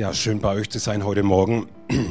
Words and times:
Ja, 0.00 0.14
schön 0.14 0.40
bei 0.40 0.54
euch 0.54 0.70
zu 0.70 0.78
sein 0.78 1.04
heute 1.04 1.22
Morgen. 1.22 1.68
Ich 1.86 2.00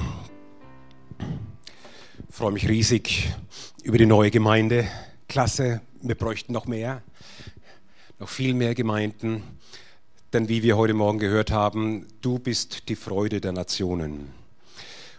freue 2.29 2.51
mich 2.51 2.69
riesig 2.69 3.33
über 3.81 3.97
die 3.97 4.05
neue 4.05 4.29
Gemeinde. 4.29 4.87
Klasse, 5.27 5.81
wir 5.99 6.13
bräuchten 6.13 6.53
noch 6.53 6.67
mehr, 6.67 7.01
noch 8.19 8.29
viel 8.29 8.53
mehr 8.53 8.75
Gemeinden. 8.75 9.41
Denn 10.33 10.49
wie 10.49 10.61
wir 10.61 10.77
heute 10.77 10.93
Morgen 10.93 11.17
gehört 11.17 11.49
haben, 11.49 12.05
du 12.21 12.37
bist 12.37 12.89
die 12.89 12.95
Freude 12.95 13.41
der 13.41 13.53
Nationen. 13.53 14.33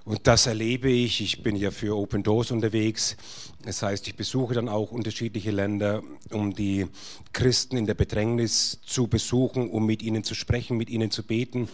Und 0.05 0.29
das 0.29 0.47
erlebe 0.47 0.91
ich. 0.91 1.21
Ich 1.21 1.43
bin 1.43 1.57
ja 1.57 1.73
für 1.73 1.97
Open 1.97 2.23
Doors 2.23 2.53
unterwegs. 2.53 3.17
Das 3.65 3.83
heißt, 3.83 4.07
ich 4.07 4.15
besuche 4.15 4.55
dann 4.55 4.69
auch 4.69 4.93
unterschiedliche 4.93 5.51
Länder, 5.51 6.05
um 6.31 6.55
die 6.55 6.87
Christen 7.33 7.77
in 7.77 7.87
der 7.87 7.95
Bedrängnis 7.95 8.79
zu 8.87 9.09
besuchen, 9.09 9.69
um 9.69 9.87
mit 9.87 10.05
ihnen 10.05 10.23
zu 10.23 10.37
sprechen, 10.37 10.77
mit 10.77 10.89
ihnen 10.89 11.11
zu 11.11 11.25
beten. 11.25 11.69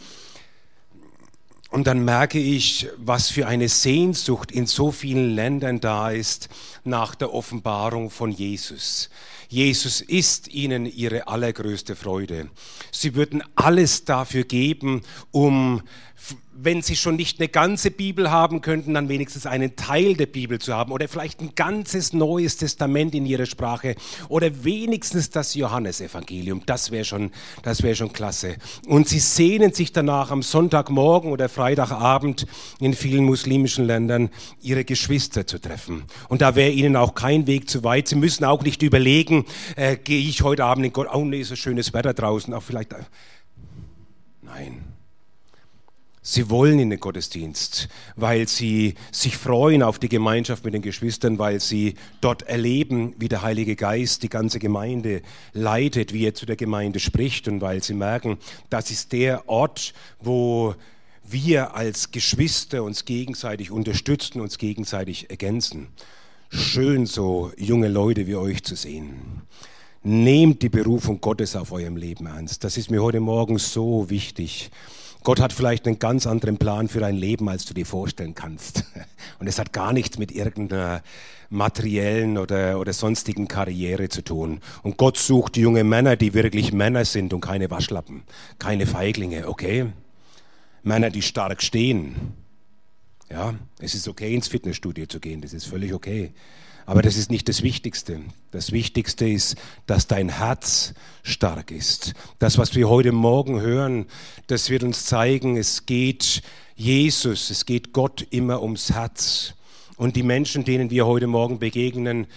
Und 1.71 1.87
dann 1.87 2.05
merke 2.05 2.39
ich, 2.39 2.89
was 2.97 3.29
für 3.29 3.47
eine 3.49 3.69
Sehnsucht 3.69 4.53
in 4.53 4.67
so 4.67 4.93
vielen 4.93 5.35
Ländern 5.35 5.81
da 5.81 6.11
ist 6.11 6.49
nach 6.85 7.15
der 7.15 7.35
Offenbarung 7.35 8.11
von 8.11 8.31
Jesus. 8.31 9.11
Jesus 9.49 10.01
ist 10.01 10.49
ihnen 10.49 10.87
ihre 10.87 11.29
allergrößte 11.29 11.97
Freude. 11.97 12.51
Sie 12.93 13.15
würden 13.15 13.43
alles 13.55 14.05
dafür 14.05 14.45
geben, 14.45 15.03
um 15.31 15.83
wenn 16.59 16.83
sie 16.83 16.97
schon 16.97 17.17
nicht 17.17 17.39
eine 17.39 17.49
ganze 17.49 17.91
Bibel 17.91 18.31
haben 18.31 18.61
könnten, 18.61 18.95
dann 18.95 19.09
wenigstens 19.09 19.47
einen 19.47 19.77
Teil 19.77 20.15
der 20.15 20.27
Bibel 20.27 20.59
zu 20.59 20.75
haben 20.75 20.93
oder 20.93 21.09
vielleicht 21.09 21.41
ein 21.41 21.55
ganzes 21.55 22.13
neues 22.13 22.57
Testament 22.57 23.15
in 23.15 23.27
ihrer 23.27 23.47
Sprache 23.47 23.95
oder 24.29 24.65
wenigstens 24.65 25.31
das 25.31 25.55
Johannesevangelium. 25.55 26.63
Das 26.67 26.91
wäre 26.91 27.05
schon, 27.05 27.31
das 27.63 27.83
schon 27.97 28.13
klasse. 28.13 28.57
Und 28.87 29.09
sie 29.09 29.19
sehnen 29.19 29.73
sich 29.73 29.93
danach 29.93 30.31
am 30.31 30.43
Sonntagmorgen 30.43 31.31
oder 31.31 31.49
Freitagabend 31.49 32.47
in 32.81 32.95
vielen 32.95 33.25
muslimischen 33.25 33.87
Ländern 33.87 34.31
ihre 34.63 34.85
Geschwister 34.85 35.47
zu 35.47 35.59
treffen. 35.59 36.05
Und 36.29 36.43
da 36.43 36.57
wäre 36.57 36.71
ihnen 36.71 36.97
auch 36.97 37.15
kein 37.15 37.47
Weg 37.47 37.69
zu 37.69 37.85
weit. 37.85 38.09
Sie 38.09 38.17
müssen 38.17 38.45
auch 38.45 38.63
nicht 38.63 38.83
überlegen, 38.83 39.45
äh, 39.77 39.97
gehe 39.97 40.21
ich 40.21 40.43
heute 40.43 40.65
Abend 40.65 40.87
in 40.87 40.93
Gott, 40.93 41.09
oh 41.13 41.25
nee, 41.25 41.43
so 41.43 41.55
schönes 41.57 41.93
Wetter 41.93 42.15
draußen, 42.15 42.53
auch 42.55 42.63
vielleicht, 42.63 42.93
äh, 42.93 43.03
nein. 44.43 44.96
Sie 46.29 46.51
wollen 46.51 46.81
in 46.81 46.91
den 46.91 46.99
Gottesdienst, 46.99 47.89
weil 48.17 48.49
sie 48.49 48.97
sich 49.13 49.37
freuen 49.37 49.85
auf 49.85 50.01
die 50.01 50.09
Gemeinschaft 50.09 50.65
mit 50.65 50.75
den 50.75 50.83
Geschwistern, 50.83 51.39
weil 51.39 51.61
sie 51.61 51.95
dort 52.21 52.43
erleben, 52.43 53.15
wie 53.17 53.29
der 53.29 53.43
Heilige 53.43 53.77
Geist 53.77 54.25
die 54.25 54.29
ganze 54.29 54.59
Gemeinde 54.59 55.23
leitet, 55.53 56.13
wie 56.13 56.27
er 56.27 56.35
zu 56.35 56.45
der 56.45 56.57
Gemeinde 56.57 56.99
spricht 56.99 57.47
und 57.47 57.61
weil 57.61 57.81
sie 57.81 57.95
merken, 57.95 58.39
das 58.71 58.91
ist 58.91 59.13
der 59.13 59.49
Ort, 59.49 59.95
wo 60.19 60.75
wir 61.23 61.77
als 61.77 62.11
Geschwister 62.11 62.83
uns 62.83 63.05
gegenseitig 63.05 63.71
unterstützen, 63.71 64.41
uns 64.41 64.59
gegenseitig 64.59 65.31
ergänzen. 65.31 65.87
Schön 66.49 67.07
so 67.07 67.53
junge 67.57 67.87
Leute 67.87 68.27
wie 68.27 68.35
euch 68.35 68.65
zu 68.65 68.75
sehen. 68.75 69.43
Nehmt 70.03 70.61
die 70.63 70.71
Berufung 70.71 71.21
Gottes 71.21 71.55
auf 71.55 71.71
eurem 71.71 71.97
Leben 71.97 72.27
ernst. 72.27 72.65
Das 72.65 72.77
ist 72.77 72.91
mir 72.91 73.01
heute 73.01 73.21
Morgen 73.21 73.59
so 73.59 74.11
wichtig. 74.11 74.73
Gott 75.27 75.41
hat 75.41 75.53
vielleicht 75.53 75.89
einen 75.89 75.99
ganz 75.99 76.25
anderen 76.25 76.57
Plan 76.57 76.87
für 76.87 77.01
dein 77.01 77.17
Leben, 77.17 77.49
als 77.49 77.65
du 77.65 77.75
dir 77.75 77.85
vorstellen 77.85 78.37
kannst. 78.37 78.85
Und 79.41 79.49
es 79.49 79.59
hat 79.59 79.73
gar 79.73 79.93
nichts 79.93 80.19
mit 80.19 80.31
irgendeiner 80.31 81.03
materiellen 81.51 82.39
oder, 82.39 82.79
oder 82.79 82.93
sonstigen 82.93 83.49
Karriere 83.49 84.09
zu 84.09 84.23
tun. 84.23 84.61
Und 84.85 84.99
Gott 84.99 85.17
sucht 85.17 85.57
junge 85.57 85.83
Männer, 85.83 86.15
die 86.15 86.33
wirklich 86.33 86.73
Männer 86.73 87.05
sind 87.05 87.35
und 87.35 87.41
keine 87.41 87.73
Waschlappen, 87.73 88.23
keine 88.61 88.87
Feiglinge, 88.87 89.49
okay? 89.49 89.87
Männer, 90.85 91.11
die 91.11 91.23
stark 91.23 91.61
stehen. 91.61 92.35
Ja, 93.31 93.55
es 93.81 93.95
ist 93.95 94.07
okay, 94.07 94.35
ins 94.35 94.49
Fitnessstudio 94.49 95.07
zu 95.07 95.19
gehen, 95.19 95.41
das 95.41 95.53
ist 95.53 95.67
völlig 95.67 95.93
okay. 95.93 96.33
Aber 96.87 97.03
das 97.03 97.17
ist 97.17 97.33
nicht 97.33 97.49
das 97.49 97.63
Wichtigste. 97.63 98.21
Das 98.53 98.71
Wichtigste 98.71 99.29
ist, 99.29 99.57
dass 99.87 100.07
dein 100.07 100.29
Herz 100.29 100.95
stark 101.25 101.73
ist. 101.73 102.15
Das, 102.39 102.59
was 102.59 102.77
wir 102.77 102.89
heute 102.89 103.11
Morgen 103.11 103.61
hören, 103.61 104.07
das 104.47 104.71
wird 104.71 104.85
uns 104.85 105.05
zeigen, 105.05 105.57
es 105.57 105.87
geht 105.87 106.43
Jesus, 106.77 107.51
es 107.51 107.67
geht 107.67 107.93
Gott 107.93 108.25
immer 108.31 108.63
ums 108.63 108.93
Herz. 108.93 109.55
Und 109.97 110.15
die 110.15 110.23
Menschen, 110.23 110.65
denen 110.65 110.91
wir 110.91 111.07
heute 111.07 111.27
Morgen 111.27 111.59
begegnen, 111.59 112.29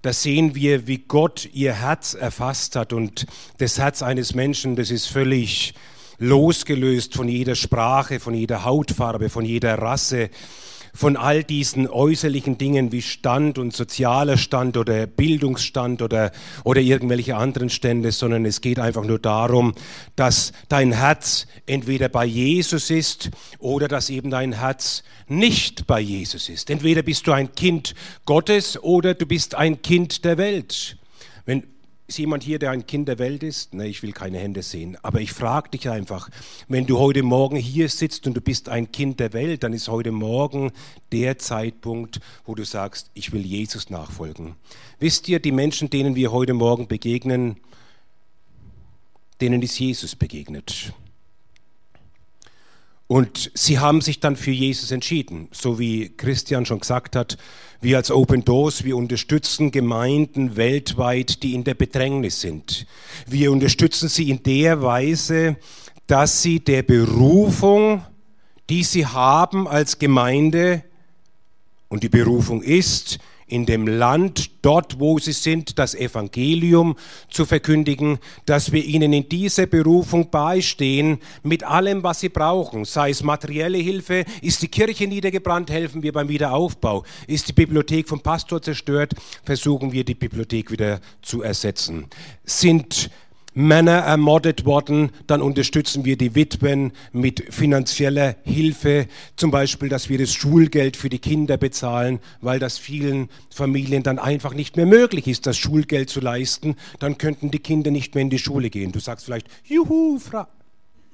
da 0.00 0.12
sehen 0.12 0.56
wir, 0.56 0.88
wie 0.88 0.98
Gott 0.98 1.48
ihr 1.52 1.74
Herz 1.74 2.14
erfasst 2.14 2.74
hat. 2.74 2.92
Und 2.92 3.26
das 3.58 3.78
Herz 3.78 4.02
eines 4.02 4.34
Menschen, 4.34 4.74
das 4.74 4.90
ist 4.90 5.06
völlig 5.06 5.74
losgelöst 6.22 7.14
von 7.14 7.28
jeder 7.28 7.56
Sprache, 7.56 8.20
von 8.20 8.32
jeder 8.32 8.64
Hautfarbe, 8.64 9.28
von 9.28 9.44
jeder 9.44 9.74
Rasse 9.78 10.30
von 10.94 11.16
all 11.16 11.42
diesen 11.42 11.88
äußerlichen 11.88 12.58
Dingen 12.58 12.92
wie 12.92 13.00
Stand 13.00 13.58
und 13.58 13.74
sozialer 13.74 14.36
Stand 14.36 14.76
oder 14.76 15.06
Bildungsstand 15.06 16.02
oder, 16.02 16.32
oder 16.64 16.80
irgendwelche 16.82 17.36
anderen 17.36 17.70
Stände, 17.70 18.12
sondern 18.12 18.44
es 18.44 18.60
geht 18.60 18.78
einfach 18.78 19.04
nur 19.04 19.18
darum, 19.18 19.74
dass 20.16 20.52
dein 20.68 20.92
Herz 20.92 21.46
entweder 21.64 22.10
bei 22.10 22.26
Jesus 22.26 22.90
ist 22.90 23.30
oder 23.58 23.88
dass 23.88 24.10
eben 24.10 24.30
dein 24.30 24.52
Herz 24.52 25.02
nicht 25.28 25.86
bei 25.86 26.00
Jesus 26.00 26.50
ist. 26.50 26.68
Entweder 26.68 27.02
bist 27.02 27.26
du 27.26 27.32
ein 27.32 27.54
Kind 27.54 27.94
Gottes 28.26 28.78
oder 28.82 29.14
du 29.14 29.24
bist 29.24 29.54
ein 29.54 29.80
Kind 29.80 30.26
der 30.26 30.36
Welt. 30.36 30.98
Wenn, 31.46 31.64
ist 32.12 32.18
jemand 32.18 32.42
hier, 32.42 32.58
der 32.58 32.72
ein 32.72 32.86
Kind 32.86 33.08
der 33.08 33.18
Welt 33.18 33.42
ist? 33.42 33.72
Ne, 33.72 33.88
ich 33.88 34.02
will 34.02 34.12
keine 34.12 34.38
Hände 34.38 34.62
sehen. 34.62 34.98
Aber 35.00 35.22
ich 35.22 35.32
frage 35.32 35.70
dich 35.70 35.88
einfach, 35.88 36.28
wenn 36.68 36.84
du 36.84 36.98
heute 36.98 37.22
Morgen 37.22 37.56
hier 37.56 37.88
sitzt 37.88 38.26
und 38.26 38.34
du 38.34 38.42
bist 38.42 38.68
ein 38.68 38.92
Kind 38.92 39.18
der 39.18 39.32
Welt, 39.32 39.62
dann 39.62 39.72
ist 39.72 39.88
heute 39.88 40.12
Morgen 40.12 40.72
der 41.10 41.38
Zeitpunkt, 41.38 42.20
wo 42.44 42.54
du 42.54 42.64
sagst, 42.64 43.10
ich 43.14 43.32
will 43.32 43.40
Jesus 43.40 43.88
nachfolgen. 43.88 44.56
Wisst 45.00 45.26
ihr, 45.26 45.40
die 45.40 45.52
Menschen, 45.52 45.88
denen 45.88 46.14
wir 46.14 46.32
heute 46.32 46.52
Morgen 46.52 46.86
begegnen, 46.86 47.56
denen 49.40 49.62
ist 49.62 49.78
Jesus 49.78 50.14
begegnet. 50.14 50.92
Und 53.12 53.50
sie 53.52 53.78
haben 53.78 54.00
sich 54.00 54.20
dann 54.20 54.36
für 54.36 54.52
Jesus 54.52 54.90
entschieden. 54.90 55.48
So 55.52 55.78
wie 55.78 56.08
Christian 56.16 56.64
schon 56.64 56.80
gesagt 56.80 57.14
hat, 57.14 57.36
wir 57.82 57.98
als 57.98 58.10
Open 58.10 58.42
Doors, 58.42 58.84
wir 58.84 58.96
unterstützen 58.96 59.70
Gemeinden 59.70 60.56
weltweit, 60.56 61.42
die 61.42 61.52
in 61.52 61.62
der 61.62 61.74
Bedrängnis 61.74 62.40
sind. 62.40 62.86
Wir 63.26 63.52
unterstützen 63.52 64.08
sie 64.08 64.30
in 64.30 64.42
der 64.42 64.80
Weise, 64.80 65.58
dass 66.06 66.40
sie 66.40 66.60
der 66.60 66.84
Berufung, 66.84 68.02
die 68.70 68.82
sie 68.82 69.04
haben 69.04 69.68
als 69.68 69.98
Gemeinde, 69.98 70.82
und 71.90 72.02
die 72.02 72.08
Berufung 72.08 72.62
ist, 72.62 73.18
in 73.52 73.66
dem 73.66 73.86
Land, 73.86 74.50
dort 74.62 74.98
wo 74.98 75.18
sie 75.18 75.32
sind, 75.32 75.78
das 75.78 75.94
Evangelium 75.94 76.96
zu 77.28 77.44
verkündigen, 77.44 78.18
dass 78.46 78.72
wir 78.72 78.82
ihnen 78.82 79.12
in 79.12 79.28
dieser 79.28 79.66
Berufung 79.66 80.30
beistehen 80.30 81.18
mit 81.42 81.62
allem, 81.62 82.02
was 82.02 82.20
sie 82.20 82.30
brauchen, 82.30 82.86
sei 82.86 83.10
es 83.10 83.22
materielle 83.22 83.76
Hilfe, 83.76 84.24
ist 84.40 84.62
die 84.62 84.68
Kirche 84.68 85.06
niedergebrannt, 85.06 85.70
helfen 85.70 86.02
wir 86.02 86.12
beim 86.12 86.30
Wiederaufbau, 86.30 87.04
ist 87.26 87.46
die 87.48 87.52
Bibliothek 87.52 88.08
vom 88.08 88.20
Pastor 88.20 88.62
zerstört, 88.62 89.12
versuchen 89.44 89.92
wir 89.92 90.04
die 90.04 90.14
Bibliothek 90.14 90.70
wieder 90.70 91.00
zu 91.20 91.42
ersetzen, 91.42 92.06
sind 92.44 93.10
Männer 93.54 93.98
ermordet 93.98 94.64
worden, 94.64 95.10
dann 95.26 95.42
unterstützen 95.42 96.04
wir 96.04 96.16
die 96.16 96.34
Witwen 96.34 96.92
mit 97.12 97.52
finanzieller 97.52 98.36
Hilfe, 98.44 99.06
zum 99.36 99.50
Beispiel, 99.50 99.88
dass 99.88 100.08
wir 100.08 100.18
das 100.18 100.32
Schulgeld 100.32 100.96
für 100.96 101.10
die 101.10 101.18
Kinder 101.18 101.58
bezahlen, 101.58 102.20
weil 102.40 102.58
das 102.58 102.78
vielen 102.78 103.28
Familien 103.50 104.02
dann 104.02 104.18
einfach 104.18 104.54
nicht 104.54 104.76
mehr 104.76 104.86
möglich 104.86 105.26
ist, 105.28 105.46
das 105.46 105.58
Schulgeld 105.58 106.08
zu 106.08 106.20
leisten, 106.20 106.76
dann 106.98 107.18
könnten 107.18 107.50
die 107.50 107.58
Kinder 107.58 107.90
nicht 107.90 108.14
mehr 108.14 108.22
in 108.22 108.30
die 108.30 108.38
Schule 108.38 108.70
gehen. 108.70 108.92
Du 108.92 109.00
sagst 109.00 109.26
vielleicht, 109.26 109.48
juhu, 109.64 110.18
Frau. 110.18 110.46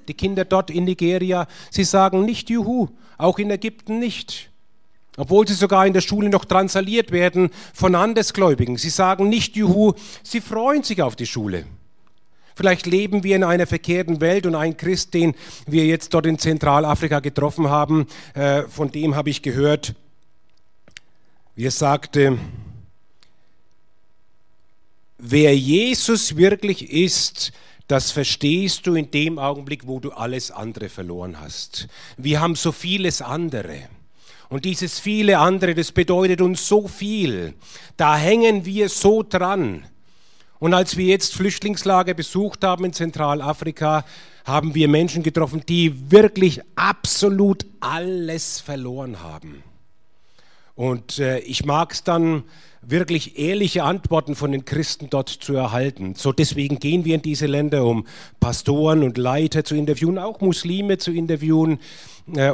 Die 0.07 0.15
Kinder 0.15 0.45
dort 0.45 0.71
in 0.71 0.85
Nigeria, 0.85 1.47
sie 1.71 1.85
sagen 1.85 2.25
nicht 2.25 2.49
juhu, 2.49 2.89
auch 3.19 3.39
in 3.39 3.51
Ägypten 3.51 3.99
nicht. 3.99 4.51
Obwohl 5.19 5.47
sie 5.47 5.55
sogar 5.55 5.87
in 5.87 5.93
der 5.93 6.01
Schule 6.01 6.29
noch 6.29 6.45
transaliert 6.45 7.11
werden 7.11 7.51
von 7.75 7.97
Andersgläubigen. 7.97 8.77
Sie 8.77 8.89
sagen 8.89 9.29
nicht 9.29 9.57
juhu, 9.57 9.95
sie 10.23 10.41
freuen 10.41 10.85
sich 10.85 11.03
auf 11.03 11.17
die 11.17 11.27
Schule. 11.27 11.67
Vielleicht 12.59 12.87
leben 12.87 13.23
wir 13.23 13.37
in 13.37 13.45
einer 13.45 13.69
verkehrten 13.69 14.21
Welt 14.21 14.45
und 14.45 14.57
ein 14.57 14.77
Christ, 14.77 15.15
den 15.15 15.37
wir 15.69 15.87
jetzt 15.87 16.13
dort 16.13 16.27
in 16.27 16.41
Zentralafrika 16.41 17.21
getroffen 17.21 17.69
haben, 17.69 18.09
äh, 18.35 18.63
von 18.63 18.91
dem 18.91 19.15
habe 19.15 19.31
ich 19.31 19.43
gehört, 19.43 19.95
wie 21.55 21.67
er 21.67 21.71
sagte, 21.71 22.37
wer 25.19 25.57
Jesus 25.57 26.35
wirklich 26.35 26.91
ist, 26.91 27.53
das 27.87 28.11
verstehst 28.11 28.89
du 28.89 28.97
in 28.97 29.13
dem 29.13 29.39
Augenblick, 29.39 29.87
wo 29.87 30.01
du 30.01 30.11
alles 30.11 30.51
andere 30.51 30.89
verloren 30.89 31.39
hast. 31.39 31.87
Wir 32.17 32.41
haben 32.41 32.57
so 32.57 32.73
vieles 32.73 33.23
andere. 33.23 33.89
Und 34.49 34.65
dieses 34.65 34.99
viele 34.99 35.39
andere, 35.39 35.77
das 35.77 35.93
bedeutet 35.93 36.41
uns 36.41 36.67
so 36.67 36.89
viel. 36.89 37.55
Da 37.97 38.17
hängen 38.17 38.65
wir 38.65 38.89
so 38.89 39.23
dran. 39.23 39.85
Und 40.59 40.75
als 40.75 40.97
wir 40.97 41.07
jetzt 41.07 41.35
Flüchtlingslager 41.35 42.15
besucht 42.15 42.65
haben 42.65 42.85
in 42.85 42.93
Zentralafrika, 42.93 44.05
haben 44.45 44.75
wir 44.75 44.89
Menschen 44.89 45.23
getroffen, 45.23 45.63
die 45.69 46.11
wirklich 46.11 46.61
absolut 46.75 47.67
alles 47.81 48.61
verloren 48.61 49.23
haben. 49.23 49.63
Und 50.75 51.19
äh, 51.19 51.41
ich 51.41 51.65
mag 51.65 51.93
es 51.93 52.05
dann 52.05 52.45
wirklich 52.81 53.39
ehrliche 53.39 53.83
Antworten 53.83 54.35
von 54.35 54.53
den 54.53 54.65
Christen 54.65 55.11
dort 55.11 55.29
zu 55.29 55.55
erhalten. 55.55 56.15
So 56.15 56.33
deswegen 56.33 56.79
gehen 56.79 57.05
wir 57.05 57.17
in 57.17 57.23
diese 57.23 57.47
Länder, 57.47 57.85
um 57.85 58.07
Pastoren 58.41 59.03
und 59.03 59.19
Leiter 59.19 59.65
zu 59.65 59.75
interviewen, 59.75 60.19
auch 60.19 60.41
Muslime 60.41 60.99
zu 60.99 61.11
interviewen 61.11 61.81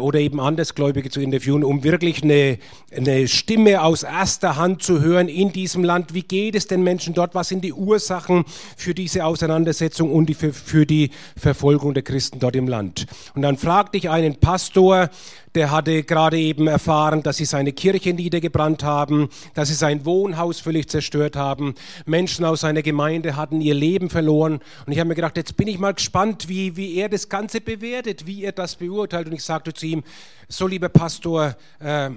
oder 0.01 0.21
eben 0.21 0.41
Andersgläubige 0.41 1.11
zu 1.11 1.21
interviewen, 1.21 1.65
um 1.65 1.83
wirklich 1.83 2.23
eine, 2.23 2.59
eine 2.95 3.29
Stimme 3.29 3.83
aus 3.83 4.03
erster 4.03 4.57
Hand 4.57 4.83
zu 4.83 5.01
hören 5.01 5.29
in 5.29 5.53
diesem 5.53 5.85
Land. 5.85 6.15
Wie 6.15 6.23
geht 6.23 6.55
es 6.55 6.67
den 6.67 6.83
Menschen 6.83 7.15
dort? 7.15 7.35
Was 7.35 7.49
sind 7.49 7.65
die 7.65 7.73
Ursachen 7.73 8.45
für 8.77 8.95
diese 8.95 9.25
Auseinandersetzung 9.25 10.13
und 10.13 10.27
die, 10.27 10.35
für, 10.35 10.53
für 10.53 10.87
die 10.87 11.11
Verfolgung 11.37 11.95
der 11.95 12.03
Christen 12.03 12.39
dort 12.39 12.57
im 12.57 12.69
Land? 12.69 13.07
Und 13.35 13.43
dann 13.43 13.57
fragte 13.57 13.99
ich 13.99 14.11
einen 14.11 14.37
Pastor, 14.37 15.11
der 15.55 15.71
hatte 15.71 16.03
gerade 16.03 16.39
eben 16.39 16.67
erfahren, 16.67 17.23
dass 17.23 17.37
sie 17.37 17.45
seine 17.45 17.73
Kirche 17.73 18.13
niedergebrannt 18.13 18.83
haben, 18.83 19.29
dass 19.55 19.69
sie 19.69 19.75
sein 19.75 20.05
Wohnhaus 20.05 20.59
völlig 20.59 20.89
zerstört 20.89 21.37
haben. 21.37 21.77
Menschen 22.07 22.45
aus 22.45 22.63
seiner 22.63 22.83
Gemeinde 22.83 23.37
hatten 23.37 23.61
ihr 23.61 23.75
Leben 23.75 24.11
verloren. 24.11 24.61
Und 24.85 24.93
ich 24.93 24.99
habe 24.99 25.09
mir 25.09 25.15
gedacht, 25.15 25.37
jetzt 25.37 25.57
bin 25.57 25.69
ich 25.69 25.79
mal 25.79 25.95
gespannt, 25.95 26.49
wie, 26.49 26.77
wie 26.77 26.97
er 26.97 27.09
das 27.09 27.29
Ganze 27.29 27.61
bewertet, 27.61 28.27
wie 28.27 28.43
er 28.43 28.53
das 28.53 28.75
beurteilt. 28.75 29.29
Und 29.29 29.35
ich 29.35 29.45
sagte 29.65 29.73
zu 29.73 29.87
ihm, 29.87 30.05
so 30.49 30.67
lieber 30.67 30.91
Pastor, 30.91 31.57
äh, 31.79 32.11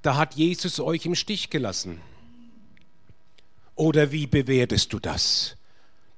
da 0.00 0.16
hat 0.16 0.34
Jesus 0.34 0.80
euch 0.80 1.04
im 1.04 1.14
Stich 1.14 1.50
gelassen. 1.50 2.00
Oder 3.74 4.12
wie 4.12 4.26
bewertest 4.26 4.92
du 4.94 4.98
das? 4.98 5.56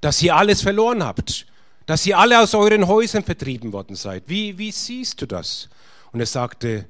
Dass 0.00 0.22
ihr 0.22 0.36
alles 0.36 0.62
verloren 0.62 1.02
habt, 1.02 1.46
dass 1.86 2.06
ihr 2.06 2.16
alle 2.16 2.40
aus 2.40 2.54
euren 2.54 2.86
Häusern 2.86 3.24
vertrieben 3.24 3.72
worden 3.72 3.96
seid. 3.96 4.24
Wie, 4.26 4.56
wie 4.58 4.70
siehst 4.70 5.20
du 5.20 5.26
das? 5.26 5.68
Und 6.12 6.20
er 6.20 6.26
sagte, 6.26 6.86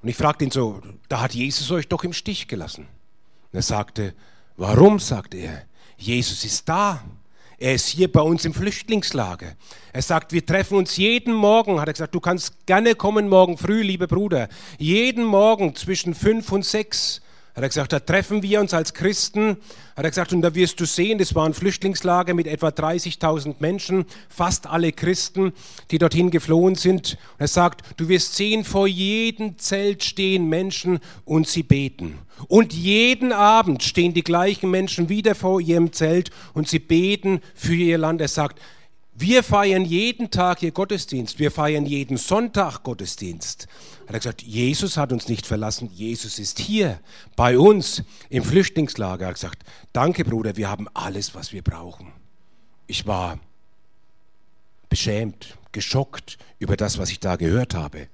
und 0.00 0.08
ich 0.08 0.16
fragte 0.16 0.44
ihn 0.44 0.52
so, 0.52 0.80
da 1.08 1.20
hat 1.20 1.34
Jesus 1.34 1.70
euch 1.72 1.88
doch 1.88 2.04
im 2.04 2.12
Stich 2.12 2.46
gelassen. 2.46 2.86
Und 3.50 3.56
er 3.58 3.62
sagte, 3.62 4.14
warum, 4.56 5.00
sagte 5.00 5.38
er, 5.38 5.64
Jesus 5.96 6.44
ist 6.44 6.68
da. 6.68 7.02
Er 7.58 7.74
ist 7.74 7.88
hier 7.88 8.10
bei 8.10 8.20
uns 8.20 8.44
im 8.44 8.54
Flüchtlingslager. 8.54 9.54
Er 9.92 10.02
sagt, 10.02 10.32
wir 10.32 10.44
treffen 10.44 10.76
uns 10.76 10.96
jeden 10.96 11.32
Morgen, 11.32 11.80
hat 11.80 11.88
er 11.88 11.92
gesagt, 11.92 12.14
du 12.14 12.20
kannst 12.20 12.66
gerne 12.66 12.94
kommen 12.94 13.28
morgen 13.28 13.56
früh, 13.58 13.82
lieber 13.82 14.06
Bruder. 14.06 14.48
Jeden 14.78 15.24
Morgen 15.24 15.74
zwischen 15.74 16.14
fünf 16.14 16.50
und 16.50 16.64
sechs 16.64 17.20
hat 17.54 17.62
er 17.62 17.68
gesagt, 17.68 17.92
da 17.92 18.00
treffen 18.00 18.42
wir 18.42 18.60
uns 18.60 18.74
als 18.74 18.94
Christen. 18.94 19.58
Hat 19.96 20.04
er 20.04 20.10
gesagt, 20.10 20.32
und 20.32 20.42
da 20.42 20.56
wirst 20.56 20.80
du 20.80 20.86
sehen, 20.86 21.18
das 21.18 21.36
war 21.36 21.46
ein 21.46 21.54
Flüchtlingslager 21.54 22.34
mit 22.34 22.48
etwa 22.48 22.68
30.000 22.68 23.56
Menschen, 23.60 24.06
fast 24.28 24.66
alle 24.66 24.90
Christen, 24.90 25.52
die 25.92 25.98
dorthin 25.98 26.32
geflohen 26.32 26.74
sind. 26.74 27.16
Und 27.34 27.40
er 27.40 27.48
sagt, 27.48 27.82
du 27.96 28.08
wirst 28.08 28.34
sehen, 28.34 28.64
vor 28.64 28.88
jedem 28.88 29.56
Zelt 29.56 30.02
stehen 30.02 30.48
Menschen 30.48 30.98
und 31.24 31.46
sie 31.46 31.62
beten. 31.62 32.18
Und 32.48 32.72
jeden 32.72 33.32
Abend 33.32 33.84
stehen 33.84 34.14
die 34.14 34.24
gleichen 34.24 34.70
Menschen 34.70 35.08
wieder 35.08 35.36
vor 35.36 35.60
ihrem 35.60 35.92
Zelt 35.92 36.30
und 36.54 36.68
sie 36.68 36.80
beten 36.80 37.40
für 37.54 37.74
ihr 37.74 37.98
Land. 37.98 38.20
Er 38.20 38.28
sagt, 38.28 38.60
wir 39.16 39.44
feiern 39.44 39.84
jeden 39.84 40.32
Tag 40.32 40.58
hier 40.58 40.72
Gottesdienst. 40.72 41.38
Wir 41.38 41.52
feiern 41.52 41.86
jeden 41.86 42.16
Sonntag 42.16 42.82
Gottesdienst. 42.82 43.68
Hat 44.06 44.14
er 44.14 44.18
gesagt, 44.18 44.42
Jesus 44.42 44.96
hat 44.96 45.12
uns 45.12 45.28
nicht 45.28 45.46
verlassen. 45.46 45.90
Jesus 45.92 46.38
ist 46.38 46.58
hier 46.58 47.00
bei 47.36 47.58
uns 47.58 48.02
im 48.28 48.44
Flüchtlingslager. 48.44 49.24
Er 49.24 49.28
hat 49.28 49.34
gesagt, 49.34 49.64
danke 49.92 50.24
Bruder, 50.24 50.56
wir 50.56 50.68
haben 50.68 50.88
alles, 50.92 51.34
was 51.34 51.52
wir 51.52 51.62
brauchen. 51.62 52.12
Ich 52.86 53.06
war 53.06 53.38
beschämt, 54.90 55.56
geschockt 55.72 56.38
über 56.58 56.76
das, 56.76 56.98
was 56.98 57.10
ich 57.10 57.20
da 57.20 57.36
gehört 57.36 57.74
habe. 57.74 58.08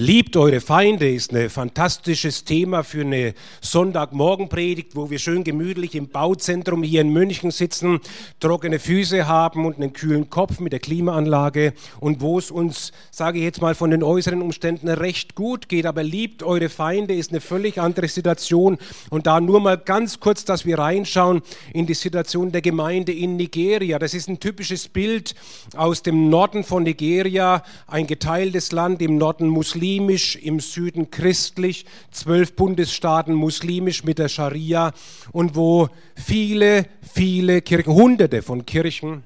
Liebt 0.00 0.36
eure 0.36 0.60
Feinde 0.60 1.10
ist 1.10 1.34
ein 1.34 1.50
fantastisches 1.50 2.44
Thema 2.44 2.84
für 2.84 3.00
eine 3.00 3.34
Sonntagmorgenpredigt, 3.60 4.94
wo 4.94 5.10
wir 5.10 5.18
schön 5.18 5.42
gemütlich 5.42 5.96
im 5.96 6.06
Bauzentrum 6.06 6.84
hier 6.84 7.00
in 7.00 7.08
München 7.08 7.50
sitzen, 7.50 7.98
trockene 8.38 8.78
Füße 8.78 9.26
haben 9.26 9.66
und 9.66 9.74
einen 9.74 9.92
kühlen 9.92 10.30
Kopf 10.30 10.60
mit 10.60 10.72
der 10.72 10.78
Klimaanlage 10.78 11.72
und 11.98 12.20
wo 12.20 12.38
es 12.38 12.52
uns, 12.52 12.92
sage 13.10 13.38
ich 13.38 13.44
jetzt 13.44 13.60
mal, 13.60 13.74
von 13.74 13.90
den 13.90 14.04
äußeren 14.04 14.40
Umständen 14.40 14.86
recht 14.86 15.34
gut 15.34 15.68
geht. 15.68 15.84
Aber 15.84 16.04
liebt 16.04 16.44
eure 16.44 16.68
Feinde 16.68 17.14
ist 17.14 17.32
eine 17.32 17.40
völlig 17.40 17.80
andere 17.80 18.06
Situation. 18.06 18.78
Und 19.10 19.26
da 19.26 19.40
nur 19.40 19.58
mal 19.58 19.78
ganz 19.78 20.20
kurz, 20.20 20.44
dass 20.44 20.64
wir 20.64 20.78
reinschauen 20.78 21.42
in 21.74 21.86
die 21.86 21.94
Situation 21.94 22.52
der 22.52 22.62
Gemeinde 22.62 23.10
in 23.10 23.34
Nigeria. 23.34 23.98
Das 23.98 24.14
ist 24.14 24.28
ein 24.28 24.38
typisches 24.38 24.86
Bild 24.86 25.34
aus 25.76 26.04
dem 26.04 26.30
Norden 26.30 26.62
von 26.62 26.84
Nigeria, 26.84 27.64
ein 27.88 28.06
geteiltes 28.06 28.70
Land 28.70 29.02
im 29.02 29.18
Norden 29.18 29.48
Muslim 29.48 29.87
muslimisch, 29.88 30.36
im 30.36 30.60
Süden 30.60 31.10
christlich, 31.10 31.86
zwölf 32.10 32.54
Bundesstaaten 32.54 33.32
muslimisch 33.32 34.04
mit 34.04 34.18
der 34.18 34.28
Scharia 34.28 34.92
und 35.32 35.56
wo 35.56 35.88
viele, 36.14 36.84
viele 37.14 37.62
Kirchen, 37.62 37.94
hunderte 37.94 38.42
von 38.42 38.66
Kirchen 38.66 39.22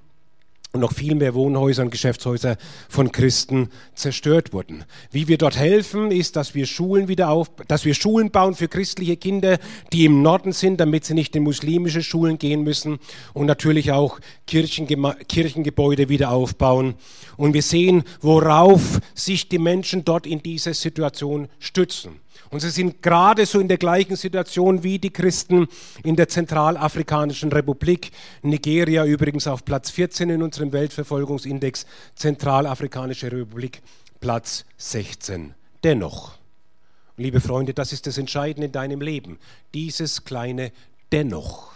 und 0.72 0.80
noch 0.80 0.94
viel 0.94 1.14
mehr 1.14 1.34
Wohnhäuser 1.34 1.82
und 1.82 1.90
Geschäftshäuser 1.90 2.56
von 2.88 3.12
Christen 3.12 3.68
zerstört 3.94 4.54
wurden. 4.54 4.84
Wie 5.10 5.28
wir 5.28 5.36
dort 5.36 5.56
helfen, 5.56 6.10
ist, 6.10 6.36
dass 6.36 6.54
wir 6.54 6.64
Schulen 6.64 7.08
wieder 7.08 7.28
auf, 7.28 7.50
dass 7.68 7.84
wir 7.84 7.94
Schulen 7.94 8.30
bauen 8.30 8.54
für 8.54 8.68
christliche 8.68 9.18
Kinder, 9.18 9.58
die 9.92 10.06
im 10.06 10.22
Norden 10.22 10.52
sind, 10.52 10.80
damit 10.80 11.04
sie 11.04 11.14
nicht 11.14 11.36
in 11.36 11.42
muslimische 11.42 12.02
Schulen 12.02 12.38
gehen 12.38 12.62
müssen 12.62 12.98
und 13.34 13.46
natürlich 13.46 13.92
auch 13.92 14.18
Kirchenge 14.46 15.16
Kirchengebäude 15.28 16.08
wieder 16.08 16.30
aufbauen. 16.30 16.94
Und 17.36 17.52
wir 17.52 17.62
sehen, 17.62 18.04
worauf 18.20 19.00
sich 19.14 19.48
die 19.50 19.58
Menschen 19.58 20.04
dort 20.06 20.26
in 20.26 20.42
dieser 20.42 20.72
Situation 20.72 21.48
stützen. 21.58 22.21
Und 22.52 22.60
sie 22.60 22.68
sind 22.68 23.00
gerade 23.00 23.46
so 23.46 23.60
in 23.60 23.68
der 23.68 23.78
gleichen 23.78 24.14
Situation 24.14 24.82
wie 24.82 24.98
die 24.98 25.08
Christen 25.08 25.68
in 26.04 26.16
der 26.16 26.28
Zentralafrikanischen 26.28 27.50
Republik. 27.50 28.10
Nigeria 28.42 29.06
übrigens 29.06 29.46
auf 29.46 29.64
Platz 29.64 29.88
14 29.88 30.28
in 30.28 30.42
unserem 30.42 30.70
Weltverfolgungsindex, 30.70 31.86
Zentralafrikanische 32.14 33.32
Republik 33.32 33.80
Platz 34.20 34.66
16. 34.76 35.54
Dennoch, 35.82 36.34
liebe 37.16 37.40
Freunde, 37.40 37.72
das 37.72 37.94
ist 37.94 38.06
das 38.06 38.18
Entscheidende 38.18 38.66
in 38.66 38.72
deinem 38.72 39.00
Leben. 39.00 39.38
Dieses 39.72 40.24
kleine 40.24 40.72
Dennoch. 41.10 41.72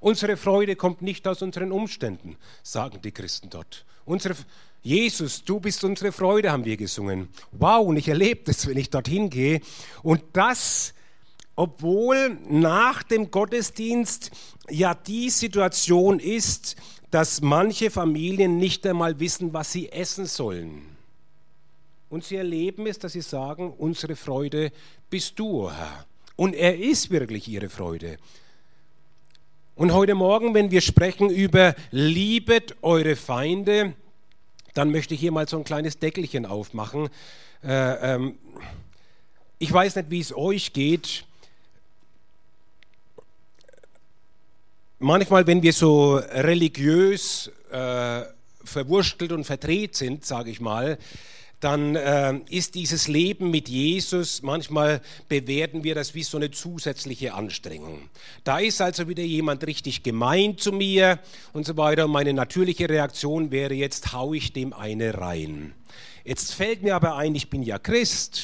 Unsere 0.00 0.36
Freude 0.36 0.76
kommt 0.76 1.00
nicht 1.00 1.26
aus 1.26 1.40
unseren 1.40 1.72
Umständen, 1.72 2.36
sagen 2.62 3.00
die 3.02 3.12
Christen 3.12 3.48
dort. 3.48 3.86
Unsere 4.04 4.34
Jesus, 4.82 5.44
du 5.44 5.60
bist 5.60 5.84
unsere 5.84 6.10
Freude, 6.10 6.50
haben 6.50 6.64
wir 6.64 6.76
gesungen. 6.76 7.28
Wow, 7.52 7.86
und 7.86 7.96
ich 7.96 8.08
erlebe 8.08 8.42
das, 8.44 8.66
wenn 8.66 8.78
ich 8.78 8.88
dorthin 8.88 9.28
gehe. 9.28 9.60
Und 10.02 10.22
das, 10.32 10.94
obwohl 11.54 12.38
nach 12.48 13.02
dem 13.02 13.30
Gottesdienst 13.30 14.30
ja 14.70 14.94
die 14.94 15.28
Situation 15.28 16.18
ist, 16.18 16.76
dass 17.10 17.42
manche 17.42 17.90
Familien 17.90 18.56
nicht 18.56 18.86
einmal 18.86 19.20
wissen, 19.20 19.52
was 19.52 19.72
sie 19.72 19.90
essen 19.90 20.26
sollen. 20.26 20.82
Und 22.08 22.24
sie 22.24 22.36
erleben 22.36 22.86
es, 22.86 22.98
dass 22.98 23.12
sie 23.12 23.20
sagen, 23.20 23.72
unsere 23.76 24.16
Freude 24.16 24.72
bist 25.10 25.38
du, 25.38 25.66
oh 25.66 25.70
Herr. 25.70 26.06
Und 26.36 26.54
er 26.54 26.78
ist 26.78 27.10
wirklich 27.10 27.46
ihre 27.48 27.68
Freude. 27.68 28.16
Und 29.74 29.92
heute 29.92 30.14
Morgen, 30.14 30.54
wenn 30.54 30.70
wir 30.70 30.80
sprechen 30.80 31.28
über 31.28 31.74
liebet 31.90 32.76
eure 32.82 33.14
Feinde, 33.14 33.94
dann 34.74 34.90
möchte 34.90 35.14
ich 35.14 35.20
hier 35.20 35.32
mal 35.32 35.48
so 35.48 35.56
ein 35.56 35.64
kleines 35.64 35.98
Deckelchen 35.98 36.46
aufmachen. 36.46 37.08
Äh, 37.62 38.14
ähm, 38.14 38.38
ich 39.58 39.72
weiß 39.72 39.96
nicht, 39.96 40.10
wie 40.10 40.20
es 40.20 40.34
euch 40.34 40.72
geht. 40.72 41.24
Manchmal, 44.98 45.46
wenn 45.46 45.62
wir 45.62 45.72
so 45.72 46.16
religiös 46.16 47.50
äh, 47.70 48.22
verwurstelt 48.64 49.32
und 49.32 49.44
verdreht 49.44 49.96
sind, 49.96 50.24
sage 50.24 50.50
ich 50.50 50.60
mal, 50.60 50.98
dann 51.60 51.94
äh, 51.94 52.40
ist 52.48 52.74
dieses 52.74 53.06
Leben 53.06 53.50
mit 53.50 53.68
Jesus, 53.68 54.42
manchmal 54.42 55.02
bewerten 55.28 55.84
wir 55.84 55.94
das 55.94 56.14
wie 56.14 56.22
so 56.22 56.38
eine 56.38 56.50
zusätzliche 56.50 57.34
Anstrengung. 57.34 58.08
Da 58.44 58.58
ist 58.58 58.80
also 58.80 59.08
wieder 59.08 59.22
jemand 59.22 59.66
richtig 59.66 60.02
gemein 60.02 60.56
zu 60.56 60.72
mir 60.72 61.18
und 61.52 61.66
so 61.66 61.76
weiter. 61.76 62.08
Meine 62.08 62.32
natürliche 62.32 62.88
Reaktion 62.88 63.50
wäre 63.50 63.74
jetzt, 63.74 64.12
hau 64.12 64.32
ich 64.32 64.54
dem 64.54 64.72
eine 64.72 65.18
rein. 65.18 65.74
Jetzt 66.24 66.54
fällt 66.54 66.82
mir 66.82 66.94
aber 66.94 67.16
ein, 67.16 67.34
ich 67.34 67.50
bin 67.50 67.62
ja 67.62 67.78
Christ. 67.78 68.42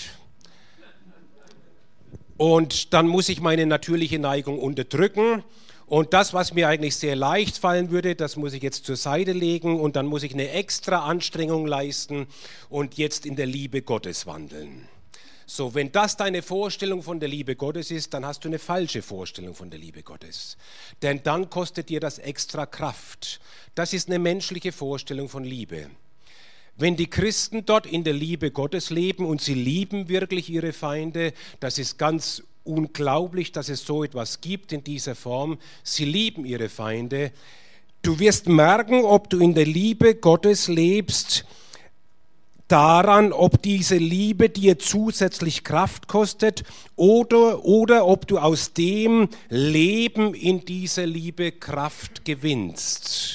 Und 2.37 2.93
dann 2.93 3.09
muss 3.09 3.31
ich 3.31 3.41
meine 3.41 3.65
natürliche 3.65 4.19
Neigung 4.19 4.59
unterdrücken 4.59 5.43
und 5.87 6.13
das, 6.13 6.35
was 6.35 6.53
mir 6.53 6.69
eigentlich 6.69 6.97
sehr 6.97 7.15
leicht 7.15 7.59
fallen 7.59 7.91
würde, 7.91 8.17
das 8.17 8.37
muss 8.37 8.53
ich 8.53 8.63
jetzt 8.63 8.85
zur 8.85 8.97
Seite 8.97 9.33
legen 9.33 9.81
und 9.81 9.95
dann 9.95 10.07
muss 10.07 10.25
ich 10.25 10.35
eine 10.35 10.51
extra 10.51 11.05
Anstrengung 11.05 11.67
leisten 11.67 12.27
und 12.69 12.97
jetzt 12.97 13.25
in 13.25 13.37
der 13.37 13.47
Liebe 13.47 13.83
Gottes 13.83 14.27
wandeln. 14.27 14.89
So, 15.49 15.75
wenn 15.75 15.93
das 15.93 16.17
deine 16.17 16.43
Vorstellung 16.43 17.05
von 17.05 17.21
der 17.21 17.29
Liebe 17.29 17.55
Gottes 17.55 17.93
ist, 17.93 18.13
dann 18.13 18.27
hast 18.27 18.45
du 18.45 18.49
eine 18.49 18.59
falsche 18.59 19.01
Vorstellung 19.01 19.55
von 19.55 19.71
der 19.71 19.79
Liebe 19.79 20.03
Gottes. 20.03 20.57
Denn 21.03 21.23
dann 21.23 21.51
kostet 21.51 21.89
dir 21.89 22.01
das 22.01 22.19
extra 22.19 22.67
Kraft. 22.67 23.41
Das 23.77 23.93
ist 23.93 24.09
eine 24.09 24.19
menschliche 24.19 24.73
Vorstellung 24.73 25.29
von 25.29 25.45
Liebe. 25.45 25.89
Wenn 26.75 26.97
die 26.97 27.09
Christen 27.09 27.65
dort 27.65 27.87
in 27.87 28.03
der 28.03 28.13
Liebe 28.13 28.51
Gottes 28.51 28.91
leben 28.91 29.25
und 29.25 29.41
sie 29.41 29.55
lieben 29.55 30.09
wirklich 30.09 30.51
ihre 30.51 30.73
Feinde, 30.73 31.33
das 31.61 31.79
ist 31.79 31.97
ganz 31.97 32.43
unglaublich, 32.67 33.53
dass 33.53 33.69
es 33.69 33.85
so 33.85 34.05
etwas 34.05 34.41
gibt 34.41 34.73
in 34.73 34.83
dieser 34.85 35.15
Form. 35.15 35.59
Sie 35.83 36.05
lieben 36.05 36.45
ihre 36.45 36.69
Feinde. 36.69 37.33
Du 38.03 38.19
wirst 38.19 38.49
merken, 38.49 39.05
ob 39.05 39.31
du 39.31 39.39
in 39.41 39.55
der 39.55 39.67
Liebe 39.67 40.15
Gottes 40.15 40.69
lebst, 40.69 41.45
daran, 42.69 43.33
ob 43.33 43.63
diese 43.63 43.97
Liebe 43.97 44.49
dir 44.49 44.79
zusätzlich 44.79 45.65
Kraft 45.65 46.09
kostet 46.09 46.65
oder, 46.97 47.65
oder 47.65 48.07
ob 48.07 48.27
du 48.27 48.39
aus 48.39 48.73
dem 48.73 49.29
Leben 49.49 50.35
in 50.35 50.65
dieser 50.65 51.07
Liebe 51.07 51.53
Kraft 51.53 52.25
gewinnst. 52.25 53.26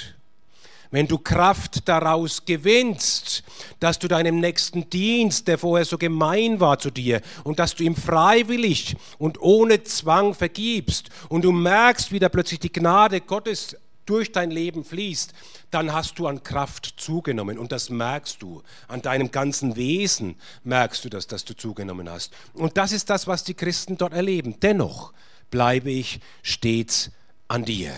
Wenn 0.92 1.08
du 1.08 1.18
Kraft 1.18 1.88
daraus 1.88 2.46
gewinnst, 2.46 3.44
dass 3.80 3.98
du 3.98 4.10
deinem 4.10 4.42
nächsten 4.42 4.90
Dienst, 4.90 5.48
der 5.48 5.58
vorher 5.58 5.86
so 5.86 5.98
gemein 5.98 6.60
war 6.60 6.80
zu 6.80 6.92
dir, 6.92 7.22
und 7.46 7.60
dass 7.60 7.76
du 7.76 7.84
ihm 7.84 7.96
freiwillig 7.96 8.98
und 9.18 9.42
ohne 9.42 9.84
Zwang 9.84 10.34
vergibst 10.34 11.10
und 11.30 11.46
du 11.46 11.54
merkst, 11.54 12.12
wie 12.12 12.20
da 12.20 12.28
plötzlich 12.28 12.60
die 12.60 12.74
Gnade 12.74 13.22
Gottes 13.22 13.78
durch 14.06 14.34
dein 14.34 14.52
Leben 14.52 14.84
fließt, 14.84 15.34
dann 15.70 15.94
hast 15.94 16.20
du 16.20 16.28
an 16.28 16.44
Kraft 16.44 16.96
zugenommen 16.98 17.58
und 17.58 17.72
das 17.72 17.90
merkst 17.90 18.42
du. 18.42 18.62
An 18.90 19.02
deinem 19.02 19.32
ganzen 19.32 19.78
Wesen 19.78 20.36
merkst 20.66 21.06
du 21.06 21.10
das, 21.10 21.28
dass 21.28 21.46
du 21.46 21.56
zugenommen 21.56 22.10
hast. 22.10 22.34
Und 22.54 22.76
das 22.76 22.92
ist 22.92 23.10
das, 23.10 23.28
was 23.28 23.46
die 23.46 23.54
Christen 23.54 23.98
dort 23.98 24.12
erleben. 24.12 24.60
Dennoch 24.62 25.14
bleibe 25.50 25.90
ich 25.90 26.20
stets 26.44 27.12
an 27.48 27.64
dir. 27.64 27.94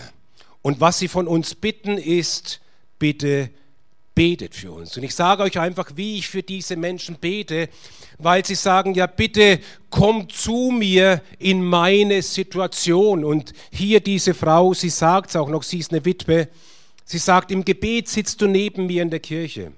Und 0.62 0.80
was 0.80 1.00
sie 1.00 1.08
von 1.08 1.26
uns 1.26 1.56
bitten 1.56 1.98
ist, 1.98 2.60
bitte 2.98 3.50
betet 4.14 4.54
für 4.54 4.72
uns. 4.72 4.96
Und 4.96 5.02
ich 5.02 5.14
sage 5.14 5.42
euch 5.42 5.58
einfach, 5.58 5.90
wie 5.96 6.18
ich 6.18 6.28
für 6.28 6.42
diese 6.42 6.76
Menschen 6.76 7.16
bete, 7.16 7.68
weil 8.18 8.44
sie 8.44 8.54
sagen, 8.54 8.94
ja 8.94 9.06
bitte 9.06 9.60
komm 9.90 10.28
zu 10.28 10.70
mir 10.72 11.20
in 11.38 11.64
meine 11.64 12.22
Situation. 12.22 13.24
Und 13.24 13.52
hier 13.72 14.00
diese 14.00 14.34
Frau, 14.34 14.72
sie 14.72 14.90
sagt 14.90 15.30
es 15.30 15.36
auch 15.36 15.48
noch, 15.48 15.62
sie 15.62 15.78
ist 15.78 15.92
eine 15.92 16.04
Witwe, 16.04 16.48
sie 17.04 17.18
sagt, 17.18 17.50
im 17.50 17.64
Gebet 17.64 18.08
sitzt 18.08 18.40
du 18.40 18.46
neben 18.46 18.86
mir 18.86 19.02
in 19.02 19.10
der 19.10 19.20
Kirche. 19.20 19.72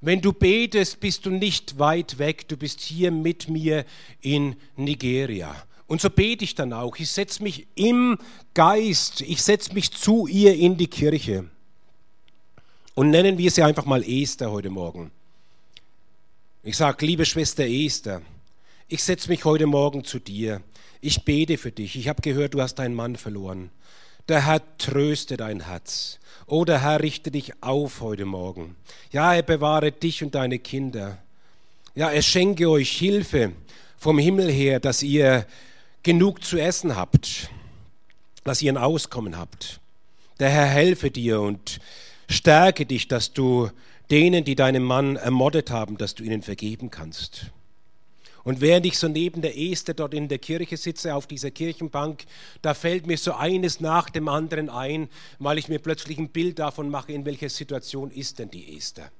Wenn 0.00 0.20
du 0.20 0.32
betest, 0.32 1.00
bist 1.00 1.26
du 1.26 1.30
nicht 1.30 1.78
weit 1.78 2.18
weg, 2.18 2.46
du 2.48 2.56
bist 2.56 2.80
hier 2.80 3.10
mit 3.10 3.48
mir 3.48 3.84
in 4.20 4.54
Nigeria. 4.76 5.54
Und 5.86 6.00
so 6.00 6.10
bete 6.10 6.44
ich 6.44 6.54
dann 6.54 6.72
auch. 6.72 6.96
Ich 6.98 7.10
setze 7.10 7.42
mich 7.42 7.66
im 7.74 8.18
Geist, 8.54 9.22
ich 9.22 9.42
setze 9.42 9.72
mich 9.72 9.90
zu 9.90 10.26
ihr 10.26 10.54
in 10.54 10.76
die 10.76 10.86
Kirche. 10.86 11.46
Und 12.98 13.10
nennen 13.10 13.38
wir 13.38 13.48
sie 13.52 13.62
einfach 13.62 13.84
mal 13.84 14.02
Esther 14.02 14.50
heute 14.50 14.70
Morgen. 14.70 15.12
Ich 16.64 16.76
sage, 16.76 17.06
liebe 17.06 17.24
Schwester 17.24 17.64
Esther, 17.64 18.22
ich 18.88 19.04
setze 19.04 19.28
mich 19.28 19.44
heute 19.44 19.66
Morgen 19.66 20.02
zu 20.02 20.18
dir. 20.18 20.62
Ich 21.00 21.24
bete 21.24 21.58
für 21.58 21.70
dich. 21.70 21.94
Ich 21.94 22.08
habe 22.08 22.22
gehört, 22.22 22.54
du 22.54 22.60
hast 22.60 22.74
deinen 22.74 22.96
Mann 22.96 23.14
verloren. 23.14 23.70
Der 24.26 24.46
Herr 24.46 24.62
tröste 24.78 25.36
dein 25.36 25.66
Herz. 25.66 26.18
Oh, 26.48 26.64
der 26.64 26.82
Herr 26.82 27.00
richte 27.00 27.30
dich 27.30 27.62
auf 27.62 28.00
heute 28.00 28.24
Morgen. 28.24 28.74
Ja, 29.12 29.32
er 29.32 29.44
bewahre 29.44 29.92
dich 29.92 30.24
und 30.24 30.34
deine 30.34 30.58
Kinder. 30.58 31.18
Ja, 31.94 32.10
er 32.10 32.22
schenke 32.22 32.68
euch 32.68 32.90
Hilfe 32.90 33.52
vom 33.96 34.18
Himmel 34.18 34.50
her, 34.50 34.80
dass 34.80 35.04
ihr 35.04 35.46
genug 36.02 36.42
zu 36.42 36.58
essen 36.58 36.96
habt, 36.96 37.48
dass 38.42 38.60
ihr 38.60 38.72
ein 38.72 38.76
Auskommen 38.76 39.38
habt. 39.38 39.78
Der 40.40 40.50
Herr 40.50 40.66
helfe 40.66 41.12
dir 41.12 41.40
und 41.40 41.78
Stärke 42.28 42.86
dich, 42.86 43.08
dass 43.08 43.32
du 43.32 43.70
denen, 44.10 44.44
die 44.44 44.54
deinen 44.54 44.82
Mann 44.82 45.16
ermordet 45.16 45.70
haben, 45.70 45.96
dass 45.96 46.14
du 46.14 46.22
ihnen 46.22 46.42
vergeben 46.42 46.90
kannst. 46.90 47.46
Und 48.44 48.60
während 48.60 48.86
ich 48.86 48.98
so 48.98 49.08
neben 49.08 49.42
der 49.42 49.58
Esther 49.58 49.94
dort 49.94 50.14
in 50.14 50.28
der 50.28 50.38
Kirche 50.38 50.76
sitze, 50.76 51.14
auf 51.14 51.26
dieser 51.26 51.50
Kirchenbank, 51.50 52.24
da 52.62 52.72
fällt 52.72 53.06
mir 53.06 53.18
so 53.18 53.34
eines 53.34 53.80
nach 53.80 54.08
dem 54.08 54.28
anderen 54.28 54.70
ein, 54.70 55.08
weil 55.38 55.58
ich 55.58 55.68
mir 55.68 55.78
plötzlich 55.78 56.18
ein 56.18 56.30
Bild 56.30 56.58
davon 56.58 56.88
mache, 56.88 57.12
in 57.12 57.26
welcher 57.26 57.50
Situation 57.50 58.10
ist 58.10 58.38
denn 58.38 58.50
die 58.50 58.76
Esther. 58.76 59.10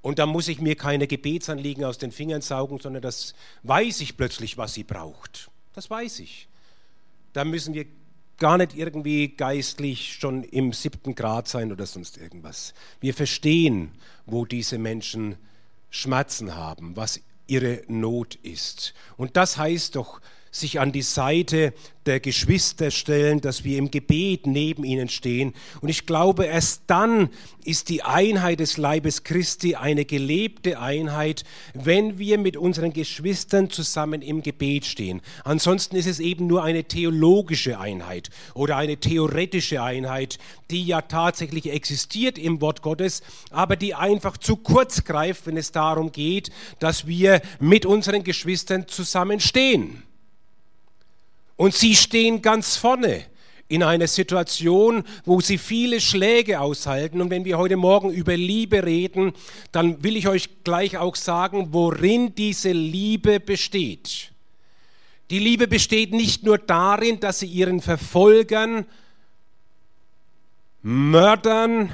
Und 0.00 0.18
da 0.18 0.26
muss 0.26 0.48
ich 0.48 0.60
mir 0.60 0.76
keine 0.76 1.06
Gebetsanliegen 1.06 1.84
aus 1.84 1.98
den 1.98 2.12
Fingern 2.12 2.40
saugen, 2.40 2.78
sondern 2.78 3.02
das 3.02 3.34
weiß 3.64 4.00
ich 4.00 4.16
plötzlich, 4.16 4.56
was 4.56 4.74
sie 4.74 4.84
braucht. 4.84 5.50
Das 5.74 5.90
weiß 5.90 6.20
ich. 6.20 6.48
Da 7.32 7.44
müssen 7.44 7.74
wir 7.74 7.84
gar 8.38 8.56
nicht 8.56 8.76
irgendwie 8.76 9.28
geistlich 9.28 10.14
schon 10.14 10.44
im 10.44 10.72
siebten 10.72 11.14
Grad 11.14 11.48
sein 11.48 11.72
oder 11.72 11.86
sonst 11.86 12.16
irgendwas. 12.16 12.72
Wir 13.00 13.14
verstehen, 13.14 13.92
wo 14.26 14.44
diese 14.44 14.78
Menschen 14.78 15.36
Schmerzen 15.90 16.54
haben, 16.54 16.96
was 16.96 17.20
ihre 17.46 17.82
Not 17.88 18.36
ist. 18.36 18.94
Und 19.16 19.36
das 19.36 19.58
heißt 19.58 19.96
doch, 19.96 20.20
sich 20.50 20.80
an 20.80 20.92
die 20.92 21.02
Seite 21.02 21.72
der 22.08 22.20
Geschwister 22.20 22.90
stellen, 22.90 23.42
dass 23.42 23.64
wir 23.64 23.76
im 23.76 23.90
Gebet 23.90 24.46
neben 24.46 24.82
ihnen 24.82 25.10
stehen. 25.10 25.52
Und 25.82 25.90
ich 25.90 26.06
glaube, 26.06 26.46
erst 26.46 26.84
dann 26.86 27.28
ist 27.64 27.90
die 27.90 28.02
Einheit 28.02 28.60
des 28.60 28.78
Leibes 28.78 29.24
Christi 29.24 29.74
eine 29.74 30.06
gelebte 30.06 30.80
Einheit, 30.80 31.44
wenn 31.74 32.18
wir 32.18 32.38
mit 32.38 32.56
unseren 32.56 32.94
Geschwistern 32.94 33.68
zusammen 33.68 34.22
im 34.22 34.42
Gebet 34.42 34.86
stehen. 34.86 35.20
Ansonsten 35.44 35.96
ist 35.96 36.06
es 36.06 36.18
eben 36.18 36.46
nur 36.46 36.64
eine 36.64 36.84
theologische 36.84 37.78
Einheit 37.78 38.30
oder 38.54 38.78
eine 38.78 38.96
theoretische 38.96 39.82
Einheit, 39.82 40.38
die 40.70 40.86
ja 40.86 41.02
tatsächlich 41.02 41.70
existiert 41.70 42.38
im 42.38 42.62
Wort 42.62 42.80
Gottes, 42.80 43.22
aber 43.50 43.76
die 43.76 43.94
einfach 43.94 44.38
zu 44.38 44.56
kurz 44.56 45.04
greift, 45.04 45.46
wenn 45.46 45.58
es 45.58 45.72
darum 45.72 46.10
geht, 46.10 46.50
dass 46.78 47.06
wir 47.06 47.42
mit 47.60 47.84
unseren 47.84 48.24
Geschwistern 48.24 48.88
zusammen 48.88 49.40
stehen. 49.40 50.04
Und 51.58 51.74
sie 51.74 51.96
stehen 51.96 52.40
ganz 52.40 52.76
vorne 52.76 53.24
in 53.66 53.82
einer 53.82 54.06
Situation, 54.06 55.02
wo 55.24 55.40
sie 55.40 55.58
viele 55.58 56.00
Schläge 56.00 56.60
aushalten. 56.60 57.20
Und 57.20 57.30
wenn 57.30 57.44
wir 57.44 57.58
heute 57.58 57.76
Morgen 57.76 58.10
über 58.10 58.36
Liebe 58.36 58.84
reden, 58.84 59.32
dann 59.72 60.04
will 60.04 60.16
ich 60.16 60.28
euch 60.28 60.62
gleich 60.62 60.96
auch 60.96 61.16
sagen, 61.16 61.68
worin 61.72 62.32
diese 62.36 62.70
Liebe 62.70 63.40
besteht. 63.40 64.30
Die 65.30 65.40
Liebe 65.40 65.66
besteht 65.66 66.12
nicht 66.12 66.44
nur 66.44 66.58
darin, 66.58 67.18
dass 67.18 67.40
sie 67.40 67.48
ihren 67.48 67.80
Verfolgern, 67.82 68.86
Mördern, 70.80 71.92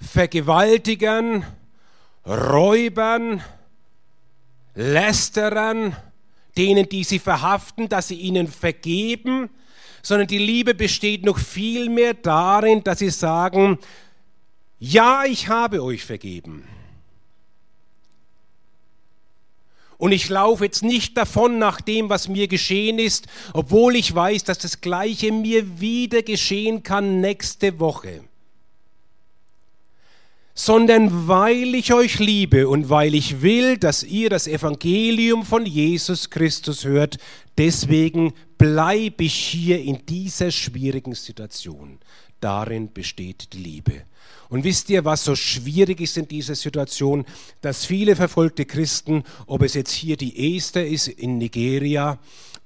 Vergewaltigern, 0.00 1.44
Räubern, 2.24 3.42
Lästerern, 4.76 5.96
denen, 6.58 6.88
die 6.88 7.04
sie 7.04 7.20
verhaften, 7.20 7.88
dass 7.88 8.08
sie 8.08 8.16
ihnen 8.16 8.48
vergeben, 8.48 9.48
sondern 10.02 10.26
die 10.26 10.38
Liebe 10.38 10.74
besteht 10.74 11.24
noch 11.24 11.38
viel 11.38 11.88
mehr 11.88 12.14
darin, 12.14 12.82
dass 12.84 12.98
sie 12.98 13.10
sagen, 13.10 13.78
ja, 14.80 15.24
ich 15.24 15.48
habe 15.48 15.82
euch 15.82 16.04
vergeben. 16.04 16.64
Und 19.96 20.12
ich 20.12 20.28
laufe 20.28 20.64
jetzt 20.64 20.84
nicht 20.84 21.16
davon 21.16 21.58
nach 21.58 21.80
dem, 21.80 22.08
was 22.08 22.28
mir 22.28 22.46
geschehen 22.46 23.00
ist, 23.00 23.26
obwohl 23.52 23.96
ich 23.96 24.14
weiß, 24.14 24.44
dass 24.44 24.58
das 24.58 24.80
Gleiche 24.80 25.32
mir 25.32 25.80
wieder 25.80 26.22
geschehen 26.22 26.84
kann 26.84 27.20
nächste 27.20 27.80
Woche 27.80 28.22
sondern 30.58 31.28
weil 31.28 31.76
ich 31.76 31.92
euch 31.92 32.18
liebe 32.18 32.68
und 32.68 32.90
weil 32.90 33.14
ich 33.14 33.42
will, 33.42 33.78
dass 33.78 34.02
ihr 34.02 34.28
das 34.28 34.48
Evangelium 34.48 35.44
von 35.44 35.64
Jesus 35.64 36.30
Christus 36.30 36.84
hört, 36.84 37.18
deswegen 37.56 38.32
bleibe 38.58 39.22
ich 39.22 39.34
hier 39.34 39.80
in 39.80 40.04
dieser 40.04 40.50
schwierigen 40.50 41.14
Situation. 41.14 42.00
Darin 42.40 42.92
besteht 42.92 43.52
die 43.52 43.58
Liebe. 43.58 44.02
Und 44.48 44.64
wisst 44.64 44.90
ihr, 44.90 45.04
was 45.04 45.24
so 45.24 45.36
schwierig 45.36 46.00
ist 46.00 46.16
in 46.16 46.26
dieser 46.26 46.56
Situation, 46.56 47.24
dass 47.60 47.84
viele 47.84 48.16
verfolgte 48.16 48.64
Christen, 48.64 49.22
ob 49.46 49.62
es 49.62 49.74
jetzt 49.74 49.92
hier 49.92 50.16
die 50.16 50.56
Esther 50.56 50.84
ist 50.84 51.06
in 51.06 51.38
Nigeria 51.38 52.18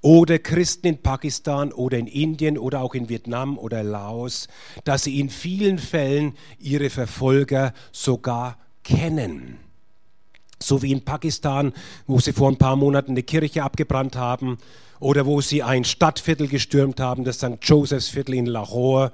oder 0.03 0.41
Christen 0.41 0.89
in 0.89 0.99
Pakistan 0.99 1.73
oder 1.73 1.97
in 1.97 2.09
Indien 2.09 2.59
oder 2.59 2.81
auch 2.81 2.95
in 2.95 3.09
Vietnam 3.09 3.57
oder 3.57 3.83
Laos, 3.83 4.49
dass 4.85 5.05
sie 5.05 5.21
in 5.21 5.31
vielen 5.31 5.79
Fällen 5.79 6.35
ihre 6.59 6.91
Verfolger 6.91 7.73
sogar 7.93 8.59
kennen. 8.83 9.59
So 10.59 10.83
wie 10.83 10.93
in 10.93 11.05
Pakistan, 11.05 11.73
wo 12.07 12.19
sie 12.21 12.33
vor 12.33 12.51
ein 12.51 12.59
paar 12.59 12.77
Monaten 12.77 13.13
eine 13.13 13.23
Kirche 13.23 13.63
abgebrannt 13.63 14.17
haben 14.17 14.59
oder 15.01 15.25
wo 15.25 15.41
sie 15.41 15.63
ein 15.63 15.85
Stadtviertel 15.85 16.49
gestürmt 16.49 17.01
haben, 17.01 17.25
das 17.25 17.37
St. 17.37 17.59
Josephs 17.63 18.09
Viertel 18.09 18.35
in 18.35 18.47
Lahore. 18.47 19.13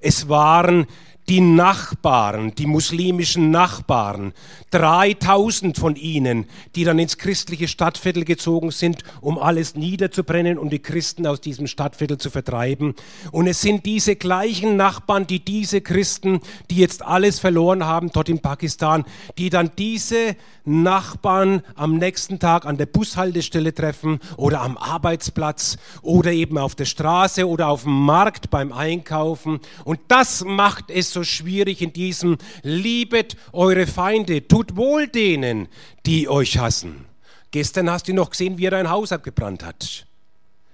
Es 0.00 0.28
waren 0.28 0.86
die 1.28 1.40
Nachbarn, 1.40 2.54
die 2.54 2.66
muslimischen 2.66 3.50
Nachbarn, 3.50 4.34
3000 4.72 5.78
von 5.78 5.96
ihnen, 5.96 6.46
die 6.74 6.84
dann 6.84 6.98
ins 6.98 7.16
christliche 7.16 7.68
Stadtviertel 7.68 8.24
gezogen 8.24 8.70
sind, 8.70 9.04
um 9.20 9.38
alles 9.38 9.74
niederzubrennen 9.74 10.58
und 10.58 10.70
die 10.70 10.80
Christen 10.80 11.26
aus 11.26 11.40
diesem 11.40 11.66
Stadtviertel 11.66 12.18
zu 12.18 12.30
vertreiben. 12.30 12.94
Und 13.32 13.46
es 13.46 13.62
sind 13.62 13.86
diese 13.86 14.16
gleichen 14.16 14.76
Nachbarn, 14.76 15.26
die 15.26 15.42
diese 15.42 15.80
Christen, 15.80 16.40
die 16.70 16.76
jetzt 16.76 17.02
alles 17.02 17.38
verloren 17.38 17.84
haben 17.84 18.10
dort 18.12 18.28
in 18.28 18.40
Pakistan, 18.40 19.04
die 19.38 19.48
dann 19.48 19.70
diese 19.78 20.36
Nachbarn 20.66 21.62
am 21.74 21.96
nächsten 21.96 22.38
Tag 22.38 22.66
an 22.66 22.76
der 22.76 22.86
Bushaltestelle 22.86 23.74
treffen 23.74 24.18
oder 24.36 24.60
am 24.62 24.76
Arbeitsplatz 24.76 25.76
oder 26.02 26.32
eben 26.32 26.58
auf 26.58 26.74
der 26.74 26.86
Straße 26.86 27.46
oder 27.46 27.68
auf 27.68 27.82
dem 27.84 28.04
Markt 28.04 28.50
beim 28.50 28.72
Einkaufen. 28.72 29.60
Und 29.84 30.00
das 30.08 30.44
macht 30.44 30.90
es 30.90 31.13
so 31.14 31.24
schwierig 31.24 31.80
in 31.80 31.92
diesem 31.92 32.36
Liebet 32.62 33.36
eure 33.52 33.86
Feinde, 33.86 34.46
tut 34.46 34.76
wohl 34.76 35.06
denen, 35.06 35.68
die 36.04 36.28
euch 36.28 36.58
hassen. 36.58 37.06
Gestern 37.50 37.88
hast 37.88 38.08
du 38.08 38.12
noch 38.12 38.30
gesehen, 38.30 38.58
wie 38.58 38.66
er 38.66 38.72
dein 38.72 38.90
Haus 38.90 39.12
abgebrannt 39.12 39.64
hat. 39.64 40.06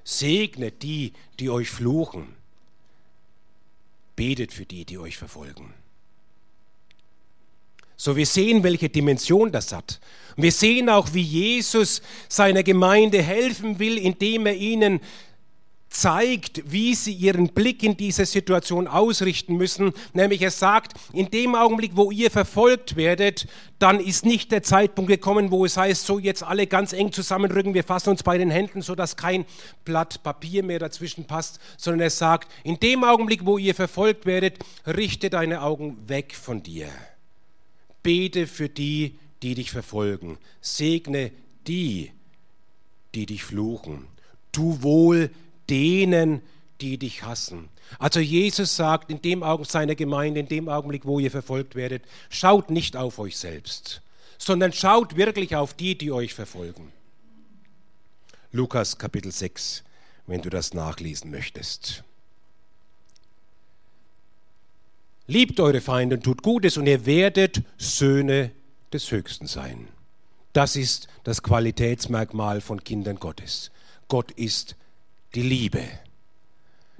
Segnet 0.03 0.83
die, 0.83 1.13
die 1.39 1.51
euch 1.51 1.71
fluchen. 1.71 2.35
Betet 4.17 4.53
für 4.53 4.67
die, 4.67 4.85
die 4.85 4.99
euch 4.99 5.17
verfolgen. 5.17 5.73
So, 7.97 8.17
wir 8.17 8.25
sehen, 8.25 8.63
welche 8.63 8.89
Dimension 8.89 9.53
das 9.53 9.73
hat. 9.73 10.01
Und 10.35 10.43
wir 10.43 10.53
sehen 10.53 10.89
auch, 10.89 11.13
wie 11.13 11.21
Jesus 11.21 12.01
seiner 12.31 12.63
Gemeinde 12.63 13.23
helfen 13.23 13.79
will, 13.79 13.99
indem 13.99 14.47
er 14.47 14.57
ihnen 14.57 15.01
zeigt, 15.91 16.63
wie 16.71 16.95
sie 16.95 17.13
ihren 17.13 17.49
Blick 17.49 17.83
in 17.83 17.97
diese 17.97 18.25
Situation 18.25 18.87
ausrichten 18.87 19.57
müssen. 19.57 19.93
Nämlich 20.15 20.41
er 20.41 20.53
sagt, 20.53 20.95
in 21.13 21.31
dem 21.31 21.57
Augenblick, 21.57 21.93
wo 21.97 22.13
ihr 22.13 22.31
verfolgt 22.31 22.95
werdet, 22.95 23.49
dann 23.81 23.99
ist 23.99 24.25
nicht 24.25 24.53
der 24.53 24.63
Zeitpunkt 24.63 25.11
gekommen, 25.11 25.51
wo 25.51 25.65
es 25.65 25.77
heißt, 25.77 26.07
so 26.07 26.19
jetzt 26.19 26.45
alle 26.45 26.69
ganz 26.69 26.93
eng 26.93 27.13
zusammenrücken, 27.13 27.75
wir 27.75 27.83
fassen 27.83 28.11
uns 28.11 28.23
bei 28.23 28.39
den 28.39 28.51
Händen, 28.51 28.83
sodass 28.83 29.17
kein 29.17 29.45
Blatt 29.85 30.23
Papier 30.23 30.63
mehr 30.63 30.79
dazwischen 30.79 31.25
passt, 31.25 31.59
sondern 31.77 32.03
er 32.03 32.11
sagt, 32.11 32.51
in 32.63 32.79
dem 32.79 33.03
Augenblick, 33.03 33.45
wo 33.45 33.59
ihr 33.59 33.75
verfolgt 33.75 34.27
werdet, 34.27 34.59
richte 34.87 35.29
deine 35.29 35.63
Augen 35.63 36.09
weg 36.09 36.35
von 36.35 36.63
dir. 36.63 36.89
Bete 38.03 38.47
für 38.47 38.69
die, 38.69 39.19
die 39.43 39.55
dich 39.55 39.73
verfolgen. 39.73 40.39
Segne 40.61 41.33
die, 41.67 42.13
die 43.15 43.27
dich 43.27 43.43
fluchen. 43.43 44.07
Tu 44.53 44.83
wohl 44.83 45.31
denen, 45.71 46.43
die 46.81 46.99
dich 46.99 47.23
hassen. 47.23 47.69
Also 47.99 48.21
Jesus 48.21 48.77
sagt 48.77 49.11
in 49.11 49.23
dem 49.23 49.43
Augenblick 49.43 49.71
seiner 49.71 49.95
Gemeinde, 49.95 50.41
in 50.41 50.49
dem 50.49 50.69
Augenblick, 50.69 51.05
wo 51.05 51.19
ihr 51.19 51.31
verfolgt 51.31 51.75
werdet, 51.75 52.03
schaut 52.29 52.71
nicht 52.71 52.97
auf 52.97 53.19
euch 53.19 53.37
selbst, 53.37 54.03
sondern 54.39 54.73
schaut 54.73 55.17
wirklich 55.17 55.57
auf 55.57 55.75
die, 55.75 55.97
die 55.97 56.13
euch 56.13 56.35
verfolgen. 56.35 56.93
Lukas 58.53 58.99
Kapitel 58.99 59.31
6, 59.31 59.85
wenn 60.27 60.43
du 60.43 60.51
das 60.51 60.75
nachlesen 60.75 61.31
möchtest. 61.31 62.03
Liebt 65.27 65.61
eure 65.61 65.81
Feinde 65.81 66.17
und 66.17 66.25
tut 66.25 66.43
Gutes 66.43 66.77
und 66.77 66.89
ihr 66.89 67.07
werdet 67.07 67.63
Söhne 67.79 68.51
des 68.93 69.13
Höchsten 69.13 69.47
sein. 69.47 69.87
Das 70.53 70.75
ist 70.75 71.07
das 71.23 71.43
Qualitätsmerkmal 71.43 72.61
von 72.61 72.83
Kindern 72.83 73.17
Gottes. 73.17 73.71
Gott 74.09 74.33
ist 74.33 74.75
die 75.35 75.43
Liebe. 75.43 75.83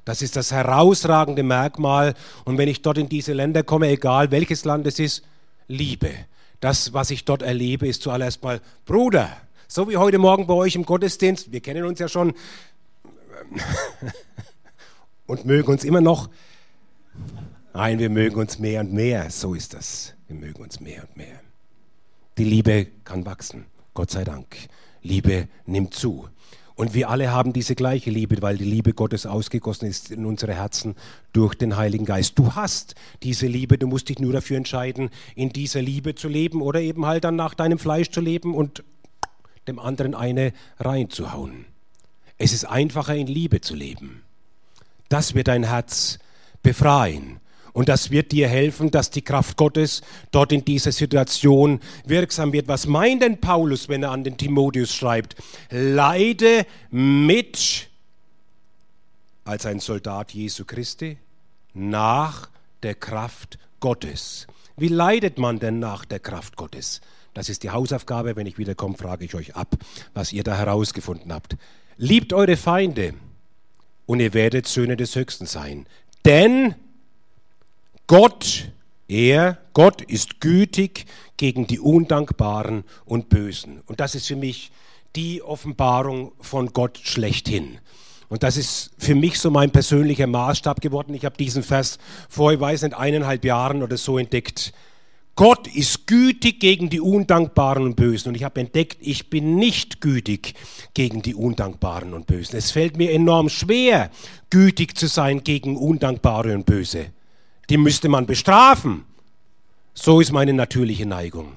Das 0.05 0.23
ist 0.23 0.37
das 0.37 0.53
herausragende 0.53 1.43
Merkmal. 1.43 2.15
Und 2.45 2.59
wenn 2.59 2.69
ich 2.69 2.83
dort 2.83 2.99
in 2.99 3.09
diese 3.09 3.33
Länder 3.33 3.63
komme, 3.63 3.89
egal 3.89 4.31
welches 4.31 4.65
Land 4.65 4.87
es 4.87 4.99
ist, 4.99 5.23
Liebe. 5.69 6.11
Das, 6.61 6.93
was 6.93 7.11
ich 7.11 7.25
dort 7.25 7.43
erlebe, 7.43 7.87
ist 7.87 8.03
zuallererst 8.03 8.43
mal 8.43 8.61
Bruder. 8.87 9.31
So 9.69 9.89
wie 9.89 9.97
heute 9.97 10.19
Morgen 10.19 10.47
bei 10.47 10.55
euch 10.55 10.75
im 10.75 10.85
Gottesdienst. 10.85 11.53
Wir 11.53 11.61
kennen 11.61 11.85
uns 11.85 11.99
ja 11.99 12.09
schon 12.09 12.35
und 15.27 15.45
mögen 15.45 15.71
uns 15.71 15.85
immer 15.85 16.01
noch 16.01 16.29
Nein, 17.73 17.99
wir 18.01 18.11
mögen 18.11 18.37
uns 18.37 18.59
mehr 18.59 18.81
und 18.81 18.93
mehr. 18.93 19.31
So 19.31 19.55
ist 19.55 19.75
das. 19.75 20.15
Wir 20.27 20.37
mögen 20.37 20.63
uns 20.63 20.81
mehr 20.81 21.03
und 21.03 21.17
mehr. 21.17 21.41
Die 22.37 22.45
Liebe 22.45 22.87
kann 23.05 23.25
wachsen. 23.25 23.67
Gott 23.95 24.11
sei 24.11 24.25
Dank. 24.25 24.57
Liebe 25.03 25.49
nimmt 25.67 25.95
zu. 25.95 26.29
Und 26.81 26.95
wir 26.95 27.11
alle 27.11 27.31
haben 27.31 27.53
diese 27.53 27.75
gleiche 27.75 28.11
Liebe, 28.11 28.41
weil 28.41 28.57
die 28.57 28.65
Liebe 28.65 28.95
Gottes 28.95 29.27
ausgegossen 29.27 29.87
ist 29.87 30.11
in 30.11 30.25
unsere 30.25 30.55
Herzen 30.55 30.95
durch 31.35 31.55
den 31.55 31.77
Heiligen 31.77 32.07
Geist. 32.07 32.39
Du 32.39 32.55
hast 32.55 32.95
diese 33.23 33.47
Liebe, 33.47 33.77
du 33.77 33.87
musst 33.87 34.09
dich 34.09 34.19
nur 34.19 34.33
dafür 34.33 34.57
entscheiden, 34.57 35.11
in 35.35 35.51
dieser 35.51 35.83
Liebe 35.83 36.15
zu 36.15 36.27
leben 36.27 36.63
oder 36.63 36.81
eben 36.81 37.05
halt 37.05 37.25
dann 37.25 37.37
nach 37.37 37.53
deinem 37.53 37.79
Fleisch 37.79 38.09
zu 38.09 38.23
leben 38.23 38.55
und 38.55 38.83
dem 39.69 39.79
anderen 39.79 40.15
eine 40.15 40.55
reinzuhauen. 40.79 41.67
Es 42.39 42.55
ist 42.55 42.65
einfacher, 42.65 43.15
in 43.15 43.27
Liebe 43.27 43.61
zu 43.61 43.75
leben. 43.75 44.23
Das 45.11 45.35
wird 45.35 45.49
dein 45.49 45.65
Herz 45.65 46.19
befreien. 46.63 47.41
Und 47.81 47.89
das 47.89 48.11
wird 48.11 48.33
dir 48.33 48.47
helfen, 48.47 48.91
dass 48.91 49.09
die 49.09 49.23
Kraft 49.23 49.57
Gottes 49.57 50.03
dort 50.33 50.53
in 50.53 50.67
dieser 50.67 50.93
Situation 50.93 51.81
wirksam 52.05 52.53
wird. 52.53 52.69
Was 52.69 52.87
meint 52.87 53.23
denn 53.23 53.41
Paulus, 53.41 53.89
wenn 53.89 54.03
er 54.03 54.11
an 54.11 54.23
den 54.23 54.37
Timotheus 54.37 54.95
schreibt? 54.95 55.35
Leide 55.71 56.67
mit 56.91 57.89
als 59.47 59.65
ein 59.65 59.81
Soldat 59.81 60.33
Jesu 60.33 60.67
Christi 60.67 61.17
nach 61.73 62.51
der 62.83 62.97
Kraft 62.97 63.59
Gottes. 63.81 64.47
Wie 64.77 64.89
leidet 64.89 65.39
man 65.39 65.59
denn 65.59 65.79
nach 65.79 66.05
der 66.05 66.19
Kraft 66.19 66.57
Gottes? 66.57 67.01
Das 67.33 67.49
ist 67.49 67.63
die 67.63 67.71
Hausaufgabe. 67.71 68.37
Wenn 68.37 68.47
ich 68.47 68.59
wiederkomme, 68.59 68.99
frage 68.99 69.25
ich 69.25 69.35
euch 69.35 69.57
ab, 69.57 69.75
was 70.13 70.35
ihr 70.35 70.45
da 70.45 70.55
herausgefunden 70.55 71.33
habt. 71.33 71.57
Liebt 71.97 72.35
eure 72.35 72.59
Feinde 72.59 73.15
und 74.05 74.21
ihr 74.21 74.35
werdet 74.35 74.67
Söhne 74.69 74.99
des 74.99 75.17
Höchsten 75.17 75.47
sein. 75.47 75.87
Denn 76.27 76.75
Gott, 78.11 78.73
er, 79.07 79.59
Gott 79.73 80.03
ist 80.03 80.41
gütig 80.41 81.05
gegen 81.37 81.69
die 81.69 81.79
Undankbaren 81.79 82.83
und 83.05 83.29
Bösen. 83.29 83.83
Und 83.87 84.01
das 84.01 84.17
ist 84.17 84.27
für 84.27 84.35
mich 84.35 84.73
die 85.15 85.43
Offenbarung 85.43 86.33
von 86.41 86.73
Gott 86.73 86.99
schlechthin. 87.05 87.79
Und 88.29 88.43
das 88.43 88.57
ist 88.57 88.91
für 88.99 89.15
mich 89.15 89.39
so 89.39 89.53
mein 89.53 89.71
persönlicher 89.71 90.27
Maßstab 90.27 90.81
geworden. 90.81 91.15
Ich 91.15 91.25
habe 91.25 91.37
diesen 91.37 91.63
Vers 91.63 91.99
vor, 92.29 92.53
ich 92.53 92.59
weiß 92.59 92.83
nicht, 92.83 92.97
eineinhalb 92.97 93.45
Jahren 93.45 93.81
oder 93.81 93.97
so 93.97 94.19
entdeckt. 94.19 94.73
Gott 95.37 95.69
ist 95.69 96.09
gütig 96.09 96.59
gegen 96.59 96.91
die 96.91 97.01
Undankbaren 97.01 97.85
und 97.85 97.95
Bösen. 97.95 98.31
Und 98.31 98.35
ich 98.35 98.43
habe 98.43 98.59
entdeckt, 98.59 98.97
ich 98.99 99.31
bin 99.31 99.55
nicht 99.55 100.01
gütig 100.01 100.55
gegen 100.95 101.23
die 101.23 101.37
Undankbaren 101.37 102.13
und 102.15 102.27
Bösen. 102.27 102.57
Es 102.57 102.73
fällt 102.73 102.97
mir 102.97 103.13
enorm 103.13 103.49
schwer, 103.49 104.11
gütig 104.51 104.99
zu 104.99 105.07
sein 105.07 105.45
gegen 105.45 105.77
Undankbare 105.77 106.57
und 106.57 106.67
Böse 106.67 107.13
die 107.71 107.79
müsste 107.79 108.09
man 108.09 108.27
bestrafen. 108.27 109.05
So 109.95 110.21
ist 110.21 110.33
meine 110.33 110.53
natürliche 110.53 111.07
Neigung. 111.07 111.57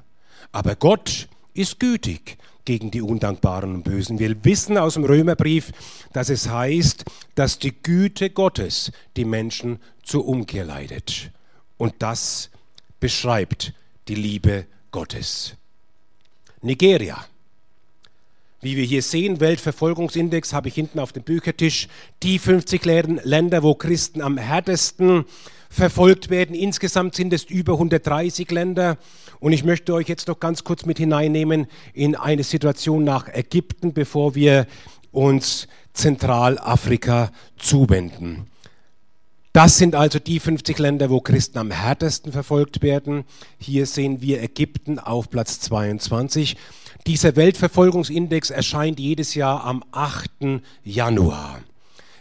Aber 0.51 0.75
Gott 0.75 1.27
ist 1.53 1.79
gütig 1.79 2.37
gegen 2.65 2.91
die 2.91 3.01
Undankbaren 3.01 3.73
und 3.73 3.83
Bösen. 3.83 4.19
Wir 4.19 4.45
wissen 4.45 4.77
aus 4.77 4.93
dem 4.93 5.03
Römerbrief, 5.03 5.71
dass 6.13 6.29
es 6.29 6.47
heißt, 6.49 7.03
dass 7.35 7.59
die 7.59 7.73
Güte 7.73 8.29
Gottes 8.29 8.91
die 9.17 9.25
Menschen 9.25 9.79
zur 10.03 10.27
Umkehr 10.27 10.63
leitet. 10.63 11.31
Und 11.77 11.95
das 11.99 12.49
beschreibt 12.99 13.73
die 14.07 14.15
Liebe 14.15 14.65
Gottes. 14.91 15.55
Nigeria. 16.61 17.25
Wie 18.61 18.77
wir 18.77 18.85
hier 18.85 19.01
sehen, 19.01 19.41
Weltverfolgungsindex 19.41 20.53
habe 20.53 20.69
ich 20.69 20.75
hinten 20.75 20.99
auf 20.99 21.11
dem 21.11 21.23
Büchertisch, 21.23 21.89
die 22.21 22.39
50 22.39 22.85
Länder, 22.85 23.61
wo 23.61 23.75
Christen 23.75 24.21
am 24.21 24.37
härtesten 24.37 25.25
verfolgt 25.73 26.29
werden. 26.29 26.55
Insgesamt 26.55 27.15
sind 27.15 27.33
es 27.33 27.45
über 27.45 27.73
130 27.73 28.49
Länder. 28.51 28.97
Und 29.39 29.53
ich 29.53 29.63
möchte 29.63 29.93
euch 29.93 30.07
jetzt 30.07 30.27
noch 30.27 30.39
ganz 30.39 30.63
kurz 30.63 30.85
mit 30.85 30.99
hineinnehmen 30.99 31.67
in 31.93 32.15
eine 32.15 32.43
Situation 32.43 33.03
nach 33.03 33.27
Ägypten, 33.27 33.93
bevor 33.93 34.35
wir 34.35 34.67
uns 35.11 35.67
Zentralafrika 35.93 37.31
zuwenden. 37.57 38.47
Das 39.51 39.77
sind 39.77 39.95
also 39.95 40.19
die 40.19 40.39
50 40.39 40.79
Länder, 40.79 41.09
wo 41.09 41.21
Christen 41.21 41.57
am 41.57 41.71
härtesten 41.71 42.31
verfolgt 42.31 42.81
werden. 42.81 43.23
Hier 43.59 43.85
sehen 43.85 44.21
wir 44.21 44.41
Ägypten 44.41 44.99
auf 44.99 45.29
Platz 45.29 45.59
22. 45.59 46.55
Dieser 47.05 47.35
Weltverfolgungsindex 47.35 48.49
erscheint 48.49 48.99
jedes 48.99 49.35
Jahr 49.35 49.63
am 49.63 49.83
8. 49.91 50.61
Januar. 50.83 51.61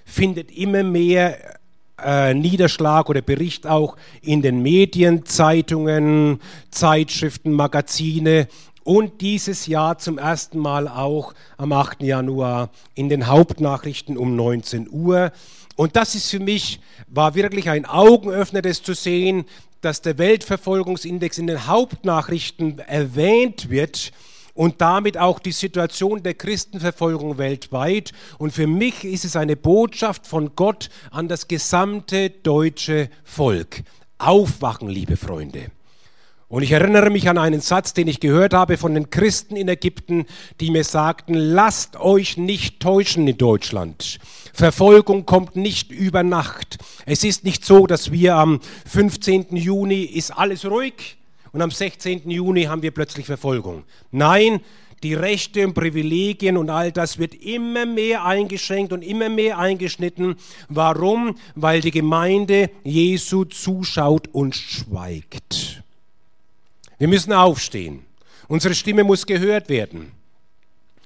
Findet 0.05 0.51
immer 0.51 0.83
mehr 0.83 1.59
äh, 2.05 2.35
Niederschlag 2.35 3.09
oder 3.09 3.23
Bericht 3.23 3.67
auch 3.67 3.97
in 4.21 4.43
den 4.43 4.63
Medien, 4.63 5.25
Zeitungen, 5.25 6.41
Zeitschriften, 6.71 7.53
Magazine 7.53 8.49
und 8.85 9.21
dieses 9.21 9.67
Jahr 9.67 9.99
zum 9.99 10.19
ersten 10.19 10.59
Mal 10.59 10.89
auch 10.89 11.35
am 11.57 11.73
8. 11.73 12.03
Januar 12.03 12.71
in 12.95 13.09
den 13.09 13.27
Hauptnachrichten 13.27 14.17
um 14.17 14.35
19 14.37 14.89
Uhr. 14.91 15.33
Und 15.77 15.97
das 15.97 16.15
ist 16.15 16.31
für 16.31 16.41
mich, 16.41 16.81
war 17.07 17.35
wirklich 17.35 17.69
ein 17.71 17.87
Augenöffner, 17.87 18.63
das 18.63 18.83
zu 18.83 18.95
sehen, 18.95 19.45
dass 19.81 20.01
der 20.01 20.19
Weltverfolgungsindex 20.19 21.39
in 21.39 21.47
den 21.47 21.67
Hauptnachrichten 21.67 22.79
erwähnt 22.79 23.71
wird 23.71 24.13
und 24.55 24.81
damit 24.81 25.19
auch 25.19 25.39
die 25.39 25.53
Situation 25.53 26.23
der 26.23 26.35
Christenverfolgung 26.35 27.39
weltweit. 27.39 28.13
Und 28.39 28.53
für 28.53 28.67
mich 28.67 29.05
ist 29.05 29.25
es 29.25 29.37
eine 29.37 29.57
Botschaft 29.57 30.27
von 30.27 30.55
Gott 30.57 30.91
an 31.11 31.29
das 31.29 31.49
gesamte 31.49 32.31
deutsche 32.31 33.09
Volk. 33.25 33.83
Aufwachen, 34.19 34.89
liebe 34.89 35.17
Freunde. 35.17 35.71
Und 36.49 36.63
ich 36.63 36.73
erinnere 36.73 37.09
mich 37.09 37.31
an 37.31 37.39
einen 37.39 37.63
Satz, 37.63 37.95
den 37.95 38.09
ich 38.09 38.21
gehört 38.21 38.53
habe 38.53 38.77
von 38.77 38.93
den 38.93 39.09
Christen 39.09 39.57
in 39.57 39.69
Ägypten, 39.69 40.27
die 40.61 40.71
mir 40.71 40.85
sagten, 40.85 41.33
lasst 41.33 41.97
euch 41.97 42.37
nicht 42.37 42.79
täuschen 42.79 43.27
in 43.27 43.39
Deutschland. 43.39 44.19
Verfolgung 44.53 45.25
kommt 45.25 45.57
nicht 45.57 45.91
über 45.91 46.23
Nacht. 46.23 46.77
Es 47.07 47.25
ist 47.25 47.45
nicht 47.45 47.65
so, 47.65 47.87
dass 47.87 48.13
wir 48.13 48.35
am 48.35 48.61
15. 48.85 49.57
Juni 49.57 50.03
ist 50.03 50.31
alles 50.31 50.67
ruhig 50.67 51.17
und 51.53 51.63
am 51.63 51.71
16. 51.71 52.29
Juni 52.31 52.65
haben 52.65 52.83
wir 52.83 52.91
plötzlich 52.91 53.27
Verfolgung. 53.27 53.85
Nein, 54.11 54.61
die 55.03 55.15
Rechte 55.15 55.67
und 55.67 55.75
Privilegien 55.75 56.57
und 56.57 56.71
all 56.71 56.93
das 56.93 57.19
wird 57.19 57.35
immer 57.35 57.87
mehr 57.87 58.25
eingeschränkt 58.25 58.93
und 58.93 59.03
immer 59.03 59.29
mehr 59.29 59.59
eingeschnitten. 59.59 60.37
Warum? 60.69 61.37
Weil 61.55 61.81
die 61.81 61.91
Gemeinde 61.91 62.71
Jesu 62.85 63.45
zuschaut 63.45 64.29
und 64.33 64.55
schweigt. 64.55 65.83
Wir 66.99 67.09
müssen 67.09 67.33
aufstehen. 67.33 68.05
Unsere 68.49 68.75
Stimme 68.75 69.03
muss 69.03 69.27
gehört 69.27 69.69
werden. 69.69 70.13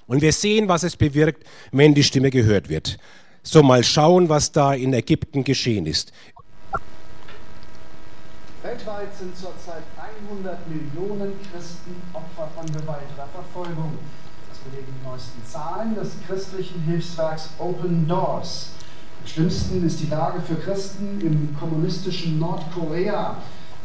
Und 0.05 0.21
wir 0.21 0.31
sehen, 0.31 0.67
was 0.67 0.83
es 0.83 0.95
bewirkt, 0.95 1.43
wenn 1.71 1.93
die 1.93 2.03
Stimme 2.03 2.29
gehört 2.29 2.69
wird. 2.69 2.97
So 3.41 3.63
mal 3.63 3.83
schauen, 3.83 4.29
was 4.29 4.51
da 4.51 4.73
in 4.73 4.93
Ägypten 4.93 5.43
geschehen 5.43 5.85
ist. 5.85 6.13
Weltweit 8.67 9.15
sind 9.17 9.33
zurzeit 9.37 9.83
100 9.95 10.59
Millionen 10.67 11.35
Christen 11.49 11.95
Opfer 12.11 12.49
von 12.53 12.65
Gewalt 12.65 13.07
oder 13.15 13.25
Verfolgung. 13.33 13.97
Das 14.49 14.57
belegen 14.57 14.93
die 14.99 15.07
neuesten 15.07 15.41
Zahlen 15.45 15.95
des 15.95 16.09
christlichen 16.27 16.81
Hilfswerks 16.81 17.51
Open 17.59 18.05
Doors. 18.09 18.71
Am 19.21 19.27
schlimmsten 19.27 19.87
ist 19.87 20.01
die 20.01 20.07
Lage 20.07 20.41
für 20.41 20.55
Christen 20.55 21.21
im 21.21 21.55
kommunistischen 21.57 22.39
Nordkorea. 22.39 23.37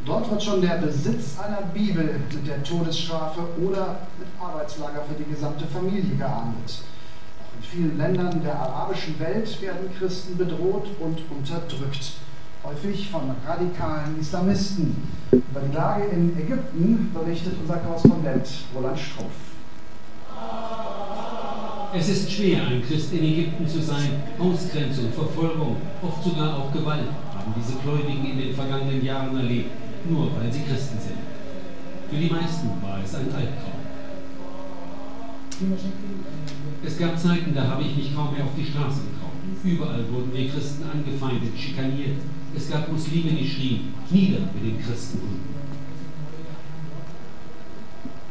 Dort 0.04 0.28
wird 0.28 0.42
schon 0.42 0.60
der 0.60 0.78
Besitz 0.78 1.38
einer 1.38 1.62
Bibel 1.62 2.18
mit 2.32 2.44
der 2.44 2.64
Todesstrafe 2.64 3.42
oder 3.64 4.00
mit 4.18 4.26
Arbeitslager 4.40 5.04
für 5.04 5.14
die 5.14 5.30
gesamte 5.30 5.64
Familie 5.68 6.16
geahndet. 6.16 6.82
Auch 7.38 7.54
in 7.56 7.62
vielen 7.62 7.98
Ländern 7.98 8.42
der 8.42 8.58
arabischen 8.58 9.16
Welt 9.20 9.62
werden 9.62 9.96
Christen 9.96 10.36
bedroht 10.36 10.88
und 10.98 11.20
unterdrückt, 11.30 12.14
häufig 12.64 13.10
von 13.10 13.22
radikalen 13.46 14.18
Islamisten. 14.20 14.96
Über 15.30 15.60
die 15.60 15.74
Lage 15.74 16.04
in 16.04 16.36
Ägypten 16.38 17.10
berichtet 17.12 17.54
unser 17.60 17.76
Korrespondent 17.76 18.48
Roland 18.74 18.98
Strumpf. 18.98 19.32
Es 21.94 22.08
ist 22.08 22.30
schwer, 22.30 22.66
ein 22.66 22.82
Christ 22.82 23.12
in 23.12 23.24
Ägypten 23.24 23.66
zu 23.66 23.82
sein. 23.82 24.22
Ausgrenzung, 24.38 25.12
Verfolgung, 25.12 25.76
oft 26.00 26.24
sogar 26.24 26.56
auch 26.56 26.72
Gewalt 26.72 27.08
haben 27.34 27.54
diese 27.56 27.78
Gläubigen 27.78 28.24
in 28.24 28.38
den 28.38 28.54
vergangenen 28.54 29.04
Jahren 29.04 29.36
erlebt 29.36 29.70
nur 30.08 30.30
weil 30.36 30.52
sie 30.52 30.62
Christen 30.62 30.98
sind. 30.98 31.18
Für 32.10 32.16
die 32.16 32.30
meisten 32.30 32.68
war 32.82 33.00
es 33.02 33.14
ein 33.14 33.32
Albtraum. 33.32 33.82
Es 36.84 36.98
gab 36.98 37.18
Zeiten, 37.18 37.54
da 37.54 37.68
habe 37.68 37.82
ich 37.82 37.96
mich 37.96 38.14
kaum 38.14 38.34
mehr 38.34 38.44
auf 38.44 38.50
die 38.56 38.64
Straße 38.64 39.00
getraut. 39.02 39.32
Überall 39.64 40.04
wurden 40.12 40.32
wir 40.32 40.48
Christen 40.50 40.84
angefeindet, 40.90 41.56
schikaniert. 41.56 42.18
Es 42.54 42.70
gab 42.70 42.92
Muslime, 42.92 43.30
die 43.30 43.48
schrien, 43.48 43.94
nieder 44.10 44.40
mit 44.52 44.64
den 44.64 44.82
Christenhunden. 44.82 45.52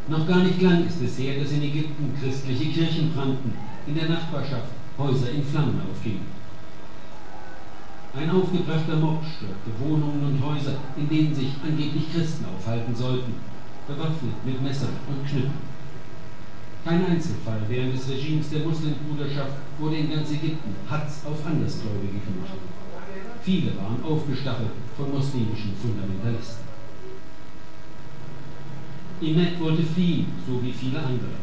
Noch 0.07 0.27
gar 0.27 0.43
nicht 0.43 0.61
lang 0.61 0.85
ist 0.85 1.01
es 1.01 1.17
her, 1.17 1.41
dass 1.41 1.51
in 1.51 1.63
Ägypten 1.63 2.13
christliche 2.21 2.65
Kirchen 2.65 3.13
brannten, 3.13 3.53
in 3.87 3.95
der 3.95 4.09
Nachbarschaft 4.09 4.71
Häuser 4.97 5.31
in 5.31 5.43
Flammen 5.43 5.81
aufgingen. 5.89 6.25
Ein 8.13 8.29
aufgebrachter 8.29 8.97
Mob 8.97 9.23
stürmte 9.23 9.71
Wohnungen 9.79 10.21
und 10.25 10.45
Häuser, 10.45 10.75
in 10.97 11.07
denen 11.07 11.33
sich 11.33 11.51
angeblich 11.63 12.11
Christen 12.13 12.45
aufhalten 12.45 12.93
sollten, 12.93 13.33
bewaffnet 13.87 14.45
mit 14.45 14.61
Messern 14.61 14.97
und 15.07 15.25
Knüppeln. 15.25 15.71
Kein 16.83 17.05
Einzelfall 17.05 17.61
während 17.69 17.93
des 17.93 18.09
Regimes 18.09 18.49
der 18.49 18.65
Muslimbruderschaft 18.67 19.53
wurde 19.79 19.95
in 19.95 20.11
ganz 20.11 20.29
Ägypten 20.31 20.75
Hatz 20.89 21.21
auf 21.25 21.45
Andersgläubige 21.45 22.19
gemacht. 22.19 22.57
Viele 23.43 23.75
waren 23.77 24.03
aufgestachelt 24.03 24.69
von 24.95 25.11
muslimischen 25.11 25.73
Fundamentalisten. 25.81 26.65
Imet 29.21 29.59
wollte 29.59 29.83
fliehen, 29.83 30.27
so 30.47 30.61
wie 30.63 30.71
viele 30.71 30.99
andere. 30.99 31.41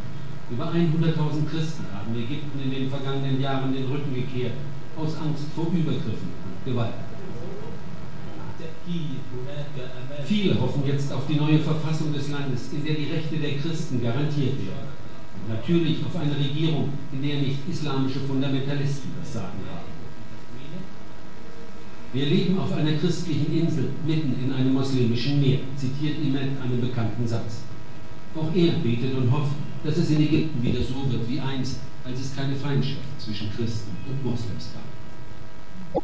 Über 0.50 0.66
100.000 0.72 1.48
Christen 1.50 1.84
haben 1.92 2.14
Ägypten 2.14 2.61
in 2.62 2.70
den 2.70 2.88
vergangenen 2.88 3.40
Jahren 3.40 3.72
den 3.72 3.87
Rücken 3.87 4.14
gekehrt, 4.14 4.54
aus 4.96 5.16
Angst 5.16 5.44
vor 5.54 5.66
Übergriffen 5.66 6.32
Gewalt. 6.64 6.94
Viele 10.24 10.61
hoffen 10.61 10.82
jetzt 10.87 11.12
auf 11.12 11.26
die 11.28 11.37
neue 11.37 11.58
Verfassung 11.58 12.12
des 12.12 12.30
Landes, 12.30 12.72
in 12.72 12.84
der 12.84 12.94
die 12.94 13.12
Rechte 13.12 13.37
der 13.37 13.58
Christen 13.58 14.02
garantiert 14.02 14.56
werden. 14.58 14.88
Und 15.37 15.54
natürlich 15.54 16.04
auf 16.04 16.16
eine 16.16 16.37
Regierung, 16.37 16.90
in 17.12 17.22
der 17.22 17.38
nicht 17.38 17.68
islamische 17.68 18.20
Fundamentalisten 18.20 19.11
das 19.20 19.32
Sagen 19.34 19.61
haben. 19.70 19.88
Wir 22.18 22.26
leben 22.26 22.59
auf 22.59 22.72
einer 22.72 22.94
christlichen 22.94 23.57
Insel 23.57 23.90
mitten 24.04 24.35
in 24.44 24.52
einem 24.52 24.74
muslimischen 24.74 25.40
Meer, 25.40 25.61
zitiert 25.76 26.18
Imet 26.18 26.61
einen 26.61 26.81
bekannten 26.81 27.28
Satz. 27.28 27.61
Auch 28.35 28.52
er 28.57 28.72
betet 28.72 29.14
und 29.14 29.31
hofft, 29.31 29.52
dass 29.85 29.98
es 29.98 30.11
in 30.11 30.22
Ägypten 30.22 30.61
wieder 30.61 30.81
so 30.83 31.09
wird 31.12 31.28
wie 31.28 31.38
einst, 31.38 31.76
als 32.04 32.18
es 32.18 32.35
keine 32.35 32.57
Feindschaft 32.57 32.98
zwischen 33.20 33.48
Christen 33.57 33.96
und 34.09 34.24
Moslems 34.24 34.70
gab. 34.74 36.02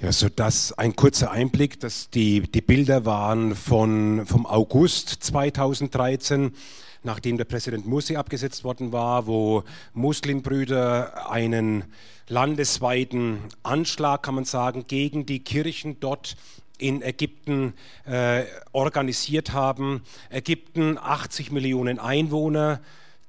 Ja, 0.00 0.10
so 0.10 0.30
das 0.34 0.72
ein 0.72 0.96
kurzer 0.96 1.30
Einblick, 1.32 1.78
dass 1.78 2.08
die, 2.08 2.40
die 2.40 2.62
Bilder 2.62 3.04
waren 3.04 3.54
von, 3.54 4.24
vom 4.24 4.46
August 4.46 5.10
2013, 5.22 6.52
nachdem 7.02 7.36
der 7.36 7.44
Präsident 7.44 7.86
Mursi 7.86 8.16
abgesetzt 8.16 8.64
worden 8.64 8.92
war, 8.92 9.26
wo 9.26 9.64
Muslimbrüder 9.94 11.30
einen 11.30 11.84
landesweiten 12.28 13.38
Anschlag, 13.62 14.22
kann 14.22 14.34
man 14.34 14.44
sagen, 14.44 14.86
gegen 14.86 15.26
die 15.26 15.40
Kirchen 15.40 15.98
dort 16.00 16.36
in 16.78 17.02
Ägypten 17.02 17.74
äh, 18.06 18.44
organisiert 18.72 19.52
haben. 19.52 20.02
Ägypten 20.30 20.96
80 20.98 21.50
Millionen 21.50 21.98
Einwohner, 21.98 22.80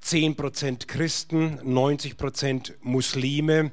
10 0.01 0.35
Prozent 0.35 0.87
Christen, 0.87 1.59
90 1.63 2.17
Prozent 2.17 2.73
Muslime 2.81 3.71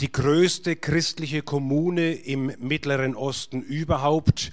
die 0.00 0.10
größte 0.10 0.76
christliche 0.76 1.42
Kommune 1.42 2.12
im 2.14 2.52
Mittleren 2.58 3.14
Osten 3.14 3.62
überhaupt. 3.62 4.50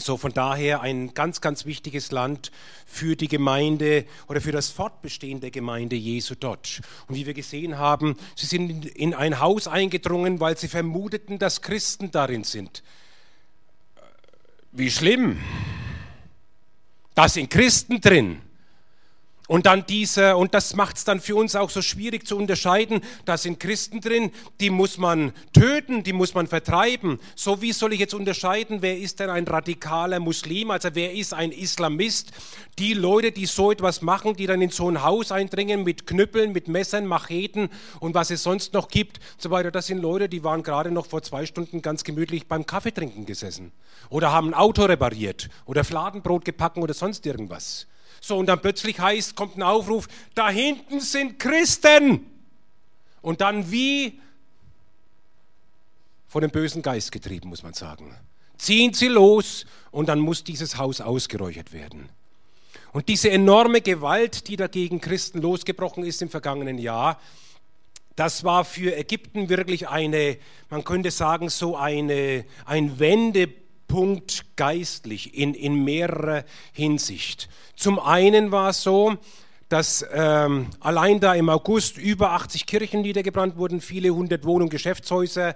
So 0.00 0.16
von 0.16 0.32
daher 0.32 0.80
ein 0.80 1.14
ganz, 1.14 1.40
ganz 1.40 1.64
wichtiges 1.64 2.10
Land 2.10 2.50
für 2.86 3.14
die 3.14 3.28
Gemeinde 3.28 4.04
oder 4.26 4.40
für 4.40 4.50
das 4.50 4.70
Fortbestehen 4.70 5.40
der 5.40 5.50
Gemeinde 5.50 5.94
Jesu 5.96 6.34
dort. 6.34 6.80
Und 7.06 7.14
wie 7.14 7.26
wir 7.26 7.34
gesehen 7.34 7.78
haben, 7.78 8.16
sie 8.34 8.46
sind 8.46 8.86
in 8.86 9.14
ein 9.14 9.38
Haus 9.38 9.68
eingedrungen, 9.68 10.40
weil 10.40 10.56
sie 10.56 10.68
vermuteten, 10.68 11.38
dass 11.38 11.62
Christen 11.62 12.10
darin 12.10 12.42
sind. 12.42 12.82
Wie 14.72 14.90
schlimm. 14.90 15.38
Da 17.14 17.28
sind 17.28 17.50
Christen 17.50 18.00
drin. 18.00 18.40
Und 19.52 19.66
dann 19.66 19.84
diese, 19.84 20.34
und 20.38 20.54
das 20.54 20.76
macht 20.76 20.96
es 20.96 21.04
dann 21.04 21.20
für 21.20 21.36
uns 21.36 21.54
auch 21.56 21.68
so 21.68 21.82
schwierig 21.82 22.26
zu 22.26 22.38
unterscheiden, 22.38 23.02
da 23.26 23.36
sind 23.36 23.60
Christen 23.60 24.00
drin, 24.00 24.30
die 24.62 24.70
muss 24.70 24.96
man 24.96 25.34
töten, 25.52 26.02
die 26.02 26.14
muss 26.14 26.32
man 26.32 26.46
vertreiben. 26.46 27.18
So 27.36 27.60
wie 27.60 27.72
soll 27.72 27.92
ich 27.92 28.00
jetzt 28.00 28.14
unterscheiden, 28.14 28.80
wer 28.80 28.96
ist 28.96 29.20
denn 29.20 29.28
ein 29.28 29.46
radikaler 29.46 30.20
Muslim, 30.20 30.70
also 30.70 30.88
wer 30.94 31.12
ist 31.12 31.34
ein 31.34 31.52
Islamist? 31.52 32.32
Die 32.78 32.94
Leute, 32.94 33.30
die 33.30 33.44
so 33.44 33.70
etwas 33.70 34.00
machen, 34.00 34.36
die 34.36 34.46
dann 34.46 34.62
in 34.62 34.70
so 34.70 34.88
ein 34.88 35.02
Haus 35.02 35.30
eindringen 35.32 35.84
mit 35.84 36.06
Knüppeln, 36.06 36.52
mit 36.52 36.68
Messern, 36.68 37.04
Macheten 37.04 37.68
und 38.00 38.14
was 38.14 38.30
es 38.30 38.42
sonst 38.42 38.72
noch 38.72 38.88
gibt, 38.88 39.20
so 39.36 39.50
weiter, 39.50 39.70
das 39.70 39.86
sind 39.86 39.98
Leute, 39.98 40.30
die 40.30 40.42
waren 40.42 40.62
gerade 40.62 40.90
noch 40.90 41.04
vor 41.04 41.20
zwei 41.20 41.44
Stunden 41.44 41.82
ganz 41.82 42.04
gemütlich 42.04 42.48
beim 42.48 42.64
Kaffeetrinken 42.64 43.26
gesessen 43.26 43.72
oder 44.08 44.32
haben 44.32 44.48
ein 44.48 44.54
Auto 44.54 44.86
repariert 44.86 45.50
oder 45.66 45.84
Fladenbrot 45.84 46.46
gepacken 46.46 46.82
oder 46.82 46.94
sonst 46.94 47.26
irgendwas. 47.26 47.86
So, 48.24 48.38
und 48.38 48.46
dann 48.46 48.62
plötzlich 48.62 49.00
heißt, 49.00 49.34
kommt 49.34 49.56
ein 49.58 49.64
Aufruf, 49.64 50.06
da 50.36 50.48
hinten 50.48 51.00
sind 51.00 51.40
Christen. 51.40 52.24
Und 53.20 53.40
dann 53.40 53.70
wie 53.72 54.20
von 56.28 56.40
dem 56.40 56.52
bösen 56.52 56.82
Geist 56.82 57.10
getrieben, 57.10 57.48
muss 57.48 57.64
man 57.64 57.74
sagen. 57.74 58.16
Ziehen 58.58 58.94
sie 58.94 59.08
los 59.08 59.66
und 59.90 60.08
dann 60.08 60.20
muss 60.20 60.44
dieses 60.44 60.78
Haus 60.78 61.00
ausgeräuchert 61.00 61.72
werden. 61.72 62.08
Und 62.92 63.08
diese 63.08 63.28
enorme 63.28 63.80
Gewalt, 63.80 64.46
die 64.46 64.56
dagegen 64.56 65.00
Christen 65.00 65.42
losgebrochen 65.42 66.04
ist 66.04 66.22
im 66.22 66.30
vergangenen 66.30 66.78
Jahr, 66.78 67.20
das 68.14 68.44
war 68.44 68.64
für 68.64 68.94
Ägypten 68.96 69.48
wirklich 69.48 69.88
eine, 69.88 70.38
man 70.70 70.84
könnte 70.84 71.10
sagen, 71.10 71.48
so 71.48 71.76
eine, 71.76 72.44
ein 72.66 73.00
Wendepunkt 73.00 73.61
geistlich 74.56 75.36
in, 75.38 75.54
in 75.54 75.84
mehrerer 75.84 76.44
Hinsicht. 76.72 77.48
Zum 77.76 77.98
einen 77.98 78.52
war 78.52 78.70
es 78.70 78.82
so, 78.82 79.16
dass 79.68 80.04
ähm, 80.12 80.66
allein 80.80 81.18
da 81.18 81.34
im 81.34 81.48
August 81.48 81.96
über 81.96 82.32
80 82.32 82.66
Kirchen 82.66 83.00
niedergebrannt 83.00 83.56
wurden, 83.56 83.80
viele 83.80 84.10
hundert 84.10 84.44
Wohnungen, 84.44 84.68
Geschäftshäuser 84.68 85.54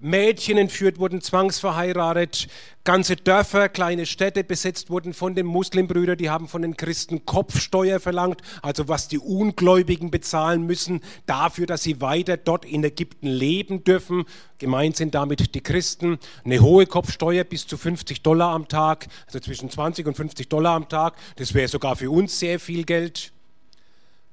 Mädchen 0.00 0.58
entführt 0.58 0.98
wurden, 0.98 1.20
zwangsverheiratet, 1.20 2.48
ganze 2.84 3.16
Dörfer, 3.16 3.68
kleine 3.68 4.06
Städte 4.06 4.44
besetzt 4.44 4.90
wurden 4.90 5.12
von 5.12 5.34
den 5.34 5.46
Muslimbrüdern, 5.46 6.16
die 6.16 6.30
haben 6.30 6.48
von 6.48 6.62
den 6.62 6.76
Christen 6.76 7.24
Kopfsteuer 7.26 7.98
verlangt, 8.00 8.40
also 8.62 8.88
was 8.88 9.08
die 9.08 9.18
Ungläubigen 9.18 10.10
bezahlen 10.10 10.64
müssen, 10.64 11.00
dafür, 11.26 11.66
dass 11.66 11.82
sie 11.82 12.00
weiter 12.00 12.36
dort 12.36 12.64
in 12.64 12.84
Ägypten 12.84 13.26
leben 13.26 13.84
dürfen. 13.84 14.24
Gemeint 14.58 14.96
sind 14.96 15.14
damit 15.14 15.54
die 15.54 15.60
Christen. 15.60 16.18
Eine 16.44 16.60
hohe 16.60 16.86
Kopfsteuer 16.86 17.44
bis 17.44 17.66
zu 17.66 17.76
50 17.76 18.22
Dollar 18.22 18.50
am 18.54 18.68
Tag, 18.68 19.08
also 19.26 19.40
zwischen 19.40 19.70
20 19.70 20.06
und 20.06 20.16
50 20.16 20.48
Dollar 20.48 20.74
am 20.74 20.88
Tag. 20.88 21.14
Das 21.36 21.54
wäre 21.54 21.68
sogar 21.68 21.96
für 21.96 22.10
uns 22.10 22.38
sehr 22.38 22.60
viel 22.60 22.84
Geld. 22.84 23.32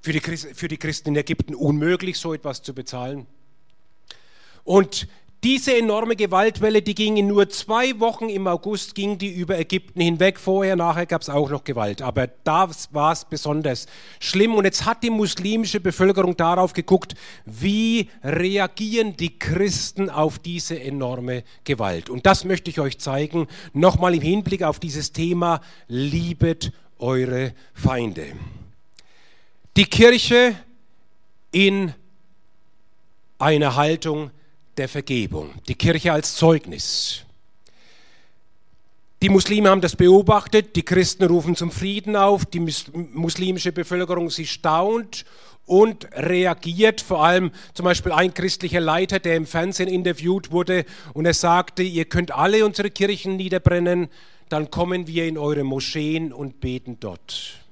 Für 0.01 0.13
die, 0.13 0.77
Christen 0.77 1.09
in 1.09 1.15
Ägypten 1.15 1.55
unmöglich, 1.55 2.19
so 2.19 2.35
etwas 2.35 2.61
zu 2.61 2.75
bezahlen. 2.75 3.25
Und 4.63 5.07
diese 5.45 5.77
enorme 5.77 6.15
Gewaltwelle, 6.15 6.81
die 6.81 6.95
ging 6.95 7.17
in 7.17 7.27
nur 7.27 7.47
zwei 7.49 7.99
Wochen 7.99 8.29
im 8.29 8.47
August, 8.47 8.95
ging 8.95 9.19
die 9.19 9.31
über 9.31 9.60
Ägypten 9.60 10.01
hinweg. 10.01 10.39
Vorher, 10.39 10.75
nachher 10.75 11.05
gab 11.05 11.21
es 11.21 11.29
auch 11.29 11.51
noch 11.51 11.63
Gewalt. 11.63 12.01
Aber 12.01 12.25
da 12.25 12.67
war 12.89 13.12
es 13.12 13.25
besonders 13.25 13.86
schlimm. 14.19 14.55
Und 14.55 14.65
jetzt 14.65 14.88
hat 14.88 15.03
die 15.03 15.12
muslimische 15.12 15.79
Bevölkerung 15.79 16.36
darauf 16.36 16.73
geguckt, 16.73 17.13
wie 17.45 18.10
reagieren 18.23 19.15
die 19.17 19.38
Christen 19.38 20.10
auf 20.10 20.39
diese 20.39 20.81
enorme 20.81 21.43
Gewalt. 21.63 22.10
Und 22.10 22.25
das 22.25 22.43
möchte 22.43 22.71
ich 22.71 22.79
euch 22.79 22.97
zeigen, 22.97 23.45
nochmal 23.71 24.15
im 24.15 24.21
Hinblick 24.21 24.63
auf 24.63 24.79
dieses 24.79 25.12
Thema, 25.12 25.62
liebet 25.88 26.71
eure 26.97 27.53
Feinde. 27.75 28.29
Die 29.77 29.86
Kirche 29.86 30.55
in 31.51 31.93
einer 33.38 33.75
Haltung 33.75 34.31
der 34.77 34.89
Vergebung, 34.89 35.53
die 35.67 35.75
Kirche 35.75 36.11
als 36.11 36.35
Zeugnis. 36.35 37.21
Die 39.21 39.29
Muslime 39.29 39.69
haben 39.69 39.81
das 39.81 39.95
beobachtet, 39.95 40.75
die 40.75 40.83
Christen 40.83 41.23
rufen 41.23 41.55
zum 41.55 41.71
Frieden 41.71 42.15
auf, 42.15 42.45
die 42.45 42.59
muslimische 42.59 43.71
Bevölkerung, 43.71 44.29
sie 44.29 44.45
staunt 44.45 45.25
und 45.65 46.07
reagiert. 46.13 47.01
Vor 47.01 47.23
allem 47.23 47.51
zum 47.73 47.85
Beispiel 47.85 48.11
ein 48.11 48.33
christlicher 48.33 48.81
Leiter, 48.81 49.19
der 49.19 49.35
im 49.35 49.45
Fernsehen 49.45 49.88
interviewt 49.88 50.51
wurde 50.51 50.85
und 51.13 51.25
er 51.25 51.33
sagte, 51.33 51.81
ihr 51.81 52.05
könnt 52.05 52.31
alle 52.31 52.65
unsere 52.65 52.91
Kirchen 52.91 53.38
niederbrennen, 53.38 54.09
dann 54.49 54.69
kommen 54.69 55.07
wir 55.07 55.25
in 55.25 55.38
eure 55.38 55.63
Moscheen 55.63 56.31
und 56.31 56.59
beten 56.59 56.97
dort. 56.99 57.64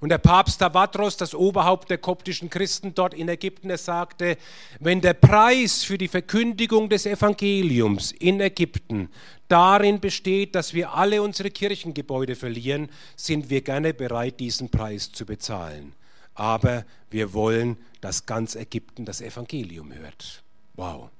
Und 0.00 0.08
der 0.08 0.18
Papst 0.18 0.60
Tavatros, 0.60 1.18
das 1.18 1.34
Oberhaupt 1.34 1.90
der 1.90 1.98
koptischen 1.98 2.48
Christen 2.48 2.94
dort 2.94 3.12
in 3.12 3.28
Ägypten, 3.28 3.68
er 3.68 3.78
sagte, 3.78 4.38
wenn 4.78 5.02
der 5.02 5.12
Preis 5.12 5.84
für 5.84 5.98
die 5.98 6.08
Verkündigung 6.08 6.88
des 6.88 7.04
Evangeliums 7.04 8.12
in 8.12 8.40
Ägypten 8.40 9.10
darin 9.48 10.00
besteht, 10.00 10.54
dass 10.54 10.72
wir 10.72 10.94
alle 10.94 11.20
unsere 11.20 11.50
Kirchengebäude 11.50 12.34
verlieren, 12.34 12.88
sind 13.14 13.50
wir 13.50 13.60
gerne 13.60 13.92
bereit, 13.92 14.40
diesen 14.40 14.70
Preis 14.70 15.12
zu 15.12 15.26
bezahlen. 15.26 15.92
Aber 16.34 16.86
wir 17.10 17.34
wollen, 17.34 17.76
dass 18.00 18.24
ganz 18.24 18.54
Ägypten 18.54 19.04
das 19.04 19.20
Evangelium 19.20 19.92
hört. 19.92 20.42
Wow. 20.76 21.10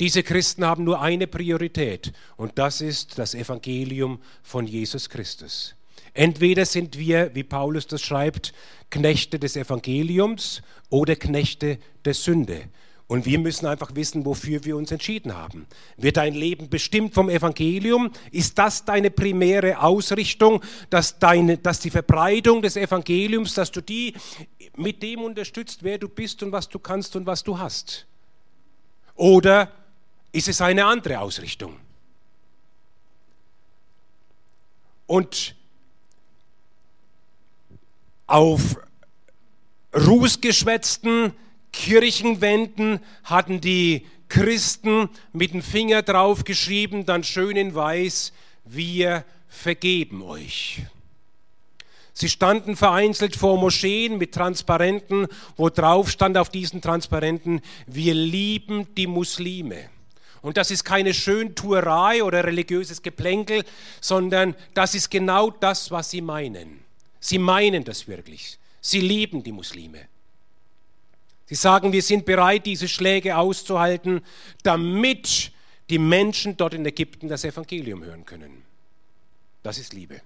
Diese 0.00 0.22
Christen 0.22 0.64
haben 0.64 0.84
nur 0.84 1.00
eine 1.00 1.26
Priorität 1.26 2.12
und 2.36 2.58
das 2.58 2.80
ist 2.80 3.18
das 3.18 3.34
Evangelium 3.34 4.20
von 4.42 4.66
Jesus 4.66 5.10
Christus. 5.10 5.74
Entweder 6.14 6.64
sind 6.64 6.96
wir, 6.96 7.34
wie 7.34 7.42
Paulus 7.42 7.88
das 7.88 8.00
schreibt, 8.00 8.54
Knechte 8.88 9.40
des 9.40 9.56
Evangeliums 9.56 10.62
oder 10.88 11.16
Knechte 11.16 11.78
der 12.04 12.14
Sünde. 12.14 12.68
Und 13.06 13.26
wir 13.26 13.38
müssen 13.38 13.66
einfach 13.66 13.94
wissen, 13.96 14.24
wofür 14.24 14.64
wir 14.64 14.76
uns 14.76 14.90
entschieden 14.90 15.36
haben. 15.36 15.66
Wird 15.96 16.16
dein 16.16 16.32
Leben 16.32 16.70
bestimmt 16.70 17.12
vom 17.12 17.28
Evangelium? 17.28 18.10
Ist 18.30 18.58
das 18.58 18.84
deine 18.84 19.10
primäre 19.10 19.80
Ausrichtung, 19.82 20.62
dass, 20.88 21.18
deine, 21.18 21.58
dass 21.58 21.80
die 21.80 21.90
Verbreitung 21.90 22.62
des 22.62 22.76
Evangeliums, 22.76 23.54
dass 23.54 23.70
du 23.72 23.82
die 23.82 24.14
mit 24.76 25.02
dem 25.02 25.20
unterstützt, 25.20 25.82
wer 25.82 25.98
du 25.98 26.08
bist 26.08 26.42
und 26.42 26.52
was 26.52 26.68
du 26.68 26.78
kannst 26.78 27.14
und 27.16 27.26
was 27.26 27.42
du 27.42 27.58
hast? 27.58 28.06
Oder 29.16 29.70
ist 30.32 30.48
es 30.48 30.60
eine 30.60 30.86
andere 30.86 31.20
Ausrichtung? 31.20 31.76
Und 35.06 35.54
auf 38.34 38.76
rußgeschwätzten 39.94 41.32
Kirchenwänden 41.72 42.98
hatten 43.22 43.60
die 43.60 44.08
Christen 44.28 45.08
mit 45.32 45.52
dem 45.52 45.62
Finger 45.62 46.02
drauf 46.02 46.42
geschrieben, 46.42 47.06
dann 47.06 47.22
schön 47.22 47.56
in 47.56 47.76
weiß, 47.76 48.32
wir 48.64 49.24
vergeben 49.46 50.20
euch. 50.22 50.82
Sie 52.12 52.28
standen 52.28 52.74
vereinzelt 52.74 53.36
vor 53.36 53.56
Moscheen 53.56 54.18
mit 54.18 54.34
Transparenten, 54.34 55.28
wo 55.56 55.68
drauf 55.68 56.10
stand 56.10 56.36
auf 56.36 56.48
diesen 56.48 56.80
Transparenten, 56.80 57.60
wir 57.86 58.14
lieben 58.14 58.92
die 58.96 59.06
Muslime. 59.06 59.90
Und 60.42 60.56
das 60.56 60.72
ist 60.72 60.82
keine 60.82 61.14
Schöntuerei 61.14 62.24
oder 62.24 62.42
religiöses 62.42 63.00
Geplänkel, 63.00 63.62
sondern 64.00 64.56
das 64.74 64.96
ist 64.96 65.08
genau 65.08 65.50
das, 65.50 65.92
was 65.92 66.10
sie 66.10 66.20
meinen. 66.20 66.83
Sie 67.24 67.38
meinen 67.38 67.84
das 67.84 68.06
wirklich. 68.06 68.58
Sie 68.82 69.00
lieben 69.00 69.42
die 69.42 69.52
Muslime. 69.52 70.08
Sie 71.46 71.54
sagen, 71.54 71.90
wir 71.90 72.02
sind 72.02 72.26
bereit, 72.26 72.66
diese 72.66 72.86
Schläge 72.86 73.38
auszuhalten, 73.38 74.20
damit 74.62 75.50
die 75.88 75.98
Menschen 75.98 76.54
dort 76.58 76.74
in 76.74 76.84
Ägypten 76.84 77.26
das 77.26 77.44
Evangelium 77.44 78.04
hören 78.04 78.26
können. 78.26 78.62
Das 79.62 79.78
ist 79.78 79.94
Liebe. 79.94 80.20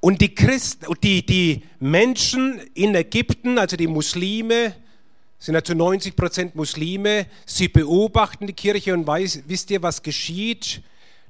Und 0.00 0.20
die, 0.20 0.34
Christen, 0.34 0.86
die, 1.04 1.24
die 1.24 1.62
Menschen 1.78 2.58
in 2.74 2.96
Ägypten, 2.96 3.58
also 3.58 3.76
die 3.76 3.86
Muslime, 3.86 4.74
sind 5.38 5.54
ja 5.54 5.62
zu 5.62 5.76
90 5.76 6.16
Prozent 6.16 6.56
Muslime, 6.56 7.26
sie 7.46 7.68
beobachten 7.68 8.48
die 8.48 8.52
Kirche 8.52 8.92
und 8.92 9.06
weiß, 9.06 9.44
wisst 9.46 9.70
ihr, 9.70 9.80
was 9.82 10.02
geschieht? 10.02 10.82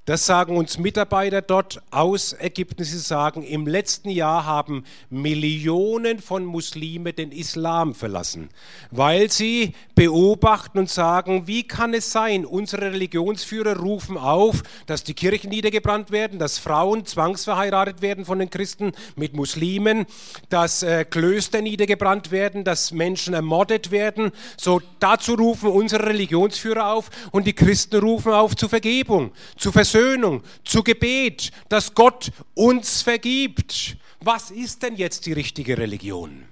Das 0.06 0.26
sagen 0.26 0.58
uns 0.58 0.76
Mitarbeiter 0.76 1.40
dort 1.40 1.80
aus. 1.90 2.36
Sie 2.76 2.98
sagen, 2.98 3.42
im 3.42 3.66
letzten 3.66 4.10
Jahr 4.10 4.44
haben 4.44 4.84
Millionen 5.08 6.18
von 6.18 6.44
Muslime 6.44 7.14
den 7.14 7.32
Islam 7.32 7.94
verlassen, 7.94 8.50
weil 8.90 9.30
sie 9.30 9.72
beobachten 9.94 10.78
und 10.78 10.90
sagen, 10.90 11.46
wie 11.46 11.62
kann 11.62 11.94
es 11.94 12.12
sein, 12.12 12.44
unsere 12.44 12.92
Religionsführer 12.92 13.78
rufen 13.78 14.18
auf, 14.18 14.62
dass 14.84 15.04
die 15.04 15.14
Kirchen 15.14 15.48
niedergebrannt 15.48 16.10
werden, 16.10 16.38
dass 16.38 16.58
Frauen 16.58 17.06
zwangsverheiratet 17.06 18.02
werden 18.02 18.26
von 18.26 18.38
den 18.38 18.50
Christen 18.50 18.92
mit 19.16 19.34
Muslimen, 19.34 20.04
dass 20.50 20.82
äh, 20.82 21.06
Klöster 21.06 21.62
niedergebrannt 21.62 22.30
werden, 22.30 22.62
dass 22.62 22.92
Menschen 22.92 23.32
ermordet 23.32 23.90
werden. 23.90 24.32
So 24.58 24.82
dazu 25.00 25.32
rufen 25.32 25.70
unsere 25.70 26.08
Religionsführer 26.08 26.92
auf 26.92 27.08
und 27.30 27.46
die 27.46 27.54
Christen 27.54 28.00
rufen 28.00 28.32
auf 28.32 28.54
zu 28.54 28.68
Vergebung, 28.68 29.32
zu 29.56 29.72
Versöhnung 29.72 29.93
Versöhnung, 29.94 30.42
zu 30.64 30.82
Gebet, 30.82 31.52
dass 31.68 31.94
Gott 31.94 32.32
uns 32.54 33.02
vergibt. 33.02 33.96
Was 34.18 34.50
ist 34.50 34.82
denn 34.82 34.96
jetzt 34.96 35.24
die 35.24 35.32
richtige 35.32 35.78
Religion? 35.78 36.46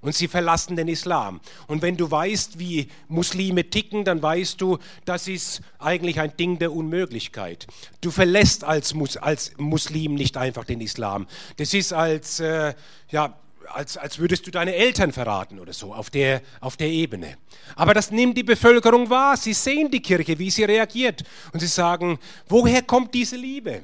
Und 0.00 0.16
sie 0.16 0.26
verlassen 0.26 0.74
den 0.74 0.88
Islam. 0.88 1.40
Und 1.68 1.80
wenn 1.80 1.96
du 1.96 2.10
weißt, 2.10 2.58
wie 2.58 2.88
Muslime 3.06 3.70
ticken, 3.70 4.04
dann 4.04 4.20
weißt 4.20 4.60
du, 4.60 4.78
das 5.04 5.28
ist 5.28 5.60
eigentlich 5.78 6.18
ein 6.18 6.36
Ding 6.36 6.58
der 6.58 6.72
Unmöglichkeit. 6.72 7.68
Du 8.00 8.10
verlässt 8.10 8.64
als, 8.64 8.94
Mus 8.94 9.16
als 9.16 9.52
Muslim 9.58 10.16
nicht 10.16 10.36
einfach 10.36 10.64
den 10.64 10.80
Islam. 10.80 11.28
Das 11.58 11.74
ist 11.74 11.92
als, 11.92 12.40
äh, 12.40 12.74
ja, 13.10 13.38
als, 13.74 13.96
als 13.96 14.18
würdest 14.18 14.46
du 14.46 14.50
deine 14.50 14.74
Eltern 14.74 15.12
verraten 15.12 15.58
oder 15.58 15.72
so, 15.72 15.94
auf 15.94 16.10
der, 16.10 16.42
auf 16.60 16.76
der 16.76 16.88
Ebene. 16.88 17.36
Aber 17.76 17.94
das 17.94 18.10
nimmt 18.10 18.36
die 18.36 18.42
Bevölkerung 18.42 19.10
wahr. 19.10 19.36
Sie 19.36 19.52
sehen 19.52 19.90
die 19.90 20.00
Kirche, 20.00 20.38
wie 20.38 20.50
sie 20.50 20.64
reagiert. 20.64 21.22
Und 21.52 21.60
sie 21.60 21.66
sagen, 21.66 22.18
woher 22.48 22.82
kommt 22.82 23.14
diese 23.14 23.36
Liebe? 23.36 23.82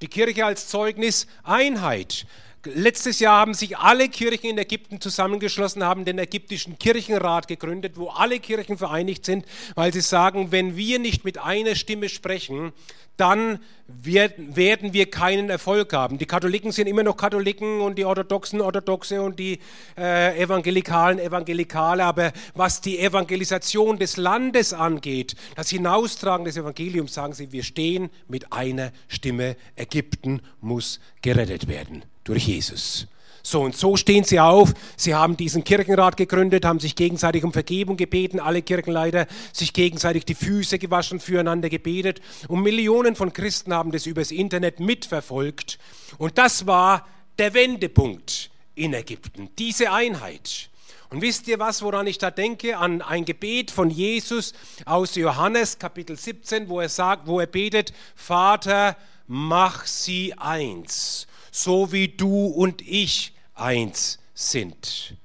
Die 0.00 0.08
Kirche 0.08 0.44
als 0.44 0.68
Zeugnis 0.68 1.26
Einheit. 1.42 2.26
Letztes 2.66 3.20
Jahr 3.20 3.40
haben 3.40 3.54
sich 3.54 3.76
alle 3.76 4.08
Kirchen 4.08 4.50
in 4.50 4.58
Ägypten 4.58 5.00
zusammengeschlossen, 5.00 5.84
haben 5.84 6.04
den 6.04 6.18
ägyptischen 6.18 6.78
Kirchenrat 6.78 7.46
gegründet, 7.46 7.96
wo 7.96 8.08
alle 8.08 8.40
Kirchen 8.40 8.78
vereinigt 8.78 9.26
sind, 9.26 9.44
weil 9.74 9.92
sie 9.92 10.00
sagen, 10.00 10.50
wenn 10.50 10.76
wir 10.76 10.98
nicht 10.98 11.24
mit 11.24 11.38
einer 11.38 11.74
Stimme 11.74 12.08
sprechen, 12.08 12.72
dann 13.16 13.60
werden 13.86 14.92
wir 14.92 15.10
keinen 15.10 15.50
Erfolg 15.50 15.92
haben. 15.92 16.18
Die 16.18 16.26
Katholiken 16.26 16.72
sind 16.72 16.88
immer 16.88 17.02
noch 17.02 17.16
Katholiken 17.16 17.80
und 17.80 17.96
die 17.96 18.04
Orthodoxen 18.04 18.60
Orthodoxe 18.60 19.20
und 19.22 19.38
die 19.38 19.60
äh, 19.96 20.42
Evangelikalen 20.42 21.18
Evangelikale. 21.18 22.04
Aber 22.04 22.32
was 22.54 22.80
die 22.80 22.98
Evangelisation 22.98 23.98
des 23.98 24.16
Landes 24.16 24.72
angeht, 24.72 25.36
das 25.54 25.70
Hinaustragen 25.70 26.44
des 26.44 26.56
Evangeliums, 26.56 27.14
sagen 27.14 27.34
sie, 27.34 27.52
wir 27.52 27.62
stehen 27.62 28.10
mit 28.26 28.52
einer 28.52 28.90
Stimme. 29.06 29.56
Ägypten 29.76 30.40
muss 30.60 30.98
gerettet 31.22 31.68
werden 31.68 32.04
durch 32.24 32.46
Jesus. 32.46 33.06
So 33.46 33.60
und 33.60 33.76
so 33.76 33.96
stehen 33.96 34.24
sie 34.24 34.40
auf. 34.40 34.72
Sie 34.96 35.14
haben 35.14 35.36
diesen 35.36 35.64
Kirchenrat 35.64 36.16
gegründet, 36.16 36.64
haben 36.64 36.80
sich 36.80 36.96
gegenseitig 36.96 37.44
um 37.44 37.52
Vergebung 37.52 37.98
gebeten, 37.98 38.40
alle 38.40 38.62
Kirchenleiter 38.62 39.26
sich 39.52 39.74
gegenseitig 39.74 40.24
die 40.24 40.34
Füße 40.34 40.78
gewaschen, 40.78 41.20
füreinander 41.20 41.68
gebetet. 41.68 42.22
Und 42.48 42.62
Millionen 42.62 43.16
von 43.16 43.34
Christen 43.34 43.74
haben 43.74 43.92
das 43.92 44.06
übers 44.06 44.30
Internet 44.30 44.80
mitverfolgt. 44.80 45.78
Und 46.16 46.38
das 46.38 46.66
war 46.66 47.06
der 47.38 47.52
Wendepunkt 47.52 48.50
in 48.74 48.94
Ägypten, 48.94 49.50
diese 49.58 49.92
Einheit. 49.92 50.70
Und 51.10 51.20
wisst 51.20 51.46
ihr 51.46 51.58
was, 51.58 51.82
woran 51.82 52.06
ich 52.06 52.16
da 52.16 52.30
denke? 52.30 52.78
An 52.78 53.02
ein 53.02 53.26
Gebet 53.26 53.70
von 53.70 53.90
Jesus 53.90 54.54
aus 54.86 55.14
Johannes 55.16 55.78
Kapitel 55.78 56.16
17, 56.16 56.68
wo 56.68 56.80
er 56.80 56.88
sagt, 56.88 57.26
wo 57.26 57.40
er 57.40 57.46
betet, 57.46 57.92
Vater, 58.16 58.96
mach 59.26 59.86
sie 59.86 60.34
eins, 60.34 61.26
so 61.54 61.92
wie 61.92 62.08
du 62.08 62.46
und 62.46 62.82
ich 62.82 63.32
eins 63.54 64.18
sind, 64.34 65.16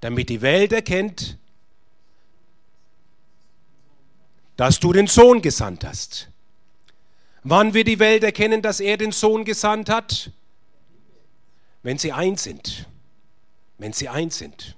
damit 0.00 0.28
die 0.28 0.42
Welt 0.42 0.70
erkennt, 0.70 1.38
dass 4.56 4.80
du 4.80 4.92
den 4.92 5.06
Sohn 5.06 5.40
gesandt 5.40 5.84
hast. 5.84 6.28
Wann 7.42 7.72
wird 7.72 7.88
die 7.88 7.98
Welt 7.98 8.22
erkennen, 8.22 8.60
dass 8.60 8.80
er 8.80 8.98
den 8.98 9.12
Sohn 9.12 9.46
gesandt 9.46 9.88
hat? 9.88 10.30
Wenn 11.82 11.96
sie 11.96 12.12
eins 12.12 12.42
sind. 12.42 12.86
Wenn 13.78 13.94
sie 13.94 14.10
eins 14.10 14.36
sind. 14.36 14.76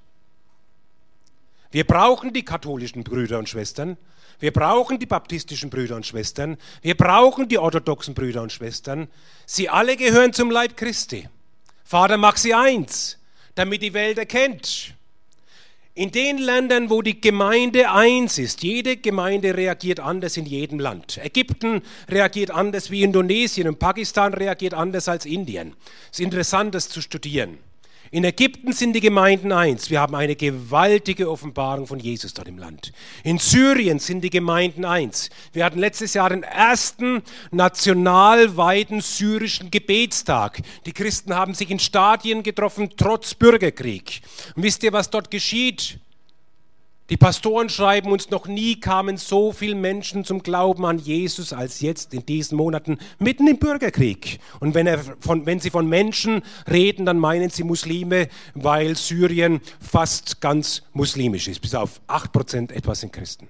Wir 1.73 1.85
brauchen 1.85 2.33
die 2.33 2.45
katholischen 2.45 3.03
Brüder 3.03 3.41
und 3.41 3.49
Schwestern. 3.49 3.97
Wir 4.41 4.53
brauchen 4.53 4.99
die 4.99 5.07
baptistischen 5.07 5.71
Brüder 5.71 5.97
und 5.97 6.07
Schwestern. 6.07 6.57
Wir 6.83 6.97
brauchen 6.97 7.49
die 7.49 7.59
orthodoxen 7.59 8.15
Brüder 8.15 8.43
und 8.43 8.53
Schwestern. 8.53 9.09
Sie 9.47 9.69
alle 9.69 9.97
gehören 9.97 10.33
zum 10.33 10.51
Leib 10.51 10.77
Christi. 10.77 11.29
Vater, 11.85 12.17
mach 12.17 12.37
sie 12.37 12.55
eins, 12.55 13.19
damit 13.55 13.83
die 13.83 13.95
Welt 13.95 14.17
erkennt. 14.17 14.95
In 15.93 16.13
den 16.13 16.39
Ländern, 16.39 16.89
wo 16.89 17.03
die 17.03 17.21
Gemeinde 17.21 17.91
eins 17.91 18.39
ist, 18.39 18.63
jede 18.63 18.97
Gemeinde 18.97 19.57
reagiert 19.57 20.01
anders 20.01 20.37
in 20.37 20.47
jedem 20.47 20.79
Land. 20.79 21.19
Ägypten 21.19 21.83
reagiert 22.09 22.51
anders 22.51 22.91
wie 22.91 23.03
Indonesien 23.03 23.69
und 23.69 23.79
Pakistan 23.79 24.33
reagiert 24.33 24.73
anders 24.73 25.09
als 25.09 25.27
Indien. 25.27 25.75
Es 26.11 26.21
ist 26.21 26.25
interessant, 26.25 26.75
das 26.75 26.89
zu 26.89 27.03
studieren. 27.03 27.59
In 28.13 28.25
Ägypten 28.25 28.73
sind 28.73 28.95
die 28.95 29.01
Gemeinden 29.01 29.53
eins. 29.53 29.89
Wir 29.89 30.01
haben 30.01 30.17
eine 30.17 30.35
gewaltige 30.35 31.31
Offenbarung 31.31 31.87
von 31.87 32.01
Jesus 32.01 32.35
dort 32.35 32.49
im 32.49 32.59
Land. 32.59 32.93
In 33.23 33.39
Syrien 33.39 34.01
sind 34.01 34.23
die 34.23 34.31
Gemeinden 34.31 34.85
eins. 34.85 35.31
Wir 35.53 35.65
hatten 35.65 35.79
letztes 35.79 36.15
Jahr 36.15 36.31
den 36.31 36.43
ersten 36.43 37.23
nationalweiten 37.53 39.01
syrischen 39.01 39.71
Gebetstag. 39.71 40.61
Die 40.87 40.93
Christen 40.93 41.37
haben 41.37 41.55
sich 41.55 41.71
in 41.71 41.79
Stadien 41.79 42.43
getroffen, 42.43 42.91
trotz 42.97 43.35
Bürgerkrieg. 43.35 44.23
Und 44.57 44.65
wisst 44.65 44.83
ihr, 44.83 44.93
was 44.93 45.09
dort 45.11 45.31
geschieht? 45.31 46.01
Die 47.11 47.17
Pastoren 47.17 47.69
schreiben 47.69 48.13
uns, 48.13 48.31
noch 48.31 48.47
nie 48.47 48.79
kamen 48.79 49.17
so 49.17 49.51
viele 49.51 49.75
Menschen 49.75 50.25
zum 50.25 50.45
Glauben 50.45 50.87
an 50.87 51.01
Jesus 51.01 51.53
als 51.53 51.81
jetzt 51.81 52.15
in 52.15 52.25
diesen 52.25 52.57
Monaten 52.57 52.99
mitten 53.19 53.49
im 53.49 53.59
Bürgerkrieg. 53.59 54.39
Und 54.61 54.77
wenn, 54.77 54.89
von, 55.19 55.45
wenn 55.45 55.59
sie 55.59 55.71
von 55.71 55.89
Menschen 55.89 56.43
reden, 56.71 57.05
dann 57.05 57.19
meinen 57.19 57.51
sie 57.51 57.65
Muslime, 57.65 58.29
weil 58.55 58.97
Syrien 58.97 59.61
fast 59.81 60.41
ganz 60.41 60.83
muslimisch 60.93 61.49
ist. 61.49 61.61
Bis 61.61 61.75
auf 61.75 62.01
8% 62.07 62.73
etwas 62.73 63.01
sind 63.01 63.13
Christen. 63.13 63.49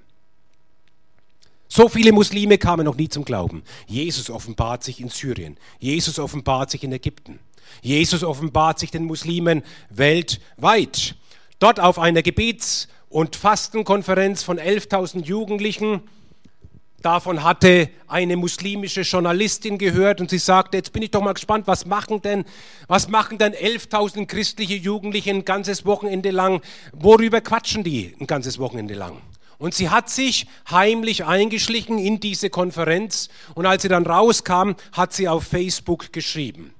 So 1.69 1.91
viele 1.91 2.13
Muslime 2.13 2.57
kamen 2.57 2.87
noch 2.87 2.97
nie 2.97 3.11
zum 3.11 3.27
Glauben. 3.27 3.63
Jesus 3.87 4.31
offenbart 4.31 4.83
sich 4.85 5.03
in 5.03 5.11
Syrien. 5.11 5.59
Jesus 5.79 6.19
offenbart 6.19 6.71
sich 6.71 6.83
in 6.83 6.93
Ägypten. 6.93 7.39
Jesus 7.83 8.25
offenbart 8.25 8.79
sich 8.79 8.91
den 8.91 9.05
Muslimen 9.05 9.63
weltweit. 9.91 11.15
Dort 11.59 11.79
auf 11.79 11.99
einer 11.99 12.23
Gebets- 12.23 12.89
und 13.11 13.37
Fastenkonferenz 13.37 14.43
von 14.43 14.59
11.000 14.59 15.25
Jugendlichen. 15.25 16.01
Davon 17.03 17.43
hatte 17.43 17.91
eine 18.07 18.37
muslimische 18.37 19.03
Journalistin 19.03 19.79
gehört 19.79 20.21
und 20.21 20.31
sie 20.31 20.39
sagte, 20.39 20.77
jetzt 20.77 20.93
bin 20.93 21.03
ich 21.03 21.11
doch 21.11 21.23
mal 21.23 21.33
gespannt, 21.33 21.67
was 21.67 21.87
machen 21.87 22.23
denn, 22.23 22.45
was 22.89 23.09
machen 23.09 23.39
denn 23.39 23.53
11.000 23.53 24.27
christliche 24.27 24.77
Jugendliche 24.77 25.31
ein 25.31 25.45
ganzes 25.45 25.85
Wochenende 25.85 26.31
lang? 26.31 26.63
Worüber 26.93 27.41
quatschen 27.41 27.85
die 27.85 28.15
ein 28.21 28.27
ganzes 28.27 28.59
Wochenende 28.59 28.95
lang? 28.95 29.21
Und 29.59 29.75
sie 29.75 29.91
hat 29.91 30.09
sich 30.09 30.47
heimlich 30.71 31.25
eingeschlichen 31.25 31.99
in 31.99 32.21
diese 32.21 32.49
Konferenz 32.49 33.29
und 33.55 33.67
als 33.67 33.83
sie 33.83 33.89
dann 33.89 34.07
rauskam, 34.07 34.73
hat 34.93 35.13
sie 35.13 35.29
auf 35.29 35.45
Facebook 35.45 36.13
geschrieben. 36.13 36.75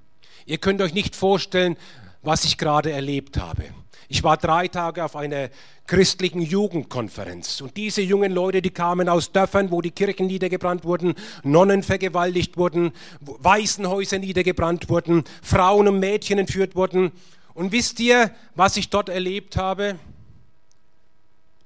Ihr 0.47 0.59
könnt 0.59 0.81
euch 0.81 0.95
nicht 0.95 1.17
vorstellen, 1.17 1.77
was 2.23 2.45
ich 2.45 2.57
gerade 2.57 2.93
erlebt 2.93 3.37
habe. 3.37 3.65
Ich 4.13 4.25
war 4.25 4.37
drei 4.37 4.67
Tage 4.67 5.05
auf 5.05 5.15
einer 5.15 5.51
christlichen 5.87 6.43
Jugendkonferenz. 6.43 7.61
Und 7.61 7.77
diese 7.77 8.03
jungen 8.03 8.33
Leute, 8.33 8.61
die 8.61 8.71
kamen 8.71 9.09
aus 9.09 9.31
Dörfern, 9.31 9.71
wo 9.71 9.81
die 9.81 9.93
Kirchen 9.93 10.27
niedergebrannt 10.27 10.85
wurden, 10.85 11.15
Nonnen 11.45 11.85
vergewaltigt 11.85 12.57
wurden, 12.57 12.91
Waisenhäuser 13.21 14.19
niedergebrannt 14.19 14.89
wurden, 14.89 15.23
Frauen 15.43 15.87
und 15.87 16.01
Mädchen 16.01 16.41
entführt 16.41 16.75
wurden. 16.75 17.13
Und 17.55 17.71
wisst 17.71 18.01
ihr, 18.01 18.33
was 18.57 18.77
ich 18.77 18.91
dort 18.91 19.09
erlebt 19.09 19.57
habe? 19.57 19.97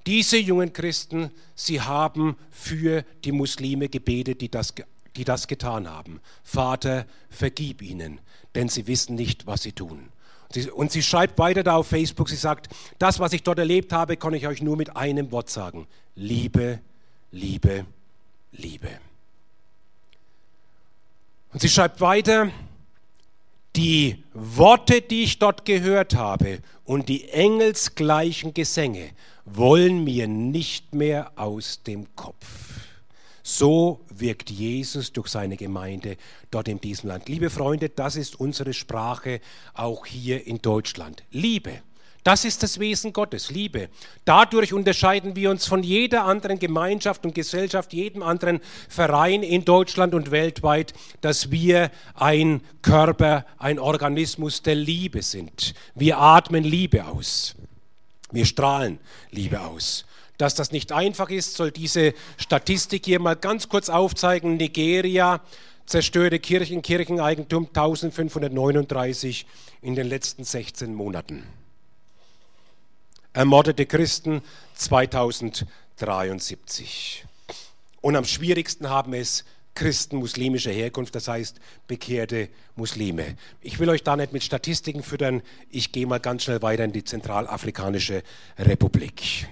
Diese 0.07 0.37
jungen 0.37 0.75
Christen, 0.75 1.31
sie 1.55 1.81
haben 1.81 2.37
für 2.51 3.07
die 3.25 3.33
Muslime 3.33 3.89
gebetet, 3.89 4.43
die 4.43 4.51
das, 4.51 4.75
die 5.17 5.25
das 5.25 5.49
getan 5.49 5.89
haben. 5.89 6.21
Vater, 6.43 7.07
vergib 7.31 7.81
ihnen, 7.81 8.21
denn 8.55 8.69
sie 8.69 8.87
wissen 8.87 9.15
nicht, 9.15 9.47
was 9.47 9.63
sie 9.63 9.73
tun. 9.73 10.11
Und 10.75 10.93
sie 10.93 11.03
schreibt 11.03 11.39
weiter 11.39 11.63
da 11.63 11.77
auf 11.77 11.89
Facebook, 11.89 12.29
sie 12.29 12.37
sagt, 12.37 12.69
das, 12.99 13.19
was 13.19 13.33
ich 13.33 13.43
dort 13.43 13.59
erlebt 13.59 13.93
habe, 13.93 14.17
kann 14.17 14.35
ich 14.35 14.47
euch 14.47 14.63
nur 14.63 14.77
mit 14.77 14.97
einem 14.97 15.31
Wort 15.33 15.51
sagen. 15.51 15.87
Liebe, 16.15 16.81
Liebe, 17.33 17.87
Liebe. 18.53 18.89
Und 21.53 21.61
sie 21.61 21.69
schreibt 21.69 22.01
weiter, 22.01 22.51
die 23.77 24.23
Worte, 24.33 25.01
die 25.03 25.25
ich 25.25 25.39
dort 25.39 25.65
gehört 25.65 26.15
habe 26.15 26.61
und 26.85 27.09
die 27.09 27.29
engelsgleichen 27.31 28.55
Gesänge 28.55 29.11
wollen 29.45 30.05
mir 30.05 30.29
nicht 30.29 30.95
mehr 30.95 31.33
aus 31.37 31.83
dem 31.83 32.15
Kopf. 32.15 32.64
So 33.47 34.01
wirkt 34.09 34.49
Jesus 34.49 35.13
durch 35.13 35.29
seine 35.29 35.59
Gemeinde 35.59 36.17
dort 36.51 36.67
in 36.67 36.81
diesem 36.81 37.11
Land. 37.11 37.29
Liebe 37.29 37.51
Freunde, 37.51 37.91
das 37.91 38.17
ist 38.17 38.41
unsere 38.41 38.73
Sprache 38.73 39.41
auch 39.75 40.07
hier 40.07 40.47
in 40.47 40.63
Deutschland. 40.63 41.23
Liebe. 41.31 41.83
Das 42.23 42.47
ist 42.47 42.63
das 42.63 42.81
Wesen 42.81 43.13
Gottes, 43.13 43.51
Liebe. 43.51 43.91
Dadurch 44.25 44.73
unterscheiden 44.73 45.37
wir 45.37 45.51
uns 45.51 45.67
von 45.67 45.83
jeder 45.83 46.25
anderen 46.25 46.59
Gemeinschaft 46.59 47.27
und 47.27 47.35
Gesellschaft, 47.35 47.93
jedem 47.93 48.23
anderen 48.23 48.61
Verein 48.89 49.43
in 49.43 49.67
Deutschland 49.67 50.15
und 50.15 50.31
weltweit, 50.31 50.95
dass 51.21 51.51
wir 51.51 51.91
ein 52.15 52.63
Körper, 52.81 53.45
ein 53.59 53.79
Organismus 53.79 54.63
der 54.63 54.75
Liebe 54.75 55.21
sind. 55.21 55.75
Wir 55.95 56.17
atmen 56.19 56.65
Liebe 56.65 57.05
aus. 57.05 57.57
Wir 58.35 58.45
strahlen 58.47 58.99
Liebe 59.31 59.61
aus. 59.61 60.07
Dass 60.39 60.57
das 60.57 60.73
nicht 60.73 60.91
einfach 60.91 61.31
ist, 61.31 61.55
soll 61.55 61.71
diese 61.71 62.15
Statistik 62.37 63.05
hier 63.05 63.21
mal 63.21 63.37
ganz 63.37 63.69
kurz 63.69 63.89
aufzeigen. 63.89 64.57
Nigeria, 64.57 65.41
zerstörte 65.87 66.41
Kirchen, 66.41 66.83
Kircheneigentum 66.83 67.69
1539 67.69 69.47
in 69.83 69.95
den 69.95 70.09
letzten 70.09 70.43
16 70.43 70.93
Monaten. 70.93 71.47
Ermordete 73.33 73.87
Christen 73.87 74.43
2073. 74.75 77.25
Und 78.01 78.17
am 78.17 78.25
schwierigsten 78.25 78.91
haben 78.91 79.15
es 79.15 79.45
Christen 79.75 80.17
muslimischer 80.17 80.71
Herkunft, 80.71 81.15
das 81.15 81.29
heißt 81.29 81.59
bekehrte 81.89 82.49
Muslime. 82.77 83.37
Ich 83.61 83.79
will 83.79 83.89
euch 83.89 84.05
da 84.05 84.17
nicht 84.17 84.33
mit 84.33 84.45
Statistiken 84.45 85.03
füttern, 85.03 85.43
ich 85.71 85.91
gehe 85.91 86.07
mal 86.07 86.21
ganz 86.21 86.45
schnell 86.45 86.63
weiter 86.63 86.85
in 86.85 86.93
die 86.93 87.05
Zentralafrikanische 87.05 88.23
Republik. 88.59 89.49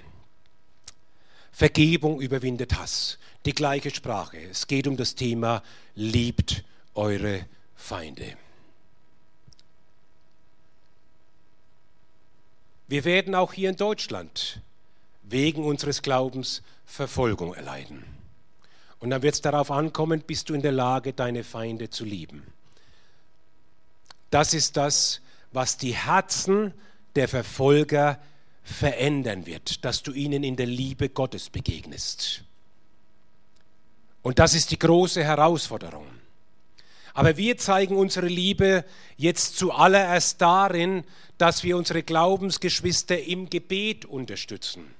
Vergebung 1.50 2.20
überwindet 2.20 2.78
Hass. 2.78 3.18
Die 3.44 3.54
gleiche 3.54 3.90
Sprache. 3.90 4.38
Es 4.50 4.66
geht 4.66 4.86
um 4.86 4.96
das 4.96 5.14
Thema, 5.14 5.62
liebt 5.94 6.64
eure 6.94 7.46
Feinde. 7.74 8.36
Wir 12.88 13.04
werden 13.04 13.34
auch 13.34 13.52
hier 13.52 13.70
in 13.70 13.76
Deutschland 13.76 14.60
wegen 15.22 15.64
unseres 15.64 16.02
Glaubens 16.02 16.62
Verfolgung 16.84 17.54
erleiden. 17.54 18.04
Und 19.02 19.10
dann 19.10 19.22
wird 19.22 19.34
es 19.34 19.40
darauf 19.40 19.72
ankommen, 19.72 20.22
bist 20.24 20.48
du 20.48 20.54
in 20.54 20.62
der 20.62 20.70
Lage, 20.70 21.12
deine 21.12 21.42
Feinde 21.42 21.90
zu 21.90 22.04
lieben. 22.04 22.44
Das 24.30 24.54
ist 24.54 24.76
das, 24.76 25.20
was 25.50 25.76
die 25.76 25.92
Herzen 25.92 26.72
der 27.16 27.26
Verfolger 27.26 28.20
verändern 28.62 29.44
wird, 29.44 29.84
dass 29.84 30.04
du 30.04 30.12
ihnen 30.12 30.44
in 30.44 30.54
der 30.54 30.66
Liebe 30.66 31.08
Gottes 31.08 31.50
begegnest. 31.50 32.44
Und 34.22 34.38
das 34.38 34.54
ist 34.54 34.70
die 34.70 34.78
große 34.78 35.24
Herausforderung. 35.24 36.06
Aber 37.12 37.36
wir 37.36 37.58
zeigen 37.58 37.96
unsere 37.96 38.28
Liebe 38.28 38.84
jetzt 39.16 39.56
zuallererst 39.56 40.40
darin, 40.40 41.02
dass 41.38 41.64
wir 41.64 41.76
unsere 41.76 42.04
Glaubensgeschwister 42.04 43.20
im 43.20 43.50
Gebet 43.50 44.04
unterstützen. 44.04 44.94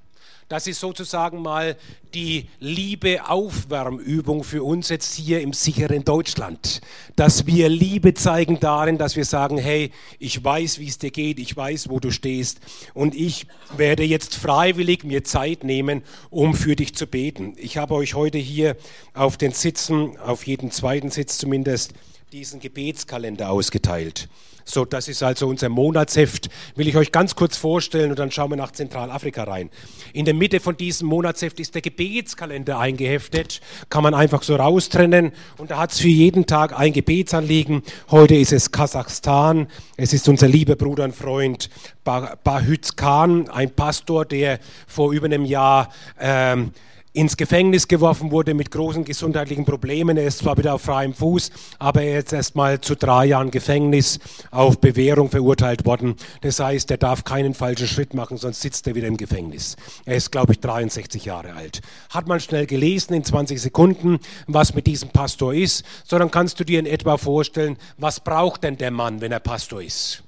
Das 0.49 0.67
ist 0.67 0.79
sozusagen 0.79 1.41
mal 1.41 1.77
die 2.13 2.47
Liebe-Aufwärmübung 2.59 4.43
für 4.43 4.63
uns 4.63 4.89
jetzt 4.89 5.15
hier 5.15 5.41
im 5.41 5.53
sicheren 5.53 6.03
Deutschland. 6.03 6.81
Dass 7.15 7.45
wir 7.45 7.69
Liebe 7.69 8.13
zeigen 8.13 8.59
darin, 8.59 8.97
dass 8.97 9.15
wir 9.15 9.25
sagen, 9.25 9.57
hey, 9.57 9.91
ich 10.19 10.43
weiß, 10.43 10.79
wie 10.79 10.87
es 10.87 10.97
dir 10.97 11.11
geht, 11.11 11.39
ich 11.39 11.55
weiß, 11.55 11.89
wo 11.89 11.99
du 11.99 12.11
stehst 12.11 12.59
und 12.93 13.15
ich 13.15 13.47
werde 13.77 14.03
jetzt 14.03 14.35
freiwillig 14.35 15.03
mir 15.03 15.23
Zeit 15.23 15.63
nehmen, 15.63 16.03
um 16.29 16.53
für 16.53 16.75
dich 16.75 16.93
zu 16.95 17.07
beten. 17.07 17.55
Ich 17.57 17.77
habe 17.77 17.95
euch 17.95 18.13
heute 18.13 18.37
hier 18.37 18.75
auf 19.13 19.37
den 19.37 19.51
Sitzen, 19.51 20.17
auf 20.17 20.45
jeden 20.45 20.71
zweiten 20.71 21.09
Sitz 21.09 21.37
zumindest, 21.37 21.93
diesen 22.31 22.59
Gebetskalender 22.59 23.49
ausgeteilt. 23.49 24.27
So, 24.65 24.85
das 24.85 25.07
ist 25.07 25.23
also 25.23 25.47
unser 25.47 25.69
Monatsheft. 25.69 26.49
Will 26.75 26.87
ich 26.87 26.95
euch 26.95 27.11
ganz 27.11 27.35
kurz 27.35 27.57
vorstellen 27.57 28.11
und 28.11 28.19
dann 28.19 28.31
schauen 28.31 28.51
wir 28.51 28.55
nach 28.55 28.71
Zentralafrika 28.71 29.43
rein. 29.43 29.69
In 30.13 30.25
der 30.25 30.33
Mitte 30.33 30.59
von 30.59 30.77
diesem 30.77 31.07
Monatsheft 31.07 31.59
ist 31.59 31.75
der 31.75 31.81
Gebetskalender 31.81 32.79
eingeheftet. 32.79 33.61
Kann 33.89 34.03
man 34.03 34.13
einfach 34.13 34.43
so 34.43 34.55
raustrennen 34.55 35.31
und 35.57 35.71
da 35.71 35.77
hat 35.77 35.91
es 35.91 35.99
für 35.99 36.07
jeden 36.07 36.45
Tag 36.45 36.77
ein 36.77 36.93
Gebetsanliegen. 36.93 37.83
Heute 38.11 38.35
ist 38.35 38.53
es 38.53 38.71
Kasachstan. 38.71 39.67
Es 39.97 40.13
ist 40.13 40.29
unser 40.29 40.47
lieber 40.47 40.75
Bruder 40.75 41.03
und 41.03 41.15
Freund 41.15 41.69
Bahüz 42.03 42.95
Khan, 42.95 43.49
ein 43.49 43.71
Pastor, 43.71 44.25
der 44.25 44.59
vor 44.87 45.13
über 45.13 45.25
einem 45.25 45.45
Jahr 45.45 45.89
ähm, 46.19 46.71
ins 47.13 47.37
Gefängnis 47.37 47.87
geworfen 47.87 48.31
wurde 48.31 48.55
mit 48.55 48.71
großen 48.71 49.05
gesundheitlichen 49.05 49.65
Problemen. 49.65 50.17
Er 50.17 50.25
ist 50.25 50.39
zwar 50.39 50.57
wieder 50.57 50.73
auf 50.73 50.81
freiem 50.81 51.13
Fuß, 51.13 51.51
aber 51.77 52.01
er 52.01 52.19
ist 52.19 52.33
erst 52.33 52.55
mal 52.55 52.81
zu 52.81 52.95
drei 52.95 53.25
Jahren 53.25 53.51
Gefängnis 53.51 54.19
auf 54.49 54.79
Bewährung 54.79 55.29
verurteilt 55.29 55.85
worden. 55.85 56.15
Das 56.41 56.59
heißt, 56.59 56.89
er 56.89 56.97
darf 56.97 57.23
keinen 57.23 57.53
falschen 57.53 57.87
Schritt 57.87 58.15
machen, 58.15 58.37
sonst 58.37 58.61
sitzt 58.61 58.87
er 58.87 58.95
wieder 58.95 59.07
im 59.07 59.17
Gefängnis. 59.17 59.75
Er 60.05 60.15
ist, 60.15 60.31
glaube 60.31 60.53
ich, 60.53 60.59
63 60.59 61.25
Jahre 61.25 61.53
alt. 61.53 61.81
Hat 62.09 62.27
man 62.27 62.39
schnell 62.39 62.65
gelesen 62.65 63.13
in 63.13 63.23
20 63.23 63.61
Sekunden, 63.61 64.17
was 64.47 64.73
mit 64.73 64.87
diesem 64.87 65.09
Pastor 65.09 65.53
ist, 65.53 65.85
sondern 66.03 66.31
kannst 66.31 66.59
du 66.59 66.63
dir 66.63 66.79
in 66.79 66.87
etwa 66.87 67.17
vorstellen, 67.17 67.77
was 67.97 68.19
braucht 68.19 68.63
denn 68.63 68.77
der 68.77 68.91
Mann, 68.91 69.21
wenn 69.21 69.31
er 69.31 69.39
Pastor 69.39 69.83
ist? 69.83 70.23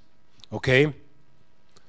Okay? 0.51 0.93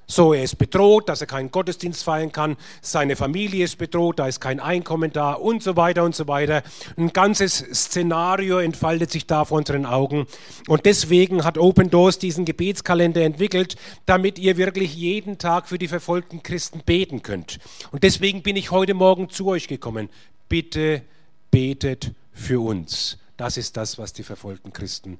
So, 0.09 0.33
er 0.33 0.43
ist 0.43 0.57
bedroht, 0.57 1.09
dass 1.09 1.19
er 1.19 1.27
keinen 1.27 1.51
Gottesdienst 1.51 2.01
feiern 2.01 2.31
kann, 2.31 2.55
seine 2.81 3.17
Familie 3.17 3.65
ist 3.65 3.77
bedroht, 3.77 4.19
da 4.19 4.27
ist 4.27 4.39
kein 4.39 4.61
Einkommen 4.61 5.11
da 5.11 5.33
und 5.33 5.61
so 5.61 5.75
weiter 5.75 6.05
und 6.05 6.15
so 6.15 6.29
weiter. 6.29 6.63
Ein 6.95 7.11
ganzes 7.11 7.57
Szenario 7.57 8.59
entfaltet 8.59 9.11
sich 9.11 9.27
da 9.27 9.43
vor 9.43 9.57
unseren 9.57 9.85
Augen. 9.85 10.25
Und 10.69 10.85
deswegen 10.85 11.43
hat 11.43 11.57
Open 11.57 11.89
Doors 11.89 12.19
diesen 12.19 12.45
Gebetskalender 12.45 13.21
entwickelt, 13.21 13.75
damit 14.05 14.39
ihr 14.39 14.55
wirklich 14.55 14.95
jeden 14.95 15.39
Tag 15.39 15.67
für 15.67 15.77
die 15.77 15.89
verfolgten 15.89 16.41
Christen 16.41 16.83
beten 16.85 17.21
könnt. 17.21 17.59
Und 17.91 18.03
deswegen 18.03 18.43
bin 18.43 18.55
ich 18.55 18.71
heute 18.71 18.93
Morgen 18.93 19.29
zu 19.29 19.47
euch 19.47 19.67
gekommen. 19.67 20.07
Bitte 20.47 21.01
betet 21.51 22.13
für 22.31 22.63
uns. 22.63 23.17
Das 23.35 23.57
ist 23.57 23.75
das, 23.75 23.97
was 23.97 24.13
die 24.13 24.23
verfolgten 24.23 24.71
Christen 24.71 25.19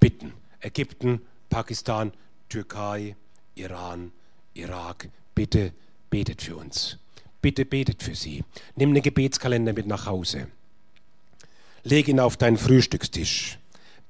bitten. 0.00 0.32
Ägypten, 0.60 1.20
Pakistan, 1.50 2.12
Türkei, 2.48 3.16
Iran, 3.54 4.12
Irak, 4.54 5.08
bitte 5.34 5.72
betet 6.10 6.42
für 6.42 6.56
uns. 6.56 6.98
Bitte 7.42 7.64
betet 7.64 8.02
für 8.02 8.14
sie. 8.14 8.42
Nimm 8.76 8.94
den 8.94 9.02
Gebetskalender 9.02 9.72
mit 9.72 9.86
nach 9.86 10.06
Hause. 10.06 10.48
Leg 11.82 12.08
ihn 12.08 12.20
auf 12.20 12.36
deinen 12.36 12.56
Frühstückstisch. 12.56 13.58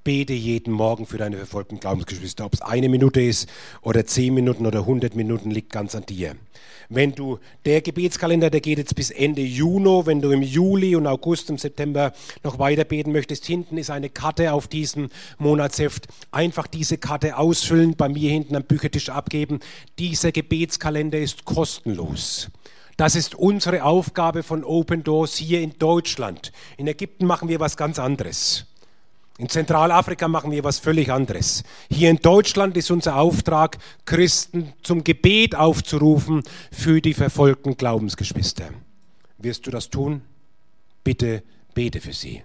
Bete 0.05 0.35
jeden 0.35 0.73
Morgen 0.73 1.07
für 1.07 1.17
deine 1.17 1.39
verfolgten 1.39 1.81
Glaubensgeschwister. 1.81 2.45
Ob 2.45 2.53
es 2.53 2.61
eine 2.61 2.91
Minute 2.91 3.23
ist 3.23 3.49
oder 3.81 4.05
zehn 4.05 4.35
Minuten 4.35 4.67
oder 4.67 4.85
hundert 4.85 5.17
Minuten, 5.17 5.51
liegt 5.51 5.73
ganz 5.73 5.95
an 5.95 6.05
dir. 6.05 6.37
Wenn 6.91 7.13
du, 7.13 7.39
der 7.65 7.81
Gebetskalender, 7.81 8.51
der 8.51 8.61
geht 8.61 8.77
jetzt 8.77 8.95
bis 8.95 9.11
Ende 9.11 9.41
Juni, 9.41 10.07
wenn 10.07 10.21
du 10.21 10.31
im 10.31 10.43
Juli 10.43 10.95
und 10.95 11.07
August 11.07 11.49
und 11.51 11.59
September 11.59 12.13
noch 12.43 12.59
weiter 12.59 12.85
beten 12.85 13.13
möchtest, 13.13 13.47
hinten 13.47 13.79
ist 13.79 13.91
eine 13.91 14.11
Karte 14.11 14.53
auf 14.53 14.69
diesem 14.69 15.09
Monatsheft. 15.39 16.07
Einfach 16.31 16.67
diese 16.67 16.99
Karte 16.99 17.39
ausfüllen, 17.39 17.97
bei 17.97 18.11
mir 18.11 18.31
hinten 18.31 18.57
am 18.57 18.65
Büchertisch 18.65 19.09
abgeben. 19.09 19.61
Dieser 19.99 20.33
Gebetskalender 20.33 21.19
ist 21.19 21.47
kostenlos. 21.47 22.51
Das 22.97 23.17
ist 23.17 23.35
unsere 23.35 23.83
Aufgabe 23.83 24.43
von 24.43 24.63
Open 24.63 25.03
Doors 25.03 25.37
hier 25.37 25.63
in 25.63 25.79
Deutschland. 25.79 26.53
In 26.77 26.87
Ägypten 26.87 27.27
machen 27.27 27.49
wir 27.49 27.59
was 27.59 27.77
ganz 27.77 27.99
anderes. 27.99 28.67
In 29.37 29.49
Zentralafrika 29.49 30.29
machen 30.29 30.53
wir 30.53 30.63
was 30.63 30.79
völlig 30.79 31.11
anderes. 31.11 31.65
Hier 31.91 32.09
in 32.09 32.19
Deutschland 32.19 32.77
ist 32.77 32.93
unser 32.93 33.17
Auftrag, 33.17 33.79
Christen 34.05 34.73
zum 34.83 35.03
Gebet 35.03 35.57
aufzurufen 35.57 36.45
für 36.71 37.01
die 37.01 37.15
verfolgten 37.15 37.77
Glaubensgeschwister. 37.77 38.71
Wirst 39.39 39.67
du 39.67 39.73
das 39.73 39.91
tun? 39.91 40.23
Bitte 41.03 41.43
bete 41.75 42.01
für 42.01 42.13
sie. 42.13 42.45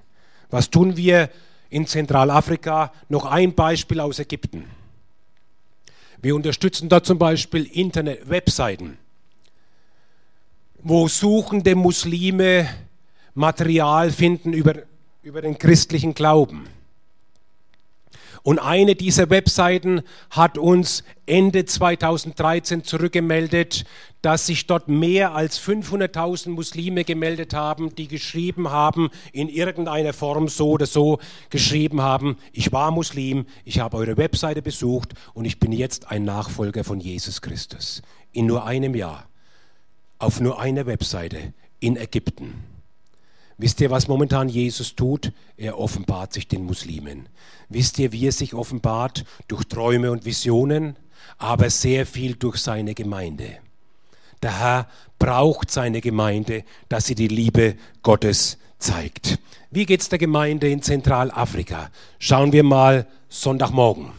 Was 0.50 0.72
tun 0.72 0.98
wir 0.98 1.30
in 1.70 1.86
Zentralafrika? 1.86 2.92
Noch 3.08 3.26
ein 3.26 3.54
Beispiel 3.54 4.00
aus 4.00 4.18
Ägypten. 4.18 4.66
Wir 6.22 6.36
unterstützen 6.36 6.90
da 6.90 7.04
zum 7.04 7.20
Beispiel 7.20 7.66
Internet-Webseiten, 7.66 8.98
wo 10.82 11.08
suchende 11.08 11.76
Muslime 11.76 12.68
Material 13.36 14.10
finden 14.12 14.54
über, 14.54 14.74
über 15.22 15.44
den 15.44 15.58
christlichen 15.58 16.16
Glauben. 16.16 16.66
Und 18.44 18.60
eine 18.60 18.96
dieser 18.96 19.30
Webseiten 19.30 20.02
hat 20.30 20.58
uns 20.58 21.04
Ende 21.26 21.66
2013 21.66 22.84
zurückgemeldet, 22.84 23.86
dass 24.22 24.48
sich 24.48 24.68
dort 24.68 24.88
mehr 24.88 25.34
als 25.34 25.60
500.000 25.62 26.50
Muslime 26.50 27.04
gemeldet 27.04 27.54
haben, 27.54 27.96
die 27.96 28.08
geschrieben 28.08 28.70
haben, 28.70 29.10
in 29.32 29.50
irgendeiner 29.50 30.14
Form 30.14 30.48
so 30.48 30.72
oder 30.72 30.86
so 30.86 31.20
geschrieben 31.50 32.02
haben, 32.02 32.38
ich 32.52 32.72
war 32.72 32.92
Muslim, 32.92 33.46
ich 33.66 33.80
habe 33.80 33.98
eure 33.98 34.18
Webseite 34.18 34.62
besucht 34.62 35.14
und 35.34 35.46
ich 35.46 35.60
bin 35.60 35.72
jetzt 35.72 36.10
ein 36.12 36.24
Nachfolger 36.24 36.84
von 36.84 37.00
Jesus 37.00 37.42
Christus. 37.42 38.02
In 38.32 38.46
nur 38.46 38.66
einem 38.66 38.96
Jahr, 38.96 39.28
auf 40.18 40.40
nur 40.40 40.60
einer 40.60 40.86
Webseite 40.86 41.54
in 41.80 41.96
Ägypten. 41.96 42.69
Wisst 43.60 43.82
ihr, 43.82 43.92
was 43.92 44.08
momentan 44.08 44.48
Jesus 44.48 44.96
tut? 44.96 45.34
Er 45.58 45.78
offenbart 45.78 46.32
sich 46.32 46.48
den 46.48 46.64
Muslimen. 46.64 47.28
Wisst 47.68 48.00
ihr, 48.00 48.14
wie 48.14 48.26
er 48.26 48.32
sich 48.32 48.54
offenbart? 48.54 49.26
Durch 49.50 49.66
Träume 49.66 50.12
und 50.12 50.24
Visionen, 50.24 50.96
aber 51.38 51.70
sehr 51.70 52.06
viel 52.06 52.36
durch 52.36 52.56
seine 52.56 52.94
Gemeinde. 52.94 53.58
Der 54.42 54.58
Herr 54.60 54.88
braucht 55.20 55.72
seine 55.72 56.00
Gemeinde, 56.00 56.64
dass 56.88 57.08
sie 57.08 57.16
die 57.16 57.28
Liebe 57.28 57.76
Gottes 58.02 58.58
zeigt. 58.78 59.40
Wie 59.72 59.86
geht's 59.86 60.08
der 60.08 60.20
Gemeinde 60.20 60.70
in 60.70 60.82
Zentralafrika? 60.82 61.90
Schauen 62.18 62.54
wir 62.54 62.64
mal 62.64 63.08
Sonntagmorgen. 63.28 64.19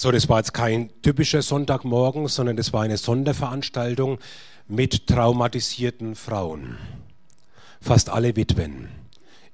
So, 0.00 0.12
das 0.12 0.28
war 0.28 0.38
jetzt 0.38 0.54
kein 0.54 0.90
typischer 1.02 1.42
Sonntagmorgen, 1.42 2.28
sondern 2.28 2.56
das 2.56 2.72
war 2.72 2.82
eine 2.82 2.96
Sonderveranstaltung 2.96 4.18
mit 4.68 5.08
traumatisierten 5.08 6.14
Frauen. 6.14 6.78
Fast 7.80 8.08
alle 8.08 8.36
Witwen. 8.36 8.90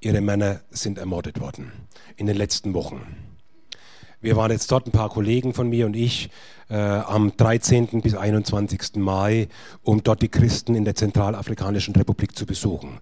Ihre 0.01 0.21
Männer 0.21 0.61
sind 0.69 0.99
ermordet 0.99 1.41
worden 1.41 1.73
in 2.17 2.27
den 2.27 2.37
letzten 2.37 2.75
Wochen. 2.75 3.01
Wir 4.21 4.37
waren 4.37 4.51
jetzt 4.51 4.71
dort, 4.71 4.87
ein 4.87 4.93
paar 4.93 5.09
Kollegen 5.09 5.55
von 5.55 5.71
mir 5.71 5.87
und 5.87 5.97
ich, 5.97 6.29
äh, 6.69 6.77
am 6.77 7.35
13. 7.35 8.03
bis 8.03 8.15
21. 8.15 8.97
Mai, 8.97 9.49
um 9.83 10.03
dort 10.03 10.21
die 10.21 10.29
Christen 10.29 10.75
in 10.75 10.85
der 10.85 10.95
Zentralafrikanischen 10.95 11.97
Republik 11.97 12.37
zu 12.37 12.45
besuchen. 12.45 13.01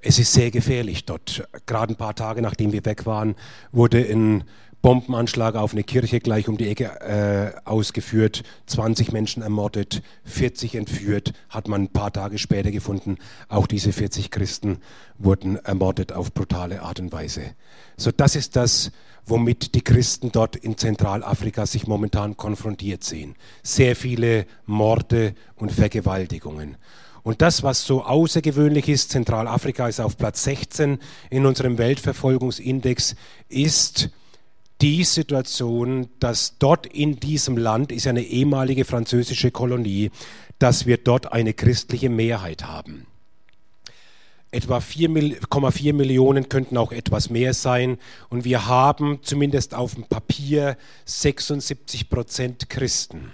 Es 0.00 0.18
ist 0.18 0.32
sehr 0.32 0.50
gefährlich 0.50 1.04
dort. 1.04 1.46
Gerade 1.66 1.92
ein 1.92 1.96
paar 1.96 2.14
Tage 2.14 2.40
nachdem 2.40 2.72
wir 2.72 2.84
weg 2.86 3.04
waren, 3.04 3.34
wurde 3.72 3.98
ein 3.98 4.44
Bombenanschlag 4.80 5.56
auf 5.56 5.72
eine 5.72 5.82
Kirche 5.82 6.20
gleich 6.20 6.48
um 6.48 6.56
die 6.56 6.68
Ecke 6.68 7.00
äh, 7.00 7.68
ausgeführt, 7.68 8.44
20 8.66 9.10
Menschen 9.10 9.42
ermordet, 9.42 10.02
40 10.24 10.76
entführt, 10.76 11.32
hat 11.48 11.66
man 11.66 11.82
ein 11.82 11.88
paar 11.88 12.12
Tage 12.12 12.38
später 12.38 12.70
gefunden. 12.70 13.18
Auch 13.48 13.66
diese 13.66 13.92
40 13.92 14.30
Christen 14.30 14.78
wurden 15.18 15.56
ermordet 15.56 16.12
auf 16.12 16.32
brutale 16.32 16.82
Art 16.82 17.00
und 17.00 17.12
Weise. 17.12 17.42
So, 17.96 18.12
das 18.12 18.36
ist 18.36 18.54
das, 18.54 18.92
womit 19.26 19.74
die 19.74 19.82
Christen 19.82 20.30
dort 20.32 20.54
in 20.54 20.78
Zentralafrika 20.78 21.66
sich 21.66 21.86
momentan 21.86 22.36
konfrontiert 22.36 23.02
sehen. 23.02 23.34
Sehr 23.62 23.96
viele 23.96 24.46
Morde 24.64 25.34
und 25.56 25.72
Vergewaltigungen. 25.72 26.76
Und 27.24 27.42
das, 27.42 27.62
was 27.62 27.84
so 27.84 28.04
außergewöhnlich 28.04 28.88
ist, 28.88 29.10
Zentralafrika 29.10 29.88
ist 29.88 30.00
auf 30.00 30.16
Platz 30.16 30.44
16 30.44 30.98
in 31.30 31.46
unserem 31.46 31.76
Weltverfolgungsindex, 31.76 33.16
ist, 33.48 34.10
die 34.80 35.04
Situation, 35.04 36.08
dass 36.20 36.58
dort 36.58 36.86
in 36.86 37.18
diesem 37.18 37.56
Land 37.56 37.90
ist 37.92 38.06
eine 38.06 38.22
ehemalige 38.22 38.84
französische 38.84 39.50
Kolonie, 39.50 40.10
dass 40.58 40.86
wir 40.86 40.98
dort 40.98 41.32
eine 41.32 41.52
christliche 41.54 42.10
Mehrheit 42.10 42.64
haben. 42.64 43.06
Etwa 44.50 44.78
4,4 44.78 45.92
Millionen 45.92 46.48
könnten 46.48 46.78
auch 46.78 46.92
etwas 46.92 47.28
mehr 47.28 47.52
sein. 47.52 47.98
Und 48.30 48.44
wir 48.44 48.66
haben 48.66 49.18
zumindest 49.22 49.74
auf 49.74 49.94
dem 49.94 50.04
Papier 50.04 50.78
76 51.04 52.08
Prozent 52.08 52.70
Christen. 52.70 53.30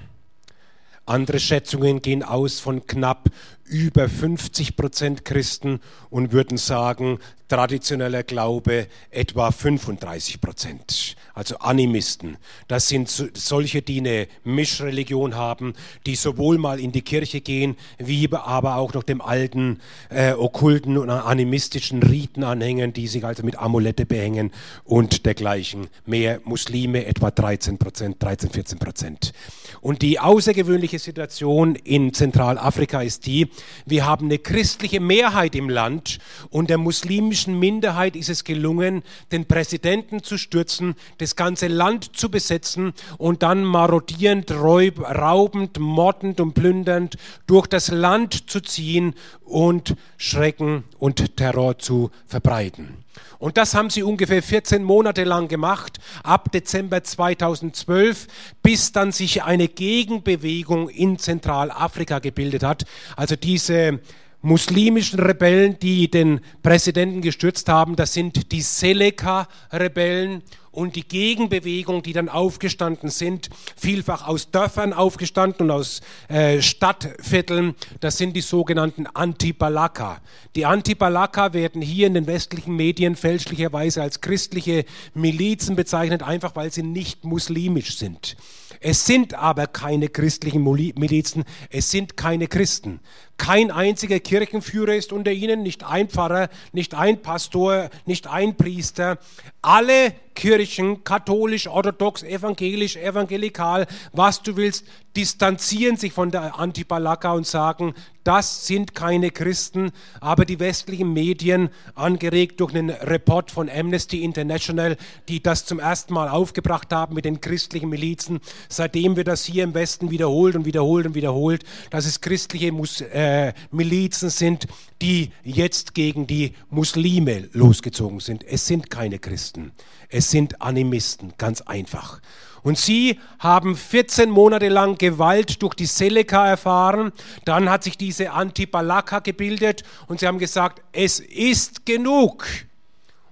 Andere 1.07 1.39
Schätzungen 1.39 2.01
gehen 2.03 2.23
aus 2.23 2.59
von 2.59 2.87
knapp 2.87 3.29
über 3.65 4.09
50 4.09 4.77
Prozent 4.77 5.25
Christen 5.25 5.81
und 6.11 6.33
würden 6.33 6.59
sagen, 6.59 7.19
traditioneller 7.49 8.23
Glaube 8.23 8.89
etwa 9.11 9.51
35 9.51 10.41
Prozent, 10.41 11.17
also 11.35 11.59
Animisten. 11.59 12.37
Das 12.69 12.89
sind 12.89 13.09
solche, 13.09 13.83
die 13.83 13.99
eine 13.99 14.29
Mischreligion 14.45 15.35
haben, 15.35 15.75
die 16.07 16.17
sowohl 16.17 16.59
mal 16.59 16.81
in 16.81 16.93
die 16.93 17.03
Kirche 17.03 17.41
gehen, 17.41 17.77
wie 17.99 18.29
aber 18.33 18.77
auch 18.77 18.95
noch 18.95 19.03
dem 19.03 19.21
alten 19.21 19.81
äh, 20.09 20.33
okkulten 20.33 20.97
und 20.97 21.11
animistischen 21.11 22.03
Riten 22.03 22.45
anhängen, 22.45 22.93
die 22.93 23.07
sich 23.07 23.25
also 23.25 23.43
mit 23.43 23.59
Amulette 23.59 24.07
behängen 24.07 24.51
und 24.85 25.27
dergleichen. 25.27 25.89
Mehr 26.07 26.41
Muslime, 26.45 27.07
etwa 27.07 27.31
13 27.31 27.79
Prozent, 27.79 28.23
13, 28.23 28.51
14 28.51 28.79
Prozent. 28.79 29.33
Und 29.81 30.03
die 30.03 30.19
außergewöhnliche 30.19 30.99
Situation 30.99 31.75
in 31.75 32.15
Zentralafrika 32.15 33.03
ist 33.03 33.27
die, 33.27 33.49
wir 33.87 34.07
haben 34.07 34.27
eine 34.27 34.39
christliche 34.39 35.01
Mehrheit 35.01 35.55
im 35.55 35.69
Land 35.69 36.19
und 36.51 36.71
der 36.71 36.79
muslimischen 36.79 37.59
Minderheit 37.59 38.17
ist 38.17 38.29
es 38.29 38.45
gelungen, 38.45 39.03
den 39.33 39.47
Präsidenten 39.47 40.23
zu 40.23 40.39
stürzen, 40.39 40.95
das 41.19 41.37
ganze 41.37 41.69
Land 41.69 42.17
zu 42.17 42.31
besetzen 42.31 42.93
und 43.19 43.43
dann 43.43 43.65
marodierend, 43.65 44.51
raubend, 44.51 45.79
mordend 45.79 46.41
und 46.41 46.55
plündernd 46.55 47.17
durch 47.47 47.67
das 47.67 47.89
Land 47.89 48.51
zu 48.51 48.61
ziehen 48.61 49.15
und 49.45 49.97
Schrecken 50.17 50.85
und 50.99 51.37
Terror 51.37 51.79
zu 51.79 52.11
verbreiten. 52.27 53.04
Und 53.45 53.59
das 53.59 53.75
haben 53.75 53.91
sie 53.91 54.03
ungefähr 54.03 54.43
14 54.43 54.83
Monate 54.83 55.23
lang 55.23 55.49
gemacht, 55.49 55.99
ab 56.23 56.51
Dezember 56.51 57.05
2012, 57.05 58.27
bis 58.63 58.93
dann 58.93 59.13
sich 59.13 59.43
eine 59.43 59.69
Gegenbewegung 59.69 60.89
in 60.89 61.19
Zentralafrika 61.19 62.21
gebildet 62.21 62.63
hat. 62.63 62.87
Also 63.17 63.37
diese 63.37 64.01
muslimischen 64.41 65.21
Rebellen, 65.21 65.79
die 65.79 66.11
den 66.11 66.41
Präsidenten 66.63 67.21
gestürzt 67.21 67.69
haben, 67.69 67.97
das 67.97 68.15
sind 68.15 68.51
die 68.51 68.63
Seleka-Rebellen 68.63 70.43
und 70.75 70.97
die 70.97 71.07
Gegenbewegung, 71.07 72.03
die 72.03 72.13
dann 72.13 72.29
aufgestanden 72.29 73.09
sind, 73.09 73.49
vielfach 73.77 74.27
aus 74.27 74.51
Dörfern 74.51 74.93
aufgestanden 74.93 75.67
und 75.67 75.71
aus 75.71 76.01
äh, 76.29 76.61
Stadtvierteln, 76.61 77.75
das 78.01 78.19
sind 78.19 78.35
die 78.35 78.41
sogenannten 78.41 79.07
Anti-Balaka. 79.07 80.21
Die 80.57 80.67
Anti-Balaka 80.67 81.53
werden 81.53 81.81
hier 81.81 82.09
in 82.09 82.15
den 82.15 82.27
westlichen 82.27 82.75
Medien 82.75 83.15
fälschlicherweise 83.15 84.03
als 84.03 84.21
christliche 84.21 84.85
Milizen 85.15 85.77
bezeichnet, 85.77 86.23
einfach 86.23 86.57
weil 86.57 86.73
sie 86.73 86.83
nicht 86.83 87.25
muslimisch 87.25 87.97
sind. 87.97 88.37
Es 88.81 89.07
sind 89.07 89.35
aber 89.35 89.67
keine 89.67 90.09
christlichen 90.09 90.63
Milizen, 90.63 91.45
es 91.71 91.91
sind 91.91 92.17
keine 92.17 92.49
Christen. 92.49 93.01
Kein 93.37 93.71
einziger 93.71 94.21
Kirchenführer 94.21 94.95
ist 94.95 95.13
unter 95.13 95.33
ihnen, 95.33 95.63
nicht 95.63 95.85
ein 95.85 96.09
Pfarrer, 96.09 96.49
nicht 96.73 96.95
ein 96.95 97.21
Pastor, 97.21 97.91
nicht 98.07 98.29
ein 98.29 98.57
Priester. 98.57 99.19
Alle 99.61 100.15
Kirchen, 100.35 101.05
katholisch, 101.05 101.69
orthodox, 101.69 102.23
evangelisch, 102.23 102.97
evangelikal, 102.97 103.87
was 104.13 104.43
du 104.43 104.57
willst, 104.57 104.85
distanzieren 105.17 105.97
sich 105.97 106.13
von 106.13 106.31
der 106.33 106.59
Antibalaka 106.59 107.33
und 107.33 107.47
sagen, 107.47 107.95
das 108.25 108.67
sind 108.67 108.95
keine 108.95 109.31
Christen, 109.31 109.93
aber 110.21 110.45
die 110.45 110.59
westlichen 110.59 111.13
Medien, 111.13 111.69
angeregt 111.95 112.59
durch 112.59 112.75
einen 112.75 112.91
Report 112.91 113.51
von 113.51 113.71
Amnesty 113.71 114.25
International, 114.25 114.97
die 115.29 115.43
das 115.43 115.67
zum 115.67 115.79
ersten 115.79 116.15
Mal 116.15 116.29
aufgebracht 116.29 116.93
haben 116.93 117.15
mit 117.15 117.27
den 117.27 117.41
christlichen 117.41 117.91
Milizen, 117.91 118.41
seitdem 118.69 119.17
wir 119.17 119.25
das 119.25 119.45
hier 119.45 119.63
im 119.63 119.75
Westen 119.75 120.11
wiederholt 120.11 120.57
und 120.57 120.65
wiederholt 120.65 121.07
und 121.07 121.15
wiederholt, 121.15 121.65
dass 121.91 122.07
es 122.07 122.21
christliche 122.21 122.73
Mus 122.73 123.03
äh, 123.03 123.24
Milizen 123.71 124.31
sind, 124.31 124.67
die 125.03 125.31
jetzt 125.43 125.95
gegen 125.95 126.27
die 126.27 126.55
Muslime 126.71 127.49
losgezogen 127.53 128.21
sind. 128.21 128.45
Es 128.45 128.67
sind 128.67 128.91
keine 128.91 129.19
Christen. 129.19 129.73
Es 130.09 130.31
sind 130.31 130.63
Animisten, 130.63 131.35
ganz 131.39 131.61
einfach. 131.61 132.21
Und 132.63 132.79
sie 132.79 133.21
haben 133.39 133.77
14 133.77 134.31
Monate 134.31 134.69
lang 134.69 134.97
Gewalt 134.97 135.63
durch 135.63 135.75
die 135.75 135.85
Seleka 135.85 136.49
erfahren. 136.49 137.13
Dann 137.45 137.69
hat 137.69 137.85
sich 137.85 137.99
diese 137.99 138.31
Antibalaka 138.31 139.19
gebildet 139.19 139.83
und 140.07 140.21
sie 140.21 140.27
haben 140.27 140.39
gesagt, 140.39 140.83
es 140.93 141.21
ist 141.21 141.85
genug. 141.85 142.47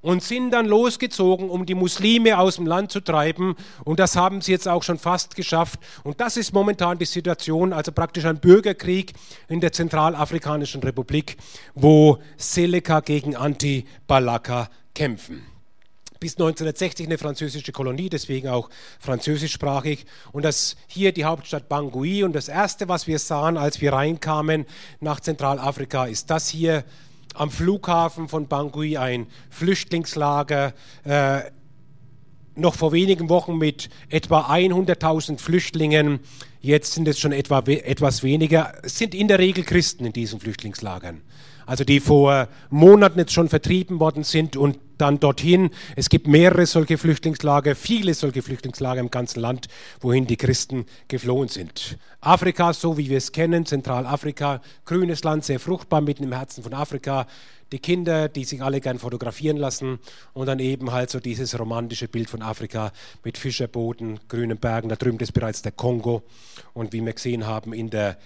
Und 0.03 0.22
sind 0.22 0.50
dann 0.50 0.66
losgezogen, 0.66 1.48
um 1.48 1.64
die 1.64 1.74
Muslime 1.74 2.38
aus 2.38 2.57
dem 2.57 2.66
Land 2.66 2.92
zu 2.92 3.00
treiben. 3.00 3.55
Und 3.84 4.00
das 4.00 4.16
haben 4.16 4.40
sie 4.40 4.53
jetzt 4.53 4.68
auch 4.68 4.82
schon 4.82 4.98
fast 4.98 5.36
geschafft. 5.36 5.80
Und 6.03 6.20
das 6.20 6.36
ist 6.36 6.53
momentan 6.53 6.98
die 6.98 7.07
Situation, 7.07 7.72
also 7.72 7.92
praktisch 7.92 8.24
ein 8.24 8.40
Bürgerkrieg 8.40 9.12
in 9.48 9.61
der 9.61 9.72
Zentralafrikanischen 9.72 10.82
Republik, 10.82 11.36
wo 11.74 12.18
Seleka 12.36 13.00
gegen 13.00 13.36
Anti-Balaka 13.36 14.68
kämpfen 14.94 15.46
bis 16.22 16.34
1960 16.34 17.07
eine 17.07 17.18
französische 17.18 17.72
Kolonie, 17.72 18.09
deswegen 18.09 18.48
auch 18.48 18.70
französischsprachig. 19.00 20.07
Und 20.30 20.44
das 20.44 20.76
hier 20.86 21.11
die 21.11 21.24
Hauptstadt 21.24 21.68
Bangui. 21.68 22.22
Und 22.22 22.32
das 22.32 22.46
Erste, 22.46 22.88
was 22.88 23.09
wir 23.09 23.18
sahen, 23.18 23.57
als 23.57 23.80
wir 23.80 23.92
reinkamen 23.92 24.64
nach 25.00 25.18
Zentralafrika, 25.18 26.05
ist 26.05 26.30
das 26.30 26.48
hier 26.48 26.84
am 27.35 27.51
Flughafen 27.51 28.28
von 28.28 28.49
Bangui, 28.49 28.97
ein 28.97 29.26
Flüchtlingslager. 29.51 30.74
Äh, 31.05 31.43
noch 32.55 32.74
vor 32.74 32.93
wenigen 32.93 33.28
Wochen 33.28 33.57
mit 33.57 33.89
etwa 34.11 34.51
100.000 34.51 35.39
Flüchtlingen. 35.39 36.20
Jetzt 36.61 36.93
sind 36.93 37.09
es 37.09 37.18
schon 37.18 37.33
etwa 37.33 37.61
etwas 37.61 38.22
weniger. 38.22 38.74
Es 38.83 38.99
sind 38.99 39.14
in 39.14 39.28
der 39.28 39.39
Regel 39.39 39.64
Christen 39.64 40.05
in 40.05 40.12
diesen 40.12 40.39
Flüchtlingslagern 40.39 41.22
also 41.66 41.84
die 41.84 42.00
vor 42.00 42.48
Monaten 42.70 43.18
jetzt 43.18 43.32
schon 43.32 43.48
vertrieben 43.48 44.00
worden 44.00 44.24
sind 44.24 44.56
und 44.56 44.78
dann 44.98 45.18
dorthin. 45.18 45.70
Es 45.96 46.08
gibt 46.08 46.28
mehrere 46.28 46.64
solche 46.64 46.96
Flüchtlingslager, 46.96 47.74
viele 47.74 48.14
solche 48.14 48.40
Flüchtlingslager 48.40 49.00
im 49.00 49.10
ganzen 49.10 49.40
Land, 49.40 49.66
wohin 50.00 50.26
die 50.26 50.36
Christen 50.36 50.86
geflohen 51.08 51.48
sind. 51.48 51.98
Afrika, 52.20 52.72
so 52.72 52.96
wie 52.96 53.10
wir 53.10 53.18
es 53.18 53.32
kennen, 53.32 53.66
Zentralafrika, 53.66 54.62
grünes 54.84 55.24
Land, 55.24 55.44
sehr 55.44 55.58
fruchtbar 55.58 56.00
mitten 56.00 56.24
im 56.24 56.32
Herzen 56.32 56.62
von 56.62 56.72
Afrika. 56.72 57.26
Die 57.72 57.78
Kinder, 57.78 58.28
die 58.28 58.44
sich 58.44 58.62
alle 58.62 58.80
gern 58.80 58.98
fotografieren 58.98 59.56
lassen 59.56 59.98
und 60.34 60.46
dann 60.46 60.58
eben 60.58 60.92
halt 60.92 61.10
so 61.10 61.20
dieses 61.20 61.58
romantische 61.58 62.06
Bild 62.06 62.28
von 62.28 62.42
Afrika 62.42 62.92
mit 63.24 63.38
Fischerbooten, 63.38 64.20
grünen 64.28 64.58
Bergen. 64.58 64.90
Da 64.90 64.96
drüben 64.96 65.18
ist 65.18 65.32
bereits 65.32 65.62
der 65.62 65.72
Kongo 65.72 66.22
und 66.74 66.92
wie 66.92 67.00
wir 67.04 67.14
gesehen 67.14 67.46
haben 67.46 67.72
in 67.72 67.88
der 67.88 68.18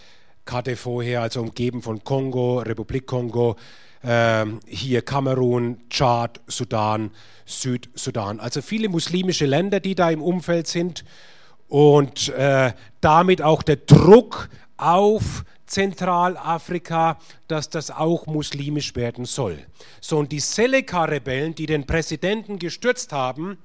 Karte 0.47 0.77
vorher, 0.77 1.21
also 1.21 1.43
umgeben 1.43 1.83
von 1.83 2.03
Kongo, 2.03 2.61
Republik 2.61 3.07
Kongo, 3.07 3.57
äh, 4.03 4.47
hier 4.67 5.03
Kamerun, 5.03 5.81
Tschad, 5.91 6.41
Sudan, 6.47 7.11
Südsudan. 7.45 8.41
Also 8.41 8.63
viele 8.63 8.89
muslimische 8.89 9.45
Länder, 9.45 9.81
die 9.81 9.95
da 9.95 10.11
im 10.11 10.23
Umfeld 10.23 10.67
sind 10.69 11.05
und 11.69 12.31
äh, 12.31 12.73
damit 13.03 13.43
auch 13.43 13.63
der 13.63 13.77
Druck 13.77 14.49
auf 14.79 15.45
Zentralafrika, 15.67 17.19
dass 17.49 17.69
das 17.69 17.91
auch 17.91 18.27
muslimisch 18.27 18.95
werden 18.95 19.25
soll. 19.25 19.59
So, 20.01 20.19
und 20.19 20.31
die 20.31 20.41
Seleka-Rebellen, 20.41 21.55
die 21.55 21.67
den 21.67 21.87
Präsidenten 21.87 22.59
gestürzt 22.59 23.13
haben, 23.13 23.59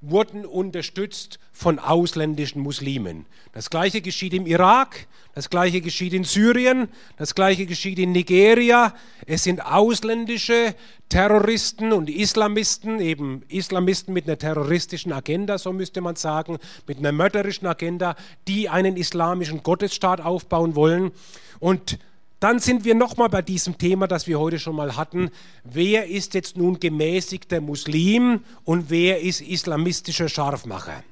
wurden 0.00 0.46
unterstützt 0.46 1.38
von 1.52 1.78
ausländischen 1.78 2.62
Muslimen. 2.62 3.26
Das 3.52 3.68
gleiche 3.68 4.00
geschieht 4.00 4.32
im 4.32 4.46
Irak, 4.46 5.08
das 5.34 5.50
gleiche 5.50 5.80
geschieht 5.80 6.12
in 6.12 6.24
Syrien, 6.24 6.88
das 7.16 7.34
gleiche 7.34 7.66
geschieht 7.66 7.98
in 7.98 8.12
Nigeria. 8.12 8.94
Es 9.26 9.42
sind 9.42 9.64
ausländische 9.64 10.74
Terroristen 11.08 11.92
und 11.92 12.10
Islamisten, 12.10 13.00
eben 13.00 13.42
Islamisten 13.48 14.14
mit 14.14 14.26
einer 14.26 14.38
terroristischen 14.38 15.12
Agenda, 15.12 15.58
so 15.58 15.72
müsste 15.72 16.00
man 16.00 16.16
sagen, 16.16 16.58
mit 16.86 16.98
einer 16.98 17.12
mörderischen 17.12 17.66
Agenda, 17.66 18.14
die 18.46 18.68
einen 18.68 18.96
islamischen 18.96 19.62
Gottesstaat 19.62 20.20
aufbauen 20.20 20.76
wollen. 20.76 21.10
Und 21.58 21.98
dann 22.40 22.60
sind 22.60 22.84
wir 22.84 22.94
nochmal 22.94 23.28
bei 23.28 23.42
diesem 23.42 23.78
Thema, 23.78 24.06
das 24.06 24.26
wir 24.26 24.38
heute 24.38 24.58
schon 24.58 24.76
mal 24.76 24.96
hatten. 24.96 25.30
Wer 25.64 26.06
ist 26.06 26.34
jetzt 26.34 26.56
nun 26.56 26.78
gemäßigter 26.78 27.60
Muslim 27.60 28.44
und 28.64 28.90
wer 28.90 29.20
ist 29.20 29.40
islamistischer 29.40 30.28
Scharfmacher? 30.28 31.02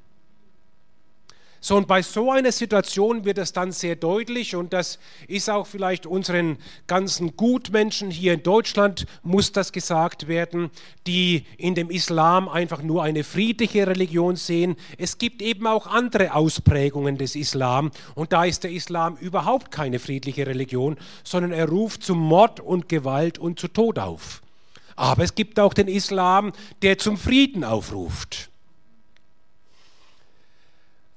So, 1.66 1.74
und 1.74 1.88
bei 1.88 2.00
so 2.00 2.30
einer 2.30 2.52
Situation 2.52 3.24
wird 3.24 3.38
es 3.38 3.52
dann 3.52 3.72
sehr 3.72 3.96
deutlich, 3.96 4.54
und 4.54 4.72
das 4.72 5.00
ist 5.26 5.50
auch 5.50 5.66
vielleicht 5.66 6.06
unseren 6.06 6.58
ganzen 6.86 7.36
Gutmenschen 7.36 8.08
hier 8.12 8.34
in 8.34 8.44
Deutschland, 8.44 9.04
muss 9.24 9.50
das 9.50 9.72
gesagt 9.72 10.28
werden, 10.28 10.70
die 11.08 11.44
in 11.58 11.74
dem 11.74 11.90
Islam 11.90 12.48
einfach 12.48 12.82
nur 12.82 13.02
eine 13.02 13.24
friedliche 13.24 13.84
Religion 13.84 14.36
sehen. 14.36 14.76
Es 14.96 15.18
gibt 15.18 15.42
eben 15.42 15.66
auch 15.66 15.88
andere 15.88 16.34
Ausprägungen 16.34 17.18
des 17.18 17.34
Islam, 17.34 17.90
und 18.14 18.32
da 18.32 18.44
ist 18.44 18.62
der 18.62 18.70
Islam 18.70 19.16
überhaupt 19.16 19.72
keine 19.72 19.98
friedliche 19.98 20.46
Religion, 20.46 20.96
sondern 21.24 21.50
er 21.50 21.68
ruft 21.68 22.04
zu 22.04 22.14
Mord 22.14 22.60
und 22.60 22.88
Gewalt 22.88 23.40
und 23.40 23.58
zu 23.58 23.66
Tod 23.66 23.98
auf. 23.98 24.40
Aber 24.94 25.24
es 25.24 25.34
gibt 25.34 25.58
auch 25.58 25.74
den 25.74 25.88
Islam, 25.88 26.52
der 26.82 26.96
zum 26.98 27.16
Frieden 27.16 27.64
aufruft. 27.64 28.50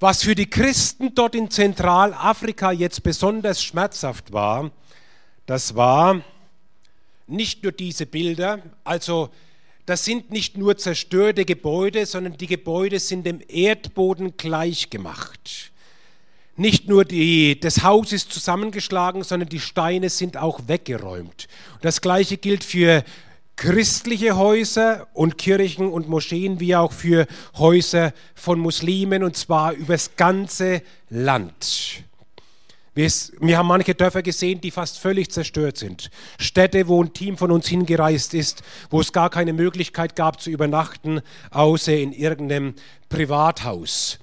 Was 0.02 0.24
für 0.24 0.34
die 0.34 0.50
Christen 0.50 1.14
dort 1.14 1.36
in 1.36 1.52
Zentralafrika 1.52 2.72
jetzt 2.72 3.04
besonders 3.04 3.62
schmerzhaft 3.62 4.32
war, 4.32 4.72
das 5.46 5.76
war 5.76 6.22
nicht 7.28 7.64
nur 7.64 7.74
diese 7.74 8.06
Bilder, 8.06 8.62
also 8.86 9.30
das 9.86 10.06
sind 10.06 10.32
nicht 10.32 10.56
nur 10.56 10.78
zerstörte 10.78 11.44
Gebäude, 11.44 12.06
sondern 12.06 12.38
die 12.38 12.48
Gebäude 12.48 13.00
sind 13.00 13.26
dem 13.26 13.42
Erdboden 13.48 14.38
gleichgemacht. 14.38 15.72
Nicht 16.56 16.88
nur 16.88 17.04
die, 17.04 17.60
das 17.60 17.84
Haus 17.84 18.14
ist 18.14 18.32
zusammengeschlagen, 18.32 19.24
sondern 19.24 19.50
die 19.50 19.60
Steine 19.60 20.10
sind 20.10 20.38
auch 20.38 20.62
weggeräumt. 20.68 21.48
Das 21.82 22.00
gleiche 22.00 22.38
gilt 22.38 22.64
für 22.64 23.04
christliche 23.60 24.38
Häuser 24.38 25.08
und 25.14 25.38
Kirchen 25.38 25.90
und 25.90 26.08
Moscheen 26.08 26.62
wie 26.62 26.78
auch 26.78 26.94
für 26.94 27.28
Häuser 27.58 28.14
von 28.34 28.58
Muslimen 28.58 29.22
und 29.22 29.36
zwar 29.36 29.74
übers 29.74 30.16
ganze 30.16 30.82
Land. 31.10 32.06
Wir, 32.96 33.58
haben 33.58 33.68
manche 33.68 33.96
Dörfer 33.96 34.22
gesehen, 34.22 34.62
die 34.62 34.72
fast 34.72 35.00
völlig 35.00 35.30
zerstört 35.32 35.76
sind. 35.76 36.10
Städte, 36.38 36.88
wo 36.88 37.04
ein 37.04 37.12
Team 37.12 37.38
von 37.38 37.52
uns 37.52 37.68
hingereist 37.68 38.34
ist, 38.34 38.64
wo 38.90 39.02
es 39.02 39.12
gar 39.12 39.30
keine 39.30 39.52
Möglichkeit 39.52 40.16
gab 40.16 40.40
zu 40.40 40.50
übernachten, 40.50 41.20
außer 41.52 41.98
in 41.98 42.14
irgendeinem 42.14 42.76
Privathaus. 43.10 44.20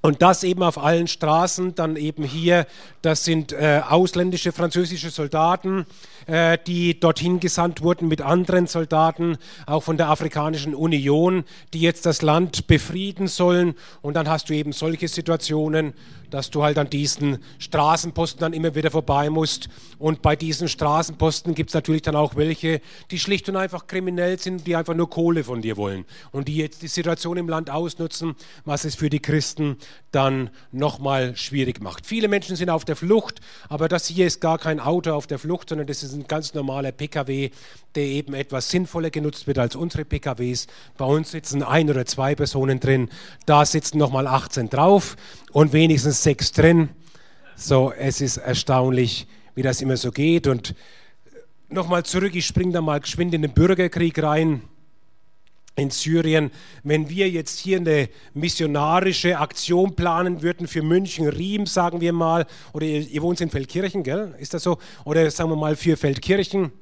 Und 0.00 0.22
das 0.22 0.44
eben 0.44 0.62
auf 0.62 0.78
allen 0.78 1.08
Straßen, 1.08 1.74
dann 1.74 1.96
eben 1.96 2.22
hier, 2.22 2.66
das 3.02 3.24
sind 3.24 3.52
äh, 3.52 3.82
ausländische 3.88 4.52
französische 4.52 5.10
Soldaten, 5.10 5.86
äh, 6.28 6.58
die 6.66 7.00
dorthin 7.00 7.40
gesandt 7.40 7.82
wurden 7.82 8.06
mit 8.06 8.20
anderen 8.20 8.66
Soldaten, 8.66 9.38
auch 9.66 9.82
von 9.82 9.96
der 9.96 10.10
Afrikanischen 10.10 10.74
Union, 10.74 11.44
die 11.72 11.80
jetzt 11.80 12.06
das 12.06 12.22
Land 12.22 12.66
befrieden 12.66 13.28
sollen. 13.28 13.74
Und 14.02 14.14
dann 14.14 14.28
hast 14.28 14.50
du 14.50 14.54
eben 14.54 14.72
solche 14.72 15.08
Situationen, 15.08 15.94
dass 16.30 16.50
du 16.50 16.62
halt 16.62 16.78
an 16.78 16.90
diesen 16.90 17.38
Straßenposten 17.58 18.40
dann 18.40 18.52
immer 18.52 18.74
wieder 18.74 18.90
vorbei 18.90 19.30
musst. 19.30 19.68
Und 19.98 20.22
bei 20.22 20.36
diesen 20.36 20.68
Straßenposten 20.68 21.54
gibt 21.54 21.70
es 21.70 21.74
natürlich 21.74 22.02
dann 22.02 22.16
auch 22.16 22.36
welche, 22.36 22.80
die 23.10 23.18
schlicht 23.18 23.48
und 23.48 23.56
einfach 23.56 23.86
kriminell 23.86 24.38
sind, 24.38 24.66
die 24.66 24.76
einfach 24.76 24.94
nur 24.94 25.08
Kohle 25.08 25.44
von 25.44 25.62
dir 25.62 25.76
wollen 25.76 26.04
und 26.30 26.48
die 26.48 26.56
jetzt 26.56 26.82
die 26.82 26.88
Situation 26.88 27.36
im 27.38 27.48
Land 27.48 27.70
ausnutzen, 27.70 28.34
was 28.64 28.84
es 28.84 28.94
für 28.94 29.08
die 29.08 29.20
Christen 29.20 29.76
dann 30.10 30.50
nochmal 30.72 31.36
schwierig 31.36 31.80
macht. 31.80 32.06
Viele 32.06 32.28
Menschen 32.28 32.56
sind 32.56 32.70
auf 32.70 32.84
der 32.84 32.96
Flucht, 32.96 33.40
aber 33.68 33.88
das 33.88 34.06
hier 34.06 34.26
ist 34.26 34.40
gar 34.40 34.58
kein 34.58 34.80
Auto 34.80 35.12
auf 35.12 35.26
der 35.26 35.38
Flucht, 35.38 35.70
sondern 35.70 35.86
das 35.86 36.02
ist 36.02 36.14
ein 36.14 36.17
ganz 36.26 36.54
normaler 36.54 36.92
Pkw, 36.92 37.50
der 37.94 38.02
eben 38.02 38.34
etwas 38.34 38.70
sinnvoller 38.70 39.10
genutzt 39.10 39.46
wird 39.46 39.58
als 39.58 39.76
unsere 39.76 40.04
Pkws. 40.04 40.66
Bei 40.96 41.04
uns 41.04 41.30
sitzen 41.30 41.62
ein 41.62 41.88
oder 41.90 42.06
zwei 42.06 42.34
Personen 42.34 42.80
drin, 42.80 43.10
da 43.46 43.64
sitzen 43.64 43.98
nochmal 43.98 44.26
18 44.26 44.70
drauf 44.70 45.16
und 45.52 45.72
wenigstens 45.72 46.22
sechs 46.22 46.52
drin. 46.52 46.88
So, 47.56 47.92
es 47.92 48.20
ist 48.20 48.38
erstaunlich, 48.38 49.26
wie 49.54 49.62
das 49.62 49.80
immer 49.80 49.96
so 49.96 50.10
geht. 50.10 50.46
Und 50.46 50.74
nochmal 51.68 52.04
zurück, 52.04 52.34
ich 52.34 52.46
springe 52.46 52.72
da 52.72 52.80
mal 52.80 53.00
geschwind 53.00 53.34
in 53.34 53.42
den 53.42 53.52
Bürgerkrieg 53.52 54.22
rein 54.22 54.62
in 55.78 55.90
Syrien, 55.90 56.50
wenn 56.82 57.08
wir 57.08 57.30
jetzt 57.30 57.58
hier 57.58 57.78
eine 57.78 58.08
missionarische 58.34 59.38
Aktion 59.38 59.94
planen 59.94 60.42
würden 60.42 60.66
für 60.66 60.82
München, 60.82 61.28
Riem, 61.28 61.66
sagen 61.66 62.00
wir 62.00 62.12
mal, 62.12 62.46
oder 62.72 62.86
ihr, 62.86 63.00
ihr 63.08 63.22
wohnt 63.22 63.40
in 63.40 63.50
Feldkirchen, 63.50 64.02
gell? 64.02 64.34
Ist 64.38 64.54
das 64.54 64.62
so? 64.62 64.78
Oder 65.04 65.30
sagen 65.30 65.50
wir 65.50 65.56
mal 65.56 65.76
für 65.76 65.96
Feldkirchen 65.96 66.72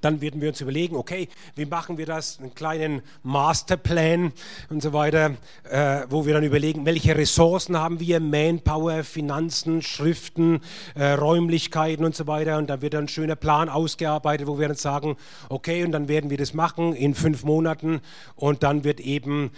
dann 0.00 0.20
werden 0.20 0.40
wir 0.40 0.48
uns 0.48 0.60
überlegen, 0.60 0.96
okay, 0.96 1.28
wie 1.56 1.66
machen 1.66 1.98
wir 1.98 2.06
das? 2.06 2.38
Einen 2.38 2.54
kleinen 2.54 3.02
Masterplan 3.22 4.32
und 4.68 4.82
so 4.82 4.92
weiter, 4.92 5.36
äh, 5.64 6.02
wo 6.08 6.26
wir 6.26 6.34
dann 6.34 6.44
überlegen, 6.44 6.86
welche 6.86 7.16
Ressourcen 7.16 7.76
haben 7.76 8.00
wir, 8.00 8.20
Manpower, 8.20 9.04
Finanzen, 9.04 9.82
Schriften, 9.82 10.60
äh, 10.94 11.12
Räumlichkeiten 11.12 12.04
und 12.04 12.14
so 12.14 12.26
weiter. 12.26 12.58
Und 12.58 12.70
da 12.70 12.82
wird 12.82 12.94
dann 12.94 13.04
ein 13.04 13.08
schöner 13.08 13.36
Plan 13.36 13.68
ausgearbeitet, 13.68 14.46
wo 14.46 14.58
wir 14.58 14.68
dann 14.68 14.76
sagen, 14.76 15.16
okay, 15.48 15.84
und 15.84 15.92
dann 15.92 16.08
werden 16.08 16.30
wir 16.30 16.38
das 16.38 16.54
machen 16.54 16.94
in 16.94 17.14
fünf 17.14 17.44
Monaten. 17.44 18.00
Und 18.36 18.62
dann 18.62 18.84
wird 18.84 19.00
eben 19.00 19.50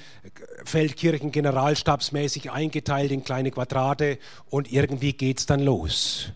Feldkirchen 0.64 1.30
generalstabsmäßig 1.30 2.51
eingeteilt 2.51 3.12
in 3.12 3.24
kleine 3.24 3.51
Quadrate 3.51 4.18
und 4.51 4.72
irgendwie 4.72 5.12
geht 5.12 5.39
es 5.39 5.47
dann 5.47 5.61
los. 5.61 6.33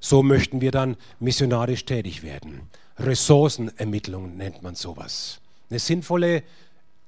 So 0.00 0.22
möchten 0.22 0.60
wir 0.60 0.70
dann 0.70 0.96
missionarisch 1.20 1.84
tätig 1.84 2.22
werden. 2.22 2.68
Ressourcenermittlung 2.98 4.36
nennt 4.36 4.62
man 4.62 4.74
sowas. 4.74 5.40
Eine 5.70 5.78
sinnvolle 5.78 6.42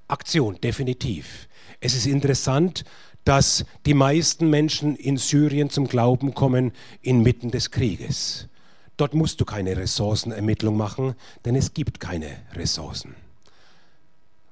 Aktion, 0.07 0.61
definitiv. 0.61 1.49
Es 1.80 1.95
ist 1.95 2.07
interessant, 2.07 2.84
dass 3.24 3.64
die 3.86 3.95
meisten 3.95 4.49
Menschen 4.51 4.97
in 4.97 5.16
Syrien 5.16 5.70
zum 5.70 5.86
Glauben 5.86 6.34
kommen 6.34 6.72
inmitten 7.03 7.51
des 7.51 7.70
Krieges. 7.70 8.49
Dort 8.97 9.14
musst 9.14 9.41
du 9.41 9.45
keine 9.45 9.76
Ressourcenermittlung 9.76 10.76
machen, 10.76 11.14
denn 11.45 11.55
es 11.55 11.74
gibt 11.74 12.01
keine 12.01 12.39
Ressourcen. 12.55 13.14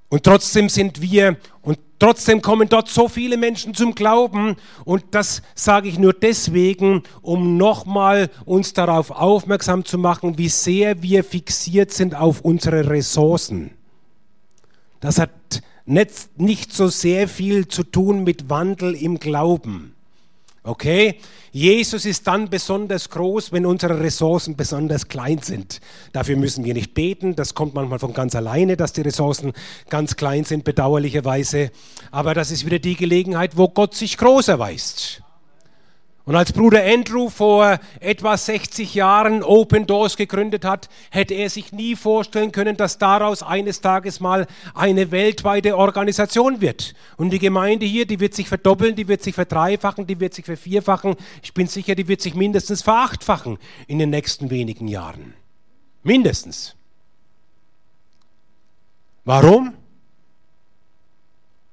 Und 0.08 0.22
trotzdem 0.22 0.68
sind 0.68 1.02
wir, 1.02 1.36
und 1.62 1.78
trotzdem 1.98 2.40
kommen 2.40 2.68
dort 2.68 2.88
so 2.88 3.08
viele 3.08 3.36
Menschen 3.36 3.74
zum 3.74 3.94
Glauben. 3.94 4.56
Und 4.84 5.02
das 5.10 5.42
sage 5.54 5.88
ich 5.88 5.98
nur 5.98 6.12
deswegen, 6.12 7.02
um 7.22 7.56
nochmal 7.56 8.30
uns 8.44 8.72
darauf 8.72 9.10
aufmerksam 9.10 9.84
zu 9.84 9.98
machen, 9.98 10.38
wie 10.38 10.48
sehr 10.48 11.02
wir 11.02 11.24
fixiert 11.24 11.90
sind 11.90 12.14
auf 12.14 12.40
unsere 12.42 12.88
Ressourcen. 12.88 13.72
Das 15.00 15.18
hat 15.18 15.30
nicht, 15.86 16.38
nicht 16.38 16.72
so 16.72 16.86
sehr 16.88 17.26
viel 17.28 17.66
zu 17.66 17.82
tun 17.82 18.22
mit 18.22 18.48
Wandel 18.48 18.94
im 18.94 19.18
Glauben. 19.18 19.95
Okay? 20.66 21.20
Jesus 21.52 22.04
ist 22.04 22.26
dann 22.26 22.50
besonders 22.50 23.08
groß, 23.08 23.52
wenn 23.52 23.64
unsere 23.64 24.00
Ressourcen 24.00 24.56
besonders 24.56 25.08
klein 25.08 25.38
sind. 25.38 25.80
Dafür 26.12 26.36
müssen 26.36 26.64
wir 26.64 26.74
nicht 26.74 26.92
beten. 26.92 27.36
Das 27.36 27.54
kommt 27.54 27.74
manchmal 27.74 28.00
von 28.00 28.12
ganz 28.12 28.34
alleine, 28.34 28.76
dass 28.76 28.92
die 28.92 29.02
Ressourcen 29.02 29.52
ganz 29.88 30.16
klein 30.16 30.44
sind, 30.44 30.64
bedauerlicherweise. 30.64 31.70
Aber 32.10 32.34
das 32.34 32.50
ist 32.50 32.66
wieder 32.66 32.80
die 32.80 32.96
Gelegenheit, 32.96 33.56
wo 33.56 33.68
Gott 33.68 33.94
sich 33.94 34.18
groß 34.18 34.48
erweist. 34.48 35.22
Und 36.26 36.34
als 36.34 36.52
Bruder 36.52 36.84
Andrew 36.84 37.30
vor 37.30 37.78
etwa 38.00 38.36
60 38.36 38.96
Jahren 38.96 39.44
Open 39.44 39.86
Doors 39.86 40.16
gegründet 40.16 40.64
hat, 40.64 40.88
hätte 41.10 41.34
er 41.34 41.48
sich 41.48 41.70
nie 41.70 41.94
vorstellen 41.94 42.50
können, 42.50 42.76
dass 42.76 42.98
daraus 42.98 43.44
eines 43.44 43.80
Tages 43.80 44.18
mal 44.18 44.48
eine 44.74 45.12
weltweite 45.12 45.76
Organisation 45.76 46.60
wird. 46.60 46.94
Und 47.16 47.30
die 47.30 47.38
Gemeinde 47.38 47.86
hier, 47.86 48.06
die 48.06 48.18
wird 48.18 48.34
sich 48.34 48.48
verdoppeln, 48.48 48.96
die 48.96 49.06
wird 49.06 49.22
sich 49.22 49.36
verdreifachen, 49.36 50.08
die 50.08 50.18
wird 50.18 50.34
sich 50.34 50.44
vervierfachen. 50.44 51.14
Ich 51.44 51.54
bin 51.54 51.68
sicher, 51.68 51.94
die 51.94 52.08
wird 52.08 52.20
sich 52.20 52.34
mindestens 52.34 52.82
verachtfachen 52.82 53.58
in 53.86 54.00
den 54.00 54.10
nächsten 54.10 54.50
wenigen 54.50 54.88
Jahren. 54.88 55.32
Mindestens. 56.02 56.74
Warum? 59.24 59.74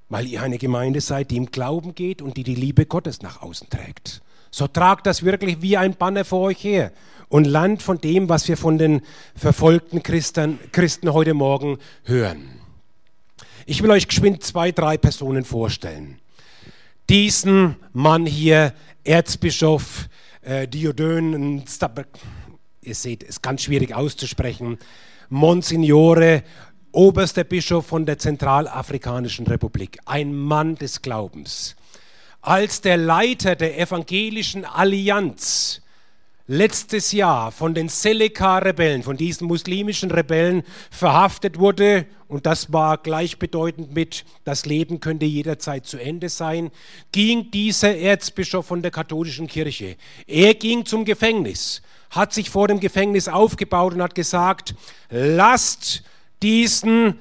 Weil 0.10 0.28
ihr 0.28 0.43
eine 0.43 0.60
Gemeinde 0.60 1.01
seid, 1.01 1.32
die 1.32 1.38
im 1.38 1.47
Glauben 1.47 1.95
geht 1.95 2.22
und 2.22 2.38
die 2.38 2.43
die 2.43 2.54
Liebe 2.54 2.86
Gottes 2.86 3.24
nach 3.24 3.41
außen 3.41 3.72
trägt. 3.72 4.22
So 4.54 4.68
tragt 4.68 5.08
das 5.08 5.24
wirklich 5.24 5.64
wie 5.64 5.78
ein 5.78 5.95
Banner 5.95 6.24
vor 6.24 6.41
euch 6.41 6.64
her 6.64 6.91
und 7.28 7.45
lernt 7.45 7.82
von 7.82 7.99
dem, 7.99 8.30
was 8.30 8.47
wir 8.47 8.56
von 8.56 8.78
den 8.78 9.01
verfolgten 9.36 10.04
Christen, 10.04 10.60
Christen 10.72 11.12
heute 11.12 11.34
Morgen 11.34 11.80
hören. 12.04 12.62
Ich 13.66 13.82
will 13.82 13.89
euch 13.89 14.08
geschwind 14.08 14.43
zwei, 14.43 14.72
drei 14.72 14.99
Personen 14.99 15.43
vorstellen. 15.43 16.20
Diesen 17.10 17.78
Mann 17.93 18.28
hier, 18.28 18.74
Erzbischof 19.04 20.08
äh, 20.43 20.68
Diodön, 20.68 21.64
ihr 22.84 22.95
seht, 22.95 23.24
ist 23.24 23.41
ganz 23.41 23.64
schwierig 23.64 23.95
auszusprechen, 23.95 24.78
Monsignore, 25.30 26.43
oberster 26.91 27.43
Bischof 27.43 27.88
von 27.88 28.06
der 28.06 28.20
Zentralafrikanischen 28.20 29.47
Republik, 29.47 29.97
ein 30.06 30.36
Mann 30.36 30.76
des 30.76 31.01
Glaubens. 31.01 31.76
Als 32.46 32.82
der 32.82 32.98
Leiter 32.98 33.56
der 33.56 33.80
evangelischen 33.80 34.66
Allianz 34.66 35.82
letztes 36.46 37.14
Jahr 37.14 37.54
von 37.54 37.74
den 37.74 37.88
Seleka-Rebellen, 37.88 39.02
von 39.02 39.16
diesen 39.16 39.48
muslimischen 39.48 40.12
Rebellen 40.12 40.64
verhaftet 40.91 41.58
wurde, 41.58 42.06
und 42.28 42.46
das 42.46 42.74
war 42.74 42.98
gleichbedeutend 42.98 43.96
mit, 43.96 44.26
das 44.44 44.66
Leben 44.66 45.00
könnte 45.00 45.26
jederzeit 45.26 45.86
zu 45.86 45.98
Ende 45.98 46.28
sein, 46.28 46.70
ging 47.14 47.50
dieser 47.50 47.96
Erzbischof 47.96 48.66
von 48.66 48.82
der 48.82 48.91
katholischen 48.91 49.48
Kirche. 49.48 49.96
Er 50.28 50.54
ging 50.54 50.86
zum 50.86 51.06
Gefängnis, 51.06 51.82
hat 52.10 52.34
sich 52.34 52.50
vor 52.50 52.68
dem 52.68 52.82
Gefängnis 52.82 53.30
aufgebaut 53.30 53.94
und 53.94 54.02
hat 54.02 54.16
gesagt, 54.16 54.76
lasst 55.10 56.04
diesen 56.41 57.20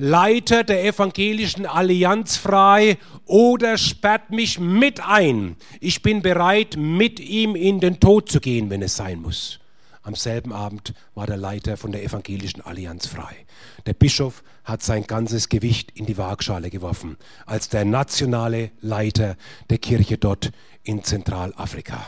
Leiter 0.00 0.64
der 0.64 0.82
evangelischen 0.86 1.66
Allianz 1.66 2.38
frei 2.38 2.96
oder 3.26 3.76
sperrt 3.76 4.30
mich 4.30 4.58
mit 4.58 5.06
ein. 5.06 5.56
Ich 5.78 6.00
bin 6.00 6.22
bereit, 6.22 6.76
mit 6.78 7.20
ihm 7.20 7.54
in 7.54 7.80
den 7.80 8.00
Tod 8.00 8.30
zu 8.30 8.40
gehen, 8.40 8.70
wenn 8.70 8.80
es 8.80 8.96
sein 8.96 9.20
muss. 9.20 9.60
Am 10.02 10.14
selben 10.14 10.54
Abend 10.54 10.94
war 11.14 11.26
der 11.26 11.36
Leiter 11.36 11.76
von 11.76 11.92
der 11.92 12.02
evangelischen 12.02 12.62
Allianz 12.62 13.06
frei. 13.06 13.44
Der 13.84 13.92
Bischof 13.92 14.42
hat 14.64 14.82
sein 14.82 15.06
ganzes 15.06 15.50
Gewicht 15.50 15.90
in 15.94 16.06
die 16.06 16.16
Waagschale 16.16 16.70
geworfen, 16.70 17.18
als 17.44 17.68
der 17.68 17.84
nationale 17.84 18.70
Leiter 18.80 19.36
der 19.68 19.76
Kirche 19.76 20.16
dort 20.16 20.50
in 20.82 21.04
Zentralafrika. 21.04 22.06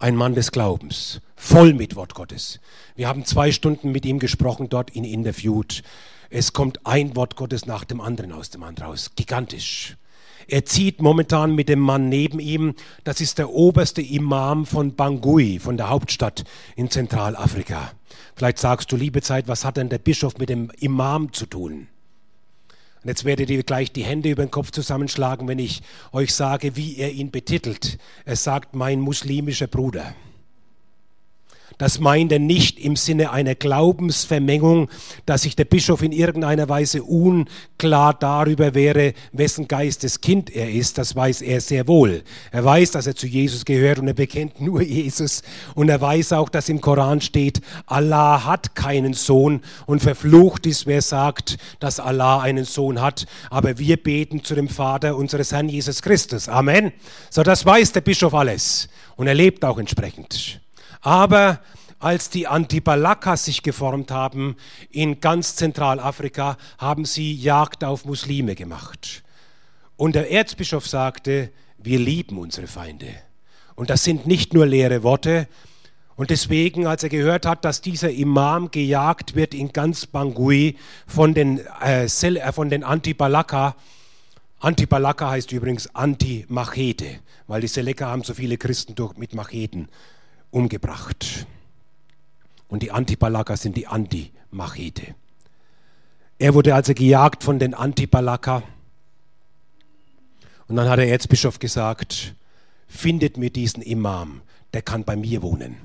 Ein 0.00 0.14
Mann 0.14 0.36
des 0.36 0.52
Glaubens, 0.52 1.20
voll 1.34 1.74
mit 1.74 1.96
Wort 1.96 2.14
Gottes. 2.14 2.60
Wir 2.94 3.08
haben 3.08 3.24
zwei 3.24 3.50
Stunden 3.50 3.90
mit 3.90 4.06
ihm 4.06 4.20
gesprochen, 4.20 4.68
dort 4.68 4.94
ihn 4.94 5.02
interviewt. 5.02 5.82
Es 6.30 6.52
kommt 6.52 6.86
ein 6.86 7.16
Wort 7.16 7.34
Gottes 7.34 7.66
nach 7.66 7.82
dem 7.82 8.00
anderen 8.00 8.30
aus 8.30 8.50
dem 8.50 8.60
Mann 8.60 8.76
raus. 8.78 9.10
Gigantisch. 9.16 9.96
Er 10.46 10.64
zieht 10.64 11.02
momentan 11.02 11.56
mit 11.56 11.68
dem 11.68 11.80
Mann 11.80 12.08
neben 12.08 12.38
ihm. 12.38 12.76
Das 13.02 13.20
ist 13.20 13.38
der 13.38 13.50
oberste 13.50 14.00
Imam 14.00 14.66
von 14.66 14.94
Bangui, 14.94 15.58
von 15.58 15.76
der 15.76 15.88
Hauptstadt 15.88 16.44
in 16.76 16.92
Zentralafrika. 16.92 17.90
Vielleicht 18.36 18.58
sagst 18.58 18.92
du, 18.92 18.96
liebe 18.96 19.20
Zeit, 19.20 19.48
was 19.48 19.64
hat 19.64 19.78
denn 19.78 19.88
der 19.88 19.98
Bischof 19.98 20.38
mit 20.38 20.48
dem 20.48 20.70
Imam 20.78 21.32
zu 21.32 21.44
tun? 21.44 21.88
Und 23.08 23.12
jetzt 23.12 23.24
werdet 23.24 23.48
ihr 23.48 23.62
gleich 23.62 23.90
die 23.90 24.04
Hände 24.04 24.28
über 24.28 24.44
den 24.44 24.50
Kopf 24.50 24.70
zusammenschlagen, 24.70 25.48
wenn 25.48 25.58
ich 25.58 25.80
euch 26.12 26.34
sage, 26.34 26.76
wie 26.76 26.98
er 26.98 27.10
ihn 27.10 27.30
betitelt. 27.30 27.96
Er 28.26 28.36
sagt, 28.36 28.74
mein 28.74 29.00
muslimischer 29.00 29.66
Bruder. 29.66 30.14
Das 31.76 32.00
meint 32.00 32.32
er 32.32 32.38
nicht 32.38 32.78
im 32.78 32.96
Sinne 32.96 33.30
einer 33.30 33.54
Glaubensvermengung, 33.54 34.88
dass 35.26 35.42
sich 35.42 35.54
der 35.54 35.66
Bischof 35.66 36.02
in 36.02 36.12
irgendeiner 36.12 36.68
Weise 36.68 37.02
unklar 37.02 38.14
darüber 38.14 38.74
wäre, 38.74 39.12
wessen 39.32 39.68
Geistes 39.68 40.20
Kind 40.20 40.50
er 40.50 40.70
ist. 40.70 40.98
Das 40.98 41.14
weiß 41.14 41.42
er 41.42 41.60
sehr 41.60 41.86
wohl. 41.86 42.22
Er 42.50 42.64
weiß, 42.64 42.92
dass 42.92 43.06
er 43.06 43.14
zu 43.14 43.26
Jesus 43.26 43.64
gehört 43.64 43.98
und 43.98 44.08
er 44.08 44.14
bekennt 44.14 44.60
nur 44.60 44.82
Jesus. 44.82 45.42
Und 45.74 45.88
er 45.88 46.00
weiß 46.00 46.32
auch, 46.32 46.48
dass 46.48 46.68
im 46.68 46.80
Koran 46.80 47.20
steht, 47.20 47.60
Allah 47.86 48.44
hat 48.44 48.74
keinen 48.74 49.12
Sohn 49.12 49.60
und 49.86 50.00
verflucht 50.00 50.66
ist, 50.66 50.86
wer 50.86 51.02
sagt, 51.02 51.58
dass 51.80 52.00
Allah 52.00 52.40
einen 52.40 52.64
Sohn 52.64 53.00
hat. 53.00 53.26
Aber 53.50 53.78
wir 53.78 53.96
beten 53.96 54.42
zu 54.42 54.54
dem 54.54 54.68
Vater 54.68 55.16
unseres 55.16 55.52
Herrn 55.52 55.68
Jesus 55.68 56.02
Christus. 56.02 56.48
Amen. 56.48 56.92
So, 57.30 57.42
das 57.42 57.64
weiß 57.66 57.92
der 57.92 58.00
Bischof 58.00 58.34
alles. 58.34 58.88
Und 59.16 59.26
er 59.26 59.34
lebt 59.34 59.64
auch 59.64 59.78
entsprechend. 59.78 60.60
Aber 61.00 61.60
als 62.00 62.30
die 62.30 62.46
Antibalakas 62.46 63.44
sich 63.44 63.62
geformt 63.62 64.10
haben 64.10 64.56
in 64.90 65.20
ganz 65.20 65.56
Zentralafrika, 65.56 66.56
haben 66.78 67.04
sie 67.04 67.34
Jagd 67.34 67.84
auf 67.84 68.04
Muslime 68.04 68.54
gemacht. 68.54 69.22
Und 69.96 70.14
der 70.14 70.30
Erzbischof 70.30 70.86
sagte, 70.86 71.50
wir 71.78 71.98
lieben 71.98 72.38
unsere 72.38 72.68
Feinde. 72.68 73.08
Und 73.74 73.90
das 73.90 74.04
sind 74.04 74.26
nicht 74.26 74.54
nur 74.54 74.66
leere 74.66 75.02
Worte. 75.02 75.48
Und 76.14 76.30
deswegen, 76.30 76.86
als 76.86 77.02
er 77.02 77.08
gehört 77.08 77.46
hat, 77.46 77.64
dass 77.64 77.80
dieser 77.80 78.10
Imam 78.10 78.70
gejagt 78.70 79.34
wird 79.34 79.54
in 79.54 79.72
ganz 79.72 80.06
Bangui 80.06 80.76
von 81.06 81.34
den, 81.34 81.60
äh, 81.84 82.06
äh 82.06 82.52
von 82.52 82.70
den 82.70 82.84
Antibalaka, 82.84 83.76
Antibalaka 84.60 85.30
heißt 85.30 85.52
übrigens 85.52 85.94
Anti-Machete, 85.94 87.20
weil 87.46 87.60
die 87.60 87.68
Seleka 87.68 88.06
haben 88.06 88.24
so 88.24 88.34
viele 88.34 88.56
Christen 88.56 88.96
durch, 88.96 89.16
mit 89.16 89.34
Macheten 89.34 89.88
umgebracht. 90.50 91.46
Und 92.68 92.82
die 92.82 92.90
Antipalaka 92.90 93.56
sind 93.56 93.76
die 93.76 93.86
Anti-Machete. 93.86 95.14
Er 96.38 96.54
wurde 96.54 96.74
also 96.74 96.94
gejagt 96.94 97.42
von 97.42 97.58
den 97.58 97.74
Antipalaka. 97.74 98.62
Und 100.68 100.76
dann 100.76 100.88
hat 100.88 100.98
der 100.98 101.08
Erzbischof 101.08 101.58
gesagt, 101.58 102.34
findet 102.86 103.36
mir 103.38 103.50
diesen 103.50 103.82
Imam, 103.82 104.42
der 104.72 104.82
kann 104.82 105.04
bei 105.04 105.16
mir 105.16 105.42
wohnen. 105.42 105.76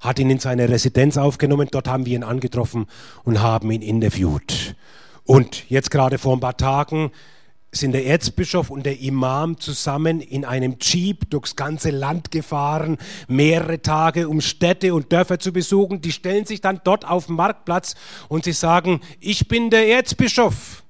Hat 0.00 0.18
ihn 0.18 0.30
in 0.30 0.38
seine 0.38 0.68
Residenz 0.68 1.16
aufgenommen, 1.16 1.68
dort 1.70 1.88
haben 1.88 2.06
wir 2.06 2.16
ihn 2.16 2.24
angetroffen 2.24 2.86
und 3.24 3.40
haben 3.40 3.70
ihn 3.70 3.82
interviewt. 3.82 4.74
Und 5.24 5.70
jetzt 5.70 5.90
gerade 5.90 6.18
vor 6.18 6.36
ein 6.36 6.40
paar 6.40 6.56
Tagen 6.56 7.12
sind 7.72 7.92
der 7.92 8.06
Erzbischof 8.06 8.70
und 8.70 8.84
der 8.84 9.00
Imam 9.00 9.58
zusammen 9.58 10.20
in 10.20 10.44
einem 10.44 10.76
Jeep 10.80 11.30
durchs 11.30 11.54
ganze 11.54 11.90
Land 11.90 12.30
gefahren, 12.30 12.98
mehrere 13.28 13.80
Tage, 13.80 14.28
um 14.28 14.40
Städte 14.40 14.92
und 14.92 15.12
Dörfer 15.12 15.38
zu 15.38 15.52
besuchen. 15.52 16.00
Die 16.00 16.12
stellen 16.12 16.46
sich 16.46 16.60
dann 16.60 16.80
dort 16.82 17.04
auf 17.04 17.26
den 17.26 17.36
Marktplatz 17.36 17.94
und 18.28 18.44
sie 18.44 18.52
sagen, 18.52 19.00
ich 19.20 19.46
bin 19.46 19.70
der 19.70 19.86
Erzbischof, 19.86 20.82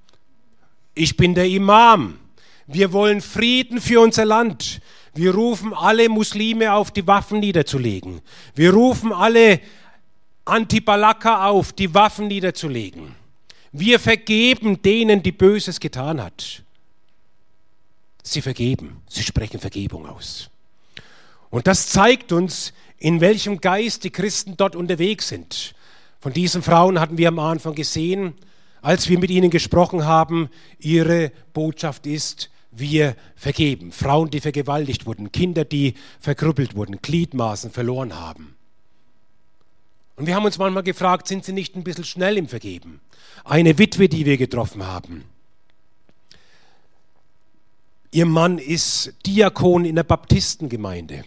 ich 0.95 1.17
bin 1.17 1.35
der 1.35 1.49
Imam, 1.49 2.19
wir 2.67 2.93
wollen 2.93 3.21
Frieden 3.21 3.81
für 3.81 4.01
unser 4.01 4.25
Land. 4.25 4.81
Wir 5.13 5.35
rufen 5.35 5.75
alle 5.75 6.09
Muslime 6.09 6.73
auf, 6.73 6.93
die 6.93 7.07
Waffen 7.07 7.41
niederzulegen. 7.41 8.21
Wir 8.55 8.73
rufen 8.73 9.13
alle 9.13 9.61
Antibalaka 10.45 11.49
auf, 11.49 11.73
die 11.73 11.93
Waffen 11.95 12.29
niederzulegen. 12.29 13.17
Wir 13.73 13.99
vergeben 13.99 14.81
denen, 14.83 15.23
die 15.23 15.33
Böses 15.33 15.81
getan 15.81 16.23
hat. 16.23 16.63
Sie 18.23 18.43
vergeben, 18.43 19.03
sie 19.09 19.23
sprechen 19.23 19.61
Vergebung 19.61 20.07
aus. 20.07 20.51
Und 21.51 21.67
das 21.67 21.89
zeigt 21.89 22.33
uns, 22.33 22.73
in 22.99 23.21
welchem 23.21 23.61
Geist 23.61 24.05
die 24.05 24.11
Christen 24.11 24.57
dort 24.57 24.77
unterwegs 24.77 25.29
sind. 25.29 25.75
Von 26.21 26.33
diesen 26.33 26.63
Frauen 26.63 27.01
hatten 27.01 27.19
wir 27.19 27.29
am 27.29 27.39
Anfang 27.39 27.75
gesehen, 27.75 28.35
als 28.83 29.09
wir 29.09 29.19
mit 29.19 29.31
ihnen 29.31 29.51
gesprochen 29.51 30.05
haben, 30.05 30.49
ihre 30.79 31.33
Botschaft 31.53 32.07
ist, 32.07 32.51
wir 32.71 33.17
vergeben. 33.35 33.91
Frauen, 33.91 34.31
die 34.31 34.41
vergewaltigt 34.41 35.07
wurden, 35.07 35.33
Kinder, 35.33 35.65
die 35.65 35.95
verkrüppelt 36.21 36.77
wurden, 36.77 37.01
Gliedmaßen 37.03 37.71
verloren 37.71 38.19
haben. 38.19 38.55
Und 40.17 40.27
wir 40.27 40.35
haben 40.35 40.45
uns 40.45 40.59
manchmal 40.59 40.83
gefragt, 40.83 41.27
sind 41.27 41.45
sie 41.45 41.53
nicht 41.53 41.75
ein 41.75 41.85
bisschen 41.85 42.05
schnell 42.05 42.37
im 42.37 42.47
Vergeben? 42.47 43.01
Eine 43.45 43.79
Witwe, 43.79 44.09
die 44.09 44.27
wir 44.27 44.37
getroffen 44.37 44.87
haben, 44.87 45.25
Ihr 48.13 48.27
Mann 48.27 48.59
ist 48.59 49.15
Diakon 49.25 49.85
in 49.85 49.95
der 49.95 50.03
Baptistengemeinde. 50.03 51.25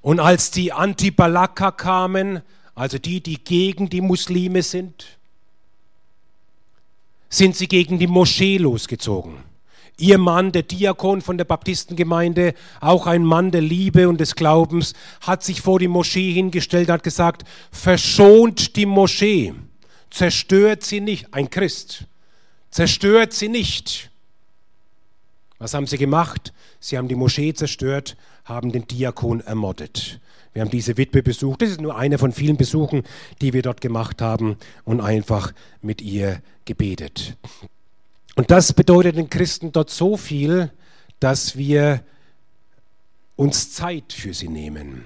Und 0.00 0.18
als 0.18 0.50
die 0.50 0.72
Antibalaka 0.72 1.70
kamen, 1.70 2.42
also 2.74 2.98
die, 2.98 3.20
die 3.20 3.42
gegen 3.42 3.88
die 3.88 4.00
Muslime 4.00 4.62
sind, 4.62 5.18
sind 7.28 7.56
sie 7.56 7.68
gegen 7.68 7.98
die 7.98 8.06
Moschee 8.06 8.58
losgezogen. 8.58 9.36
Ihr 9.96 10.18
Mann, 10.18 10.50
der 10.50 10.64
Diakon 10.64 11.22
von 11.22 11.38
der 11.38 11.44
Baptistengemeinde, 11.44 12.54
auch 12.80 13.06
ein 13.06 13.24
Mann 13.24 13.52
der 13.52 13.60
Liebe 13.60 14.08
und 14.08 14.20
des 14.20 14.34
Glaubens, 14.34 14.92
hat 15.20 15.44
sich 15.44 15.60
vor 15.60 15.78
die 15.78 15.88
Moschee 15.88 16.32
hingestellt 16.32 16.90
hat 16.90 17.04
gesagt, 17.04 17.44
verschont 17.70 18.74
die 18.74 18.86
Moschee, 18.86 19.54
zerstört 20.10 20.82
sie 20.82 21.00
nicht, 21.00 21.32
ein 21.32 21.48
Christ, 21.48 22.06
zerstört 22.70 23.32
sie 23.32 23.48
nicht. 23.48 24.10
Was 25.58 25.74
haben 25.74 25.86
sie 25.86 25.98
gemacht? 25.98 26.52
Sie 26.80 26.98
haben 26.98 27.08
die 27.08 27.14
Moschee 27.14 27.54
zerstört, 27.54 28.16
haben 28.44 28.72
den 28.72 28.86
Diakon 28.86 29.40
ermordet. 29.40 30.20
Wir 30.52 30.62
haben 30.62 30.70
diese 30.70 30.96
Witwe 30.96 31.22
besucht. 31.22 31.62
Das 31.62 31.70
ist 31.70 31.80
nur 31.80 31.96
einer 31.96 32.18
von 32.18 32.32
vielen 32.32 32.56
Besuchen, 32.56 33.02
die 33.40 33.52
wir 33.52 33.62
dort 33.62 33.80
gemacht 33.80 34.22
haben 34.22 34.56
und 34.84 35.00
einfach 35.00 35.52
mit 35.82 36.00
ihr 36.00 36.42
gebetet. 36.64 37.36
Und 38.36 38.50
das 38.50 38.72
bedeutet 38.72 39.16
den 39.16 39.30
Christen 39.30 39.72
dort 39.72 39.90
so 39.90 40.16
viel, 40.16 40.70
dass 41.20 41.56
wir 41.56 42.04
uns 43.36 43.72
Zeit 43.72 44.12
für 44.12 44.34
sie 44.34 44.48
nehmen. 44.48 45.04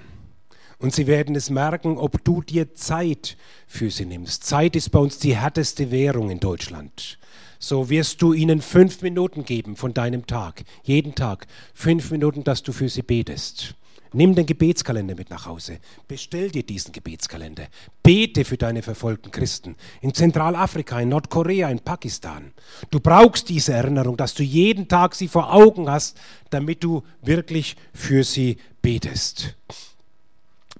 Und 0.77 0.93
sie 0.93 1.07
werden 1.07 1.35
es 1.35 1.49
merken, 1.49 1.97
ob 1.97 2.23
du 2.23 2.41
dir 2.41 2.73
Zeit 2.73 3.37
für 3.67 3.91
sie 3.91 4.05
nimmst. 4.05 4.45
Zeit 4.45 4.75
ist 4.75 4.89
bei 4.89 4.99
uns 4.99 5.19
die 5.19 5.35
härteste 5.35 5.91
Währung 5.91 6.29
in 6.29 6.39
Deutschland. 6.39 7.19
So 7.59 7.89
wirst 7.89 8.21
du 8.21 8.31
ihnen 8.31 8.61
fünf 8.61 9.01
Minuten 9.01 9.43
geben 9.43 9.75
von 9.75 9.93
deinem 9.93 10.25
Tag, 10.25 10.63
jeden 10.83 11.13
Tag, 11.13 11.45
fünf 11.73 12.09
Minuten, 12.09 12.45
dass 12.45 12.63
du 12.63 12.71
für 12.71 12.87
sie 12.87 13.01
betest. 13.01 13.75
Nimm 14.11 14.33
den 14.33 14.45
Gebetskalender 14.45 15.13
mit 15.13 15.29
nach 15.29 15.45
Hause. 15.45 15.79
Bestell 16.07 16.49
dir 16.49 16.63
diesen 16.63 16.93
Gebetskalender. 16.93 17.67
Bete 18.01 18.43
für 18.43 18.57
deine 18.57 18.81
verfolgten 18.81 19.29
Christen 19.29 19.75
in 20.01 20.15
Zentralafrika, 20.15 20.99
in 20.99 21.09
Nordkorea, 21.09 21.69
in 21.69 21.79
Pakistan. 21.79 22.53
Du 22.89 22.99
brauchst 22.99 23.49
diese 23.49 23.73
Erinnerung, 23.73 24.17
dass 24.17 24.33
du 24.33 24.41
jeden 24.41 24.87
Tag 24.87 25.13
sie 25.13 25.27
vor 25.27 25.53
Augen 25.53 25.91
hast, 25.91 26.17
damit 26.49 26.83
du 26.83 27.03
wirklich 27.21 27.75
für 27.93 28.23
sie 28.23 28.57
betest. 28.81 29.55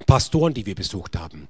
Pastoren, 0.07 0.53
die 0.53 0.65
wir 0.65 0.75
besucht 0.75 1.15
haben. 1.15 1.47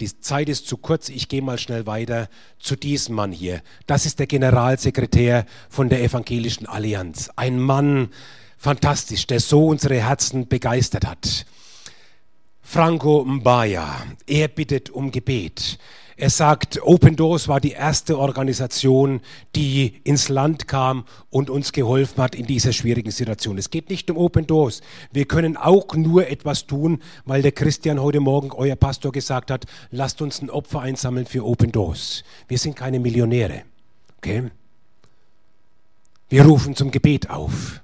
Die 0.00 0.18
Zeit 0.20 0.48
ist 0.48 0.66
zu 0.66 0.78
kurz, 0.78 1.10
ich 1.10 1.28
gehe 1.28 1.42
mal 1.42 1.58
schnell 1.58 1.84
weiter 1.84 2.30
zu 2.58 2.74
diesem 2.74 3.16
Mann 3.16 3.32
hier. 3.32 3.60
Das 3.86 4.06
ist 4.06 4.18
der 4.18 4.26
Generalsekretär 4.26 5.44
von 5.68 5.90
der 5.90 6.02
Evangelischen 6.02 6.66
Allianz. 6.66 7.30
Ein 7.36 7.58
Mann, 7.58 8.08
fantastisch, 8.56 9.26
der 9.26 9.40
so 9.40 9.66
unsere 9.66 10.00
Herzen 10.00 10.48
begeistert 10.48 11.06
hat. 11.06 11.44
Franco 12.62 13.24
Mbaya, 13.26 14.06
er 14.26 14.48
bittet 14.48 14.88
um 14.88 15.10
Gebet. 15.10 15.78
Er 16.20 16.28
sagt, 16.28 16.82
Open 16.82 17.16
Doors 17.16 17.48
war 17.48 17.60
die 17.60 17.70
erste 17.70 18.18
Organisation, 18.18 19.22
die 19.56 20.02
ins 20.04 20.28
Land 20.28 20.68
kam 20.68 21.06
und 21.30 21.48
uns 21.48 21.72
geholfen 21.72 22.22
hat 22.22 22.34
in 22.34 22.44
dieser 22.44 22.74
schwierigen 22.74 23.10
Situation. 23.10 23.56
Es 23.56 23.70
geht 23.70 23.88
nicht 23.88 24.10
um 24.10 24.18
Open 24.18 24.46
Doors. 24.46 24.82
Wir 25.12 25.24
können 25.24 25.56
auch 25.56 25.94
nur 25.94 26.28
etwas 26.28 26.66
tun, 26.66 27.00
weil 27.24 27.40
der 27.40 27.52
Christian 27.52 28.02
heute 28.02 28.20
Morgen, 28.20 28.52
euer 28.52 28.76
Pastor, 28.76 29.12
gesagt 29.12 29.50
hat, 29.50 29.64
lasst 29.90 30.20
uns 30.20 30.42
ein 30.42 30.50
Opfer 30.50 30.80
einsammeln 30.80 31.24
für 31.24 31.42
Open 31.42 31.72
Doors. 31.72 32.22
Wir 32.48 32.58
sind 32.58 32.76
keine 32.76 33.00
Millionäre. 33.00 33.62
Okay? 34.18 34.50
Wir 36.28 36.44
rufen 36.44 36.76
zum 36.76 36.90
Gebet 36.90 37.30
auf. 37.30 37.80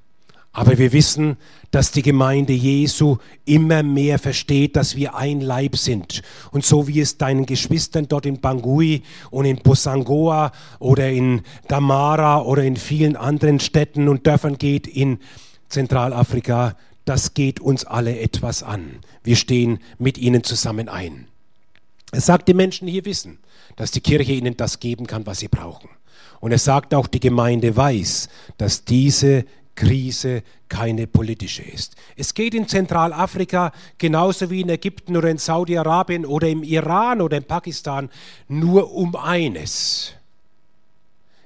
Aber 0.56 0.78
wir 0.78 0.92
wissen, 0.92 1.36
dass 1.70 1.92
die 1.92 2.00
Gemeinde 2.00 2.54
Jesu 2.54 3.18
immer 3.44 3.82
mehr 3.82 4.18
versteht, 4.18 4.74
dass 4.74 4.96
wir 4.96 5.14
ein 5.14 5.42
Leib 5.42 5.76
sind. 5.76 6.22
Und 6.50 6.64
so 6.64 6.88
wie 6.88 7.00
es 7.00 7.18
deinen 7.18 7.44
Geschwistern 7.44 8.08
dort 8.08 8.24
in 8.24 8.40
Bangui 8.40 9.02
und 9.30 9.44
in 9.44 9.58
Bosangoa 9.58 10.52
oder 10.78 11.10
in 11.10 11.42
Damara 11.68 12.40
oder 12.40 12.64
in 12.64 12.76
vielen 12.76 13.16
anderen 13.16 13.60
Städten 13.60 14.08
und 14.08 14.26
Dörfern 14.26 14.56
geht 14.56 14.86
in 14.86 15.18
Zentralafrika, 15.68 16.74
das 17.04 17.34
geht 17.34 17.60
uns 17.60 17.84
alle 17.84 18.18
etwas 18.18 18.62
an. 18.62 19.00
Wir 19.22 19.36
stehen 19.36 19.80
mit 19.98 20.16
ihnen 20.16 20.42
zusammen 20.42 20.88
ein. 20.88 21.28
Es 22.12 22.24
sagt, 22.24 22.48
die 22.48 22.54
Menschen 22.54 22.88
hier 22.88 23.04
wissen, 23.04 23.40
dass 23.76 23.90
die 23.90 24.00
Kirche 24.00 24.32
ihnen 24.32 24.56
das 24.56 24.80
geben 24.80 25.06
kann, 25.06 25.26
was 25.26 25.40
sie 25.40 25.48
brauchen. 25.48 25.90
Und 26.40 26.52
es 26.52 26.64
sagt 26.64 26.94
auch, 26.94 27.08
die 27.08 27.20
Gemeinde 27.20 27.76
weiß, 27.76 28.30
dass 28.56 28.86
diese 28.86 29.44
Krise 29.76 30.42
keine 30.68 31.06
politische 31.06 31.62
ist. 31.62 31.94
Es 32.16 32.34
geht 32.34 32.54
in 32.54 32.66
Zentralafrika 32.66 33.72
genauso 33.98 34.50
wie 34.50 34.62
in 34.62 34.68
Ägypten 34.68 35.16
oder 35.16 35.30
in 35.30 35.38
Saudi-Arabien 35.38 36.26
oder 36.26 36.48
im 36.48 36.64
Iran 36.64 37.20
oder 37.20 37.36
in 37.36 37.44
Pakistan 37.44 38.10
nur 38.48 38.92
um 38.92 39.14
eines. 39.14 40.14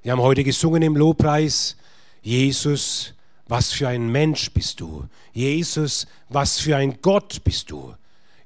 Wir 0.02 0.12
haben 0.12 0.22
heute 0.22 0.44
gesungen 0.44 0.82
im 0.82 0.96
Lobpreis, 0.96 1.76
Jesus, 2.22 3.12
was 3.46 3.72
für 3.72 3.88
ein 3.88 4.10
Mensch 4.10 4.50
bist 4.52 4.80
du. 4.80 5.06
Jesus, 5.32 6.06
was 6.30 6.60
für 6.60 6.76
ein 6.76 7.02
Gott 7.02 7.44
bist 7.44 7.70
du. 7.70 7.94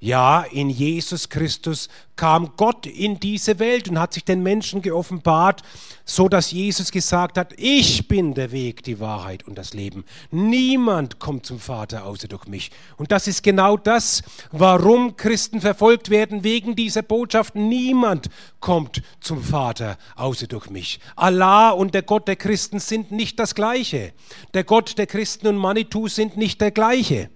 Ja, 0.05 0.43
in 0.43 0.69
Jesus 0.69 1.31
Christus 1.31 1.89
kam 2.15 2.57
Gott 2.59 2.85
in 2.85 3.21
diese 3.21 3.59
Welt 3.59 3.89
und 3.89 3.99
hat 3.99 4.13
sich 4.13 4.23
den 4.23 4.43
Menschen 4.43 4.83
geoffenbart, 4.83 5.63
so 6.05 6.29
dass 6.29 6.51
Jesus 6.51 6.93
gesagt 6.93 7.39
hat, 7.39 7.55
ich 7.57 8.07
bin 8.07 8.35
der 8.35 8.53
Weg, 8.53 8.83
die 8.83 9.01
Wahrheit 9.01 9.49
und 9.49 9.57
das 9.57 9.73
Leben. 9.73 10.05
Niemand 10.31 11.21
kommt 11.21 11.47
zum 11.47 11.59
Vater 11.59 12.05
außer 12.05 12.29
durch 12.29 12.47
mich. 12.47 12.71
Und 12.99 13.13
das 13.13 13.27
ist 13.27 13.43
genau 13.43 13.79
das, 13.79 14.23
warum 14.53 15.17
Christen 15.17 15.63
verfolgt 15.63 16.11
werden, 16.11 16.45
wegen 16.45 16.77
dieser 16.77 17.01
Botschaft. 17.01 17.55
Niemand 17.55 18.29
kommt 18.61 19.01
zum 19.21 19.43
Vater 19.43 19.97
außer 20.17 20.49
durch 20.49 20.69
mich. 20.69 21.01
Allah 21.17 21.71
und 21.71 21.95
der 21.95 22.03
Gott 22.03 22.29
der 22.29 22.37
Christen 22.37 22.79
sind 22.79 23.11
nicht 23.11 23.39
das 23.39 23.55
gleiche. 23.55 24.13
Der 24.53 24.65
Gott 24.65 24.99
der 24.99 25.07
Christen 25.07 25.47
und 25.47 25.57
Manitou 25.57 26.09
sind 26.09 26.37
nicht 26.37 26.61
der 26.61 26.73
gleiche. 26.73 27.31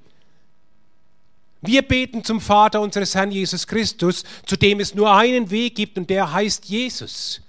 Wir 1.61 1.82
beten 1.82 2.22
zum 2.22 2.40
Vater 2.40 2.80
unseres 2.80 3.14
Herrn 3.14 3.32
Jesus 3.32 3.66
Christus, 3.66 4.24
zu 4.46 4.56
dem 4.56 4.80
es 4.80 4.94
nur 4.94 5.12
einen 5.12 5.50
Weg 5.50 5.74
gibt 5.74 5.98
und 5.98 6.09
der 6.09 6.32
heißt 6.32 6.66
Jesus. 6.66 7.40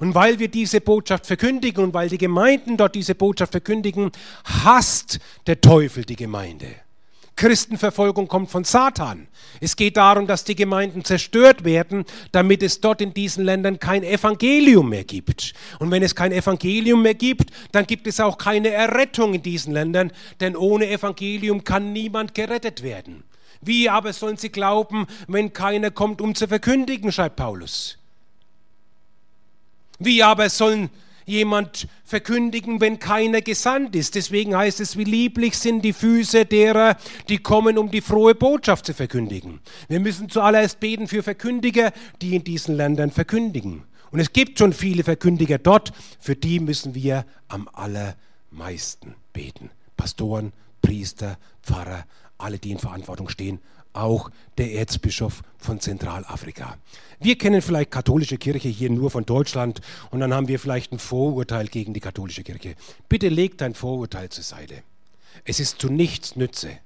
Und 0.00 0.16
weil 0.16 0.40
wir 0.40 0.48
diese 0.48 0.80
Botschaft 0.80 1.26
verkündigen 1.26 1.84
und 1.84 1.94
weil 1.94 2.08
die 2.08 2.18
Gemeinden 2.18 2.76
dort 2.76 2.96
diese 2.96 3.14
Botschaft 3.14 3.52
verkündigen, 3.52 4.10
hasst 4.44 5.20
der 5.46 5.60
Teufel 5.60 6.04
die 6.04 6.16
Gemeinde. 6.16 6.66
Christenverfolgung 7.36 8.28
kommt 8.28 8.50
von 8.50 8.64
Satan. 8.64 9.28
Es 9.60 9.76
geht 9.76 9.96
darum, 9.96 10.26
dass 10.26 10.44
die 10.44 10.54
Gemeinden 10.54 11.04
zerstört 11.04 11.64
werden, 11.64 12.04
damit 12.30 12.62
es 12.62 12.80
dort 12.80 13.00
in 13.00 13.14
diesen 13.14 13.44
Ländern 13.44 13.78
kein 13.78 14.02
Evangelium 14.02 14.88
mehr 14.88 15.04
gibt. 15.04 15.54
Und 15.78 15.90
wenn 15.90 16.02
es 16.02 16.14
kein 16.14 16.32
Evangelium 16.32 17.02
mehr 17.02 17.14
gibt, 17.14 17.50
dann 17.70 17.86
gibt 17.86 18.06
es 18.06 18.20
auch 18.20 18.38
keine 18.38 18.68
Errettung 18.70 19.34
in 19.34 19.42
diesen 19.42 19.72
Ländern, 19.72 20.12
denn 20.40 20.56
ohne 20.56 20.90
Evangelium 20.90 21.64
kann 21.64 21.92
niemand 21.92 22.34
gerettet 22.34 22.82
werden. 22.82 23.22
Wie 23.62 23.88
aber 23.88 24.12
sollen 24.12 24.36
sie 24.36 24.50
glauben, 24.50 25.06
wenn 25.28 25.52
keiner 25.52 25.90
kommt, 25.90 26.20
um 26.20 26.34
zu 26.34 26.48
verkündigen, 26.48 27.12
schreibt 27.12 27.36
Paulus. 27.36 27.96
Wie 29.98 30.22
aber 30.22 30.50
sollen 30.50 30.90
jemand 31.24 31.86
verkündigen, 32.04 32.80
wenn 32.80 32.98
keiner 32.98 33.40
gesandt 33.40 33.94
ist? 33.94 34.16
Deswegen 34.16 34.56
heißt 34.56 34.80
es, 34.80 34.98
wie 34.98 35.04
lieblich 35.04 35.56
sind 35.56 35.82
die 35.82 35.92
Füße 35.92 36.44
derer, 36.44 36.96
die 37.28 37.38
kommen, 37.38 37.78
um 37.78 37.88
die 37.88 38.00
frohe 38.00 38.34
Botschaft 38.34 38.86
zu 38.86 38.94
verkündigen. 38.94 39.60
Wir 39.88 40.00
müssen 40.00 40.28
zuallererst 40.28 40.80
beten 40.80 41.06
für 41.06 41.22
Verkündiger, 41.22 41.92
die 42.20 42.34
in 42.34 42.42
diesen 42.42 42.74
Ländern 42.74 43.12
verkündigen. 43.12 43.84
Und 44.10 44.18
es 44.18 44.32
gibt 44.32 44.58
schon 44.58 44.72
viele 44.72 45.04
Verkündiger 45.04 45.58
dort, 45.58 45.92
für 46.18 46.34
die 46.34 46.58
müssen 46.58 46.94
wir 46.96 47.24
am 47.48 47.68
allermeisten 47.72 49.14
beten. 49.32 49.70
Pastoren, 49.96 50.52
Priester, 50.82 51.38
Pfarrer, 51.62 52.04
alle, 52.42 52.58
die 52.58 52.70
in 52.70 52.78
Verantwortung 52.78 53.28
stehen, 53.28 53.60
auch 53.92 54.30
der 54.58 54.72
Erzbischof 54.72 55.42
von 55.58 55.80
Zentralafrika. 55.80 56.76
Wir 57.20 57.36
kennen 57.36 57.62
vielleicht 57.62 57.90
katholische 57.90 58.38
Kirche 58.38 58.68
hier 58.68 58.90
nur 58.90 59.10
von 59.10 59.24
Deutschland 59.24 59.80
und 60.10 60.20
dann 60.20 60.32
haben 60.34 60.48
wir 60.48 60.58
vielleicht 60.58 60.92
ein 60.92 60.98
Vorurteil 60.98 61.68
gegen 61.68 61.94
die 61.94 62.00
katholische 62.00 62.42
Kirche. 62.42 62.74
Bitte 63.08 63.28
leg 63.28 63.58
dein 63.58 63.74
Vorurteil 63.74 64.28
zur 64.30 64.44
Seite. 64.44 64.82
Es 65.44 65.60
ist 65.60 65.80
zu 65.80 65.88
nichts 65.88 66.36
Nütze 66.36 66.78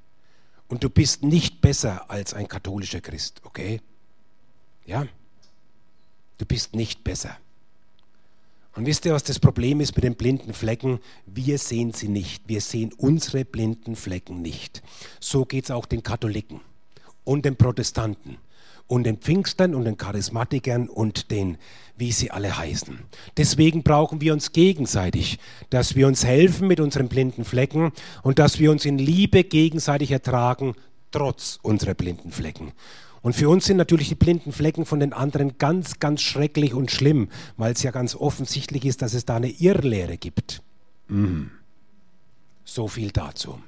und 0.69 0.85
du 0.85 0.91
bist 0.91 1.23
nicht 1.23 1.61
besser 1.61 2.11
als 2.11 2.35
ein 2.35 2.49
katholischer 2.49 3.01
Christ, 3.01 3.41
okay? 3.45 3.81
Ja? 4.85 5.07
Du 6.39 6.45
bist 6.45 6.75
nicht 6.75 7.03
besser. 7.05 7.37
Und 8.77 8.85
wisst 8.85 9.07
ihr, 9.07 9.15
was 9.15 9.25
das 9.25 9.39
Problem 9.39 9.81
ist 9.81 9.97
mit 9.97 10.05
den 10.05 10.17
blinden 10.17 10.53
Flecken? 10.53 11.01
Wir 11.25 11.59
sehen 11.59 11.93
sie 11.93 12.09
nicht. 12.09 12.43
Wir 12.47 12.61
sehen 12.61 12.93
unsere 12.99 13.47
blinden 13.47 13.97
Flecken 13.97 14.43
nicht. 14.43 14.83
So 15.19 15.47
geht 15.47 15.65
es 15.65 15.71
auch 15.71 15.87
den 15.87 16.03
Katholiken 16.03 16.61
und 17.25 17.47
den 17.47 17.57
Protestanten 17.57 18.37
und 18.87 19.05
den 19.05 19.17
Pfingstern 19.17 19.75
und 19.75 19.85
den 19.85 19.97
Charismatikern 19.97 20.89
und 20.89 21.31
den, 21.31 21.57
wie 21.97 22.13
sie 22.13 22.31
alle 22.31 22.57
heißen. 22.57 22.99
Deswegen 23.39 23.83
brauchen 23.83 24.21
wir 24.21 24.35
uns 24.35 24.53
gegenseitig, 24.53 25.39
dass 25.71 25.97
wir 25.97 26.07
uns 26.07 26.25
helfen 26.25 26.69
mit 26.69 26.79
unseren 26.79 27.09
blinden 27.09 27.47
Flecken 27.47 27.93
und 28.23 28.39
dass 28.39 28.59
wir 28.59 28.71
uns 28.71 28.85
in 28.85 28.99
Liebe 28.99 29.43
gegenseitig 29.43 30.11
ertragen, 30.11 30.75
trotz 31.11 31.59
unserer 31.63 31.95
blinden 31.95 32.31
Flecken. 32.31 32.73
Und 33.27 33.33
für 33.33 33.49
uns 33.49 33.65
sind 33.65 33.77
natürlich 33.77 34.09
die 34.09 34.15
blinden 34.15 34.53
Flecken 34.53 34.87
von 34.87 35.01
den 35.01 35.13
anderen 35.13 35.59
ganz, 35.59 35.99
ganz 35.99 36.23
schrecklich 36.23 36.75
und 36.75 36.93
schlimm, 36.93 37.29
weil 37.57 37.73
es 37.73 37.83
ja 37.83 37.91
ganz 37.91 38.15
offensichtlich 38.15 38.85
ist, 38.85 39.03
dass 39.03 39.15
es 39.15 39.25
da 39.25 39.35
eine 39.35 39.49
Irrlehre 39.49 40.17
gibt. 40.17 40.63
Mm. 41.09 41.47
So 42.65 42.87
viel 42.87 43.11
dazu. 43.11 43.59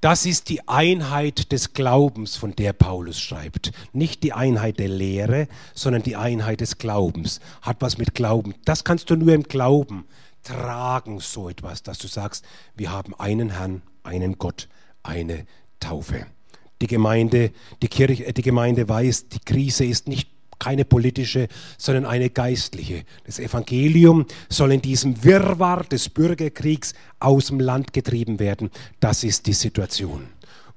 Das 0.00 0.24
ist 0.24 0.50
die 0.50 0.68
Einheit 0.68 1.50
des 1.50 1.72
Glaubens, 1.72 2.36
von 2.36 2.54
der 2.54 2.74
Paulus 2.74 3.20
schreibt. 3.20 3.72
Nicht 3.92 4.22
die 4.22 4.32
Einheit 4.32 4.78
der 4.78 4.86
Lehre, 4.86 5.48
sondern 5.74 6.04
die 6.04 6.14
Einheit 6.14 6.60
des 6.60 6.78
Glaubens. 6.78 7.40
Hat 7.60 7.78
was 7.80 7.98
mit 7.98 8.14
Glauben. 8.14 8.54
Das 8.64 8.84
kannst 8.84 9.10
du 9.10 9.16
nur 9.16 9.34
im 9.34 9.42
Glauben 9.42 10.04
tragen, 10.44 11.18
so 11.18 11.48
etwas, 11.48 11.82
dass 11.82 11.98
du 11.98 12.06
sagst, 12.06 12.44
wir 12.76 12.92
haben 12.92 13.16
einen 13.16 13.50
Herrn, 13.50 13.82
einen 14.04 14.38
Gott, 14.38 14.68
eine 15.02 15.44
Taufe. 15.80 16.28
Die 16.84 16.88
Gemeinde, 16.88 17.50
die 17.80 17.88
Kirche, 17.88 18.30
die 18.30 18.42
Gemeinde 18.42 18.86
weiß, 18.86 19.30
die 19.30 19.38
Krise 19.38 19.86
ist 19.86 20.06
nicht 20.06 20.28
keine 20.58 20.84
politische, 20.84 21.48
sondern 21.78 22.04
eine 22.04 22.28
geistliche. 22.28 23.04
Das 23.24 23.38
Evangelium 23.38 24.26
soll 24.50 24.72
in 24.72 24.82
diesem 24.82 25.24
Wirrwarr 25.24 25.84
des 25.84 26.10
Bürgerkriegs 26.10 26.92
aus 27.20 27.46
dem 27.46 27.58
Land 27.58 27.94
getrieben 27.94 28.38
werden. 28.38 28.70
Das 29.00 29.24
ist 29.24 29.46
die 29.46 29.54
Situation. 29.54 30.26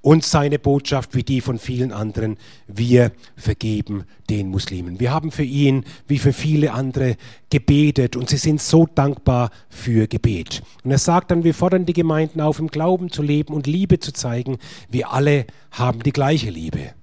Und 0.02 0.24
seine 0.24 0.60
Botschaft 0.60 1.16
wie 1.16 1.24
die 1.24 1.42
von 1.42 1.60
vielen 1.60 1.92
anderen. 1.92 2.38
Wir 2.68 3.12
vergeben 3.36 4.06
den 4.30 4.50
Muslimen. 4.50 5.00
Wir 5.00 5.12
haben 5.12 5.32
für 5.32 5.44
ihn 5.44 5.86
wie 6.08 6.20
für 6.20 6.34
viele 6.34 6.74
andere 6.74 7.18
gebetet 7.50 8.16
und 8.16 8.30
sie 8.30 8.38
sind 8.38 8.62
so 8.62 8.86
dankbar 8.86 9.50
für 9.70 10.08
Gebet. 10.08 10.62
Und 10.84 10.92
er 10.92 10.98
sagt 10.98 11.32
dann, 11.32 11.44
wir 11.44 11.54
fordern 11.54 11.86
die 11.86 11.94
Gemeinden 11.94 12.42
auf, 12.42 12.60
im 12.60 12.68
Glauben 12.68 13.12
zu 13.12 13.22
leben 13.22 13.54
und 13.54 13.68
Liebe 13.68 14.00
zu 14.00 14.14
zeigen. 14.14 14.60
Wir 14.90 15.12
alle 15.12 15.46
haben 15.72 16.04
die 16.04 16.14
gleiche 16.14 16.50
Liebe. 16.50 16.94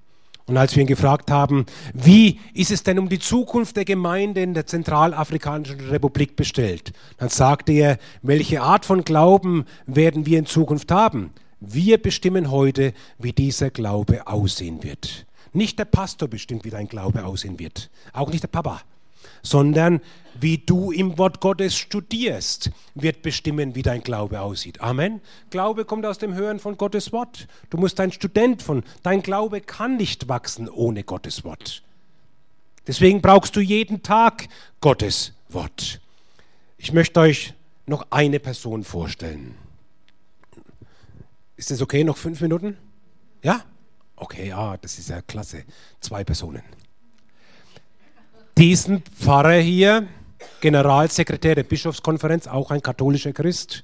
Und 0.47 0.57
als 0.57 0.75
wir 0.75 0.81
ihn 0.81 0.87
gefragt 0.87 1.31
haben, 1.31 1.65
wie 1.93 2.39
ist 2.53 2.69
es 2.69 2.83
denn 2.83 2.99
um 2.99 3.09
die 3.09 3.17
Zukunft 3.17 3.77
der 3.77 3.85
Gemeinde 3.85 4.41
in 4.41 4.53
der 4.53 4.67
Zentralafrikanischen 4.67 5.79
Republik 5.89 6.35
bestellt, 6.35 6.93
dann 7.17 7.29
sagte 7.29 7.71
er, 7.71 7.97
welche 8.21 8.61
Art 8.61 8.85
von 8.85 9.03
Glauben 9.03 9.65
werden 9.87 10.27
wir 10.27 10.37
in 10.37 10.45
Zukunft 10.45 10.91
haben? 10.91 11.31
Wir 11.59 11.97
bestimmen 12.01 12.51
heute, 12.51 12.93
wie 13.17 13.33
dieser 13.33 13.69
Glaube 13.69 14.27
aussehen 14.27 14.83
wird. 14.83 15.25
Nicht 15.53 15.79
der 15.79 15.85
Pastor 15.85 16.27
bestimmt, 16.27 16.65
wie 16.65 16.69
dein 16.69 16.87
Glaube 16.87 17.23
aussehen 17.25 17.59
wird, 17.59 17.89
auch 18.11 18.29
nicht 18.29 18.43
der 18.43 18.49
Papa, 18.49 18.81
sondern 19.41 20.01
wie 20.39 20.57
du 20.57 20.91
im 20.91 21.17
Wort 21.17 21.39
Gottes 21.39 21.77
studierst, 21.77 22.71
wird 22.93 23.21
bestimmen, 23.21 23.73
wie 23.73 23.81
dein 23.81 24.01
Glaube 24.01 24.41
aussieht. 24.41 24.81
Amen. 24.81 25.21
Glaube 25.49 25.85
kommt 25.85 26.05
aus 26.05 26.17
dem 26.17 26.33
Hören 26.33 26.59
von 26.59 26.77
Gottes 26.77 27.13
Wort. 27.13 27.47
Du 27.69 27.77
musst 27.77 27.99
ein 27.99 28.11
Student 28.11 28.61
von, 28.61 28.83
dein 29.03 29.21
Glaube 29.21 29.61
kann 29.61 29.95
nicht 29.95 30.27
wachsen 30.27 30.67
ohne 30.67 31.03
Gottes 31.03 31.45
Wort. 31.45 31.83
Deswegen 32.87 33.21
brauchst 33.21 33.55
du 33.55 33.61
jeden 33.61 34.03
Tag 34.03 34.47
Gottes 34.81 35.33
Wort. 35.49 36.01
Ich 36.77 36.91
möchte 36.91 37.19
euch 37.21 37.53
noch 37.85 38.07
eine 38.09 38.39
Person 38.39 38.83
vorstellen. 38.83 39.55
Ist 41.57 41.71
das 41.71 41.81
okay? 41.81 42.03
Noch 42.03 42.17
fünf 42.17 42.41
Minuten? 42.41 42.77
Ja? 43.41 43.61
Okay, 44.15 44.49
ja, 44.49 44.77
das 44.77 44.97
ist 44.99 45.09
ja 45.09 45.21
klasse. 45.21 45.63
Zwei 45.99 46.23
Personen. 46.23 46.63
Diesen 48.57 49.01
Pfarrer 49.01 49.59
hier, 49.59 50.07
Generalsekretär 50.61 51.55
der 51.55 51.63
Bischofskonferenz, 51.63 52.47
auch 52.47 52.71
ein 52.71 52.81
katholischer 52.81 53.33
Christ. 53.33 53.83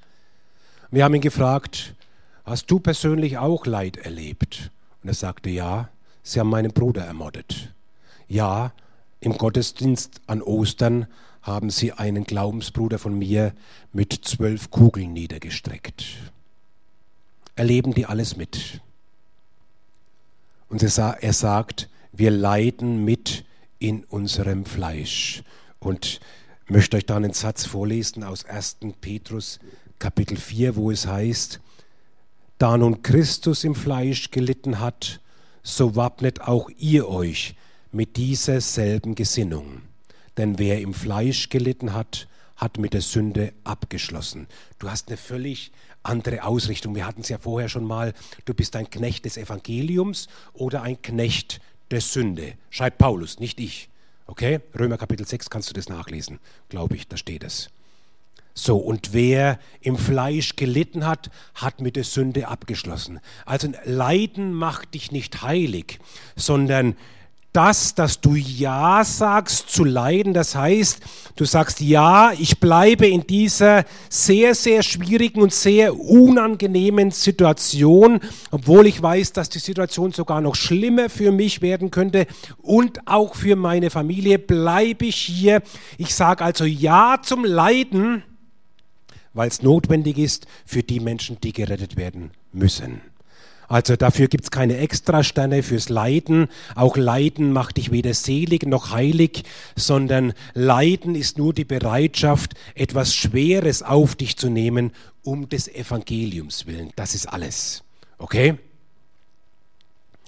Wir 0.90 1.04
haben 1.04 1.16
ihn 1.16 1.22
gefragt, 1.22 1.96
hast 2.46 2.70
du 2.72 2.80
persönlich 2.80 3.38
auch 3.38 3.66
Leid 3.66 3.98
erlebt? 3.98 4.72
Und 5.02 5.10
er 5.10 5.14
sagte, 5.14 5.50
ja, 5.50 5.90
sie 6.24 6.40
haben 6.40 6.50
meinen 6.50 6.72
Bruder 6.72 7.04
ermordet. 7.04 7.74
Ja, 8.28 8.74
im 9.20 9.38
Gottesdienst 9.38 10.22
an 10.28 10.42
Ostern 10.42 11.08
haben 11.42 11.70
sie 11.70 11.92
einen 11.92 12.24
Glaubensbruder 12.24 13.00
von 13.00 13.18
mir 13.18 13.54
mit 13.92 14.14
zwölf 14.14 14.72
Kugeln 14.72 15.12
niedergestreckt 15.14 16.31
erleben 17.62 17.94
die 17.94 18.08
alles 18.08 18.38
mit. 18.38 18.82
Und 20.68 20.82
er 20.82 21.34
sagt, 21.34 21.90
wir 22.12 22.32
leiden 22.32 23.06
mit 23.06 23.46
in 23.78 24.04
unserem 24.06 24.66
Fleisch. 24.66 25.44
Und 25.78 26.22
möchte 26.66 26.98
euch 26.98 27.06
da 27.06 27.18
einen 27.18 27.34
Satz 27.34 27.68
vorlesen 27.68 28.24
aus 28.24 28.46
1. 28.46 28.78
Petrus 29.00 29.60
Kapitel 30.00 30.38
4, 30.38 30.76
wo 30.76 30.90
es 30.90 31.06
heißt, 31.06 31.60
da 32.58 32.76
nun 32.80 33.04
Christus 33.04 33.64
im 33.64 33.76
Fleisch 33.76 34.32
gelitten 34.32 34.80
hat, 34.80 35.20
so 35.62 35.96
wappnet 35.96 36.42
auch 36.42 36.68
ihr 36.80 37.08
euch 37.08 37.54
mit 37.92 38.18
dieser 38.18 38.60
selben 38.60 39.14
Gesinnung. 39.14 39.84
Denn 40.36 40.58
wer 40.58 40.82
im 40.82 40.96
Fleisch 40.96 41.50
gelitten 41.50 41.94
hat, 41.94 42.28
hat 42.56 42.80
mit 42.80 42.96
der 42.96 43.02
Sünde 43.02 43.54
abgeschlossen. 43.64 44.48
Du 44.80 44.90
hast 44.90 45.10
eine 45.10 45.18
völlig 45.18 45.72
andere 46.04 46.44
Ausrichtung. 46.44 46.96
Wir 46.96 47.06
hatten 47.06 47.22
es 47.22 47.30
ja 47.30 47.38
vorher 47.38 47.70
schon 47.70 47.86
mal, 47.86 48.14
du 48.46 48.54
bist 48.54 48.76
ein 48.76 48.90
Knecht 48.90 49.26
des 49.26 49.38
Evangeliums 49.38 50.28
oder 50.54 50.82
ein 50.82 51.02
Knecht 51.02 51.62
der 51.92 52.02
Sünde. 52.02 52.54
Schreibt 52.70 52.98
Paulus, 52.98 53.40
nicht 53.40 53.60
ich. 53.60 53.90
Okay? 54.28 54.62
Römer 54.78 54.98
Kapitel 54.98 55.28
6 55.28 55.50
kannst 55.50 55.70
du 55.70 55.74
das 55.74 55.90
nachlesen, 55.90 56.40
glaube 56.70 56.96
ich, 56.96 57.08
da 57.08 57.18
steht 57.18 57.44
es. 57.44 57.70
So, 58.54 58.78
und 58.78 59.14
wer 59.14 59.60
im 59.80 59.98
Fleisch 59.98 60.56
gelitten 60.56 61.06
hat, 61.06 61.30
hat 61.56 61.80
mit 61.80 61.96
der 61.96 62.04
Sünde 62.04 62.48
abgeschlossen. 62.48 63.20
Also 63.46 63.70
Leiden 63.86 64.54
macht 64.54 64.94
dich 64.94 65.12
nicht 65.12 65.42
heilig, 65.42 66.00
sondern 66.36 66.96
das, 67.54 67.96
dass 67.96 68.22
du 68.22 68.36
Ja 68.36 69.04
sagst 69.04 69.70
zu 69.70 69.84
leiden. 69.84 70.34
Das 70.34 70.56
heißt, 70.56 71.02
du 71.36 71.46
sagst 71.46 71.82
Ja, 71.82 72.32
ich 72.32 72.60
bleibe 72.60 73.08
in 73.08 73.28
dieser 73.28 73.84
sehr, 74.10 74.56
sehr 74.56 74.84
schwierigen 74.84 75.42
und 75.42 75.54
sehr 75.54 75.98
unangenehmen 76.00 77.12
Situation, 77.12 78.22
obwohl 78.52 78.88
ich 78.88 79.02
weiß, 79.02 79.34
dass 79.34 79.50
die 79.50 79.60
Situation 79.60 80.14
sogar 80.14 80.40
noch 80.40 80.56
schlimmer 80.56 81.10
für 81.10 81.32
mich 81.32 81.62
werden 81.62 81.92
könnte 81.92 82.26
und 82.62 83.06
auch 83.08 83.36
für 83.36 83.56
meine 83.56 83.90
Familie, 83.90 84.40
bleibe 84.40 85.06
ich 85.06 85.18
hier. 85.18 85.62
Ich 85.98 86.16
sage 86.16 86.44
also 86.44 86.64
Ja 86.64 87.20
zum 87.22 87.44
Leiden, 87.44 88.24
weil 89.34 89.50
es 89.50 89.62
notwendig 89.62 90.18
ist 90.18 90.48
für 90.66 90.84
die 90.84 91.00
Menschen, 91.00 91.38
die 91.42 91.52
gerettet 91.52 91.98
werden 91.98 92.32
müssen. 92.54 93.02
Also 93.72 93.96
dafür 93.96 94.28
gibt 94.28 94.44
es 94.44 94.52
keine 94.52 94.76
Extrasterne 94.80 95.64
fürs 95.64 95.88
Leiden. 95.88 96.50
Auch 96.76 96.98
Leiden 96.98 97.54
macht 97.54 97.78
dich 97.78 97.90
weder 97.90 98.14
selig 98.14 98.66
noch 98.66 98.92
heilig, 98.92 99.44
sondern 99.78 100.34
Leiden 100.54 101.16
ist 101.16 101.38
nur 101.38 101.54
die 101.54 101.64
Bereitschaft, 101.64 102.56
etwas 102.76 103.16
Schweres 103.16 103.82
auf 103.82 104.16
dich 104.16 104.36
zu 104.36 104.50
nehmen, 104.50 104.92
um 105.24 105.48
des 105.48 105.70
Evangeliums 105.70 106.68
willen. 106.68 106.92
Das 106.98 107.16
ist 107.16 107.28
alles. 107.28 107.86
Okay? 108.18 108.56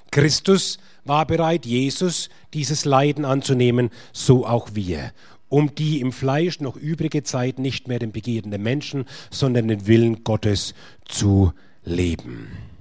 Christus 0.10 0.78
war 1.04 1.26
bereit, 1.26 1.66
Jesus 1.66 2.30
dieses 2.54 2.86
Leiden 2.86 3.26
anzunehmen, 3.26 3.90
so 4.14 4.48
auch 4.48 4.70
wir 4.74 5.12
um 5.50 5.76
die 5.76 6.00
im 6.00 6.12
Fleisch 6.12 6.62
noch 6.62 6.76
übrige 6.78 7.22
Zeit 7.22 7.60
nicht 7.60 7.88
mehr 7.88 8.00
den 8.00 8.12
Begierden 8.12 8.50
der 8.50 8.60
Menschen, 8.60 9.06
sondern 9.30 9.68
den 9.68 9.86
Willen 9.86 10.24
Gottes 10.24 10.74
zu 11.06 11.54
leben. 11.84 12.73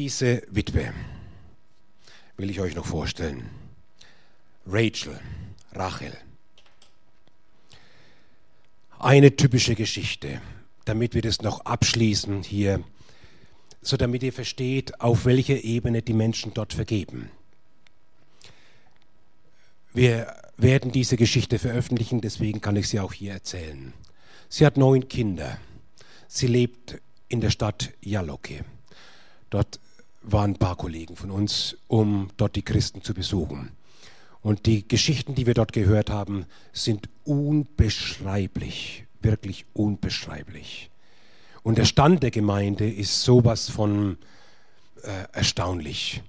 Diese 0.00 0.40
Witwe 0.48 0.94
will 2.38 2.48
ich 2.48 2.58
euch 2.58 2.74
noch 2.74 2.86
vorstellen. 2.86 3.50
Rachel, 4.64 5.20
Rachel. 5.72 6.16
Eine 8.98 9.36
typische 9.36 9.74
Geschichte, 9.74 10.40
damit 10.86 11.12
wir 11.12 11.20
das 11.20 11.42
noch 11.42 11.66
abschließen 11.66 12.42
hier, 12.44 12.82
so 13.82 13.98
damit 13.98 14.22
ihr 14.22 14.32
versteht, 14.32 15.02
auf 15.02 15.26
welcher 15.26 15.62
Ebene 15.62 16.00
die 16.00 16.14
Menschen 16.14 16.54
dort 16.54 16.72
vergeben. 16.72 17.30
Wir 19.92 20.34
werden 20.56 20.92
diese 20.92 21.18
Geschichte 21.18 21.58
veröffentlichen, 21.58 22.22
deswegen 22.22 22.62
kann 22.62 22.76
ich 22.76 22.88
sie 22.88 23.00
auch 23.00 23.12
hier 23.12 23.32
erzählen. 23.32 23.92
Sie 24.48 24.64
hat 24.64 24.78
neun 24.78 25.08
Kinder. 25.08 25.58
Sie 26.26 26.46
lebt 26.46 26.98
in 27.28 27.42
der 27.42 27.50
Stadt 27.50 27.92
Jaloke. 28.00 28.64
Dort 29.50 29.78
waren 30.22 30.52
ein 30.52 30.58
paar 30.58 30.76
Kollegen 30.76 31.16
von 31.16 31.30
uns, 31.30 31.76
um 31.88 32.28
dort 32.36 32.56
die 32.56 32.62
Christen 32.62 33.02
zu 33.02 33.14
besuchen. 33.14 33.70
Und 34.42 34.66
die 34.66 34.86
Geschichten, 34.86 35.34
die 35.34 35.46
wir 35.46 35.54
dort 35.54 35.72
gehört 35.72 36.10
haben, 36.10 36.46
sind 36.72 37.08
unbeschreiblich, 37.24 39.04
wirklich 39.20 39.66
unbeschreiblich. 39.74 40.90
Und 41.62 41.76
der 41.76 41.84
Stand 41.84 42.22
der 42.22 42.30
Gemeinde 42.30 42.90
ist 42.90 43.22
sowas 43.22 43.68
von 43.68 44.16
äh, 45.02 45.36
erstaunlich. 45.36 46.22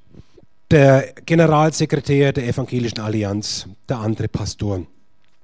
Der 0.72 1.14
Generalsekretär 1.26 2.34
der 2.34 2.48
Evangelischen 2.48 3.00
Allianz, 3.00 3.68
der 3.88 4.00
andere 4.00 4.28
Pastor, 4.28 4.86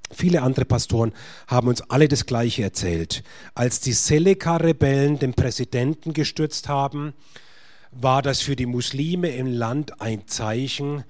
Viele 0.10 0.42
andere 0.42 0.64
Pastoren 0.64 1.12
haben 1.48 1.68
uns 1.68 1.82
alle 1.90 2.08
das 2.08 2.26
Gleiche 2.26 2.64
erzählt. 2.64 3.24
Als 3.56 3.82
die 3.82 3.92
Seleka-Rebellen 3.92 5.20
den 5.20 5.34
Präsidenten 5.34 6.14
gestürzt 6.14 6.70
haben, 6.70 7.14
war 7.92 8.22
das 8.22 8.42
für 8.42 8.56
die 8.56 8.66
Muslime 8.66 9.30
im 9.30 9.48
Land 9.48 10.02
ein 10.02 10.28
Zeichen, 10.28 11.04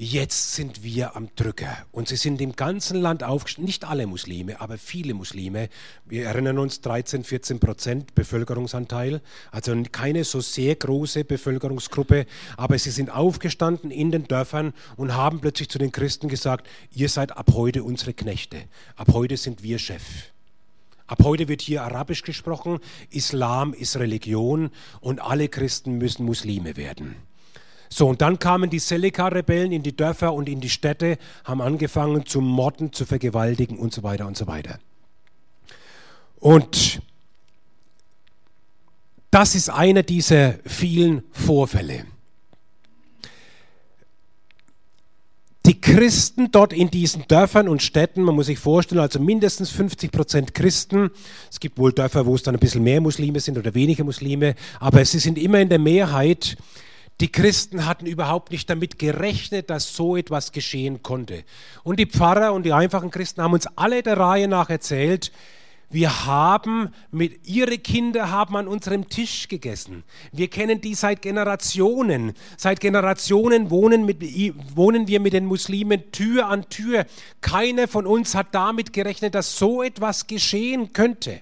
jetzt 0.00 0.54
sind 0.54 0.82
wir 0.82 1.14
am 1.14 1.28
Drücker. 1.36 1.76
Und 1.92 2.08
sie 2.08 2.16
sind 2.16 2.40
im 2.40 2.56
ganzen 2.56 2.98
Land 2.98 3.22
aufgestiegen, 3.22 3.66
nicht 3.66 3.84
alle 3.84 4.06
Muslime, 4.06 4.58
aber 4.58 4.78
viele 4.78 5.12
Muslime. 5.12 5.68
Wir 6.06 6.24
erinnern 6.24 6.58
uns 6.58 6.80
13, 6.80 7.22
14 7.22 7.60
Prozent 7.60 8.14
Bevölkerungsanteil, 8.14 9.20
also 9.50 9.76
keine 9.92 10.24
so 10.24 10.40
sehr 10.40 10.74
große 10.74 11.24
Bevölkerungsgruppe, 11.24 12.24
aber 12.56 12.78
sie 12.78 12.90
sind 12.90 13.10
aufgestanden 13.10 13.90
in 13.90 14.10
den 14.10 14.24
Dörfern 14.24 14.72
und 14.96 15.14
haben 15.14 15.40
plötzlich 15.40 15.68
zu 15.68 15.78
den 15.78 15.92
Christen 15.92 16.28
gesagt, 16.28 16.66
ihr 16.92 17.10
seid 17.10 17.36
ab 17.36 17.50
heute 17.52 17.84
unsere 17.84 18.14
Knechte, 18.14 18.56
ab 18.96 19.08
heute 19.12 19.36
sind 19.36 19.62
wir 19.62 19.78
Chef. 19.78 20.30
Ab 21.10 21.24
heute 21.24 21.48
wird 21.48 21.60
hier 21.60 21.82
Arabisch 21.82 22.22
gesprochen, 22.22 22.78
Islam 23.10 23.74
ist 23.74 23.96
Religion 23.96 24.70
und 25.00 25.20
alle 25.20 25.48
Christen 25.48 25.98
müssen 25.98 26.24
Muslime 26.24 26.76
werden. 26.76 27.16
So, 27.88 28.06
und 28.06 28.20
dann 28.20 28.38
kamen 28.38 28.70
die 28.70 28.78
Seleka-Rebellen 28.78 29.72
in 29.72 29.82
die 29.82 29.96
Dörfer 29.96 30.32
und 30.32 30.48
in 30.48 30.60
die 30.60 30.68
Städte, 30.68 31.18
haben 31.42 31.62
angefangen 31.62 32.26
zu 32.26 32.40
morden, 32.40 32.92
zu 32.92 33.06
vergewaltigen 33.06 33.76
und 33.76 33.92
so 33.92 34.04
weiter 34.04 34.28
und 34.28 34.36
so 34.36 34.46
weiter. 34.46 34.78
Und 36.38 37.02
das 39.32 39.56
ist 39.56 39.68
einer 39.68 40.04
dieser 40.04 40.60
vielen 40.64 41.24
Vorfälle. 41.32 42.04
Die 45.66 45.78
Christen 45.78 46.50
dort 46.50 46.72
in 46.72 46.90
diesen 46.90 47.26
Dörfern 47.28 47.68
und 47.68 47.82
Städten, 47.82 48.22
man 48.22 48.34
muss 48.34 48.46
sich 48.46 48.58
vorstellen, 48.58 49.00
also 49.00 49.20
mindestens 49.20 49.70
50 49.70 50.10
Prozent 50.10 50.54
Christen. 50.54 51.10
Es 51.50 51.60
gibt 51.60 51.76
wohl 51.78 51.92
Dörfer, 51.92 52.24
wo 52.24 52.34
es 52.34 52.42
dann 52.42 52.54
ein 52.54 52.60
bisschen 52.60 52.82
mehr 52.82 53.02
Muslime 53.02 53.40
sind 53.40 53.58
oder 53.58 53.74
weniger 53.74 54.04
Muslime, 54.04 54.54
aber 54.78 55.04
sie 55.04 55.18
sind 55.18 55.36
immer 55.36 55.60
in 55.60 55.68
der 55.68 55.78
Mehrheit. 55.78 56.56
Die 57.20 57.30
Christen 57.30 57.84
hatten 57.84 58.06
überhaupt 58.06 58.50
nicht 58.50 58.70
damit 58.70 58.98
gerechnet, 58.98 59.68
dass 59.68 59.94
so 59.94 60.16
etwas 60.16 60.52
geschehen 60.52 61.02
konnte. 61.02 61.44
Und 61.82 62.00
die 62.00 62.06
Pfarrer 62.06 62.54
und 62.54 62.64
die 62.64 62.72
einfachen 62.72 63.10
Christen 63.10 63.42
haben 63.42 63.52
uns 63.52 63.66
alle 63.76 64.02
der 64.02 64.16
Reihe 64.16 64.48
nach 64.48 64.70
erzählt, 64.70 65.30
wir 65.92 66.24
haben 66.24 66.94
mit, 67.10 67.48
ihre 67.48 67.78
Kinder 67.78 68.30
haben 68.30 68.56
an 68.56 68.68
unserem 68.68 69.08
Tisch 69.08 69.48
gegessen. 69.48 70.04
Wir 70.30 70.48
kennen 70.48 70.80
die 70.80 70.94
seit 70.94 71.20
Generationen. 71.20 72.34
Seit 72.56 72.78
Generationen 72.80 73.70
wohnen, 73.70 74.06
mit, 74.06 74.22
wohnen 74.76 75.08
wir 75.08 75.18
mit 75.18 75.32
den 75.32 75.46
Muslimen 75.46 76.12
Tür 76.12 76.46
an 76.46 76.68
Tür. 76.68 77.06
Keiner 77.40 77.88
von 77.88 78.06
uns 78.06 78.36
hat 78.36 78.54
damit 78.54 78.92
gerechnet, 78.92 79.34
dass 79.34 79.58
so 79.58 79.82
etwas 79.82 80.28
geschehen 80.28 80.92
könnte. 80.92 81.40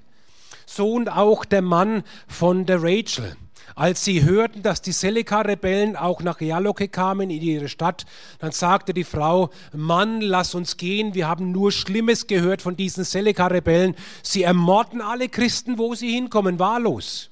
So 0.64 0.94
und 0.94 1.10
auch 1.10 1.44
der 1.44 1.62
Mann 1.62 2.02
von 2.26 2.64
der 2.64 2.82
Rachel. 2.82 3.36
Als 3.78 4.04
sie 4.04 4.24
hörten, 4.24 4.64
dass 4.64 4.82
die 4.82 4.90
Seleka-Rebellen 4.90 5.94
auch 5.94 6.20
nach 6.20 6.40
Jaloke 6.40 6.88
kamen 6.88 7.30
in 7.30 7.40
ihre 7.40 7.68
Stadt, 7.68 8.06
dann 8.40 8.50
sagte 8.50 8.92
die 8.92 9.04
Frau, 9.04 9.50
Mann, 9.72 10.20
lass 10.20 10.56
uns 10.56 10.78
gehen, 10.78 11.14
wir 11.14 11.28
haben 11.28 11.52
nur 11.52 11.70
Schlimmes 11.70 12.26
gehört 12.26 12.60
von 12.60 12.76
diesen 12.76 13.04
Seleka-Rebellen. 13.04 13.94
Sie 14.24 14.42
ermorden 14.42 15.00
alle 15.00 15.28
Christen, 15.28 15.78
wo 15.78 15.94
sie 15.94 16.10
hinkommen, 16.10 16.58
wahllos. 16.58 17.30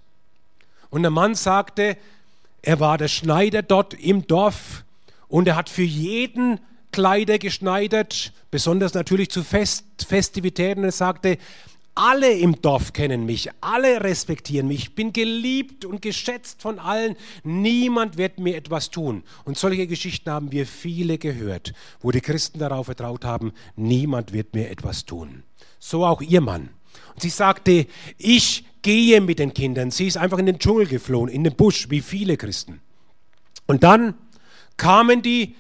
Und 0.89 1.03
der 1.03 1.11
Mann 1.11 1.35
sagte, 1.35 1.97
er 2.63 2.79
war 2.79 2.97
der 2.97 3.09
Schneider 3.09 3.63
dort 3.63 3.95
im 3.95 4.29
Dorf 4.29 4.85
und 5.27 5.49
er 5.49 5.57
hat 5.57 5.69
für 5.69 5.83
jeden 5.83 6.61
Kleider 6.93 7.41
geschneidert, 7.41 8.33
besonders 8.53 8.95
natürlich 8.95 9.31
zu 9.31 9.43
Fest, 9.43 9.85
Festivitäten. 10.07 10.85
Er 10.85 10.93
sagte, 10.93 11.39
alle 11.97 12.31
im 12.31 12.61
Dorf 12.61 12.93
kennen 12.93 13.25
mich, 13.25 13.49
alle 13.61 14.05
respektieren 14.05 14.69
mich, 14.69 14.79
ich 14.79 14.95
bin 14.95 15.13
geliebt 15.13 15.85
und 15.85 16.03
geschätzt 16.03 16.63
von 16.63 16.79
allen, 16.79 17.17
niemand 17.43 18.19
wird 18.19 18.39
mir 18.39 18.55
etwas 18.55 18.91
tun. 18.91 19.25
Und 19.45 19.59
solche 19.59 19.87
Geschichten 19.87 20.31
haben 20.31 20.53
wir 20.53 20.67
viele 20.67 21.19
gehört, 21.19 21.73
wo 22.01 22.11
die 22.11 22.21
Christen 22.21 22.59
darauf 22.59 22.87
vertraut 22.87 23.25
haben, 23.25 23.53
niemand 23.77 24.33
wird 24.33 24.55
mir 24.55 24.71
etwas 24.71 25.07
tun. 25.07 25.43
So 25.79 26.05
auch 26.05 26.21
ihr 26.21 26.43
Mann. 26.43 26.69
Und 27.15 27.23
sie 27.23 27.31
sagte, 27.31 27.87
ich 28.19 28.65
gehe 28.83 29.21
mit 29.21 29.39
den 29.39 29.55
Kindern. 29.55 29.91
Sie 29.91 30.07
ist 30.07 30.19
einfach 30.19 30.39
in 30.39 30.47
den 30.47 30.59
Dschungel 30.59 30.87
geflohen, 30.87 31.29
in 31.29 31.45
den 31.45 31.57
Busch, 31.57 31.89
wie 31.91 32.03
viele 32.03 32.37
Christen. 32.37 32.81
Und 33.67 33.83
dann 33.83 34.15
kamen 34.77 35.23
die 35.23 35.57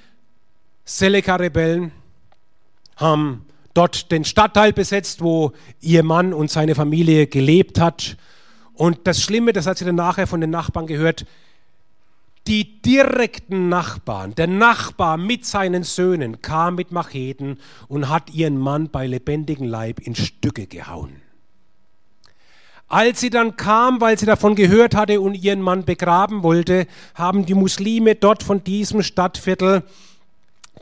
Seleka-Rebellen, 0.84 1.92
haben 2.96 3.46
dort 3.76 4.10
den 4.10 4.24
Stadtteil 4.24 4.72
besetzt, 4.72 5.20
wo 5.20 5.52
ihr 5.80 6.02
Mann 6.02 6.32
und 6.32 6.50
seine 6.50 6.74
Familie 6.74 7.26
gelebt 7.26 7.80
hat. 7.80 8.16
Und 8.74 9.06
das 9.06 9.22
Schlimme, 9.22 9.52
das 9.52 9.66
hat 9.66 9.78
sie 9.78 9.84
dann 9.84 9.96
nachher 9.96 10.26
von 10.26 10.40
den 10.40 10.50
Nachbarn 10.50 10.86
gehört, 10.86 11.26
die 12.46 12.80
direkten 12.80 13.68
Nachbarn, 13.68 14.34
der 14.36 14.46
Nachbar 14.46 15.16
mit 15.16 15.44
seinen 15.44 15.82
Söhnen 15.82 16.42
kam 16.42 16.76
mit 16.76 16.92
Macheten 16.92 17.58
und 17.88 18.08
hat 18.08 18.32
ihren 18.32 18.56
Mann 18.56 18.88
bei 18.90 19.06
lebendigem 19.06 19.66
Leib 19.66 19.98
in 20.00 20.14
Stücke 20.14 20.66
gehauen. 20.66 21.22
Als 22.88 23.20
sie 23.20 23.30
dann 23.30 23.56
kam, 23.56 24.00
weil 24.00 24.16
sie 24.16 24.26
davon 24.26 24.54
gehört 24.54 24.94
hatte 24.94 25.20
und 25.20 25.34
ihren 25.34 25.60
Mann 25.60 25.84
begraben 25.84 26.44
wollte, 26.44 26.86
haben 27.14 27.44
die 27.44 27.54
Muslime 27.54 28.14
dort 28.14 28.44
von 28.44 28.62
diesem 28.62 29.02
Stadtviertel 29.02 29.82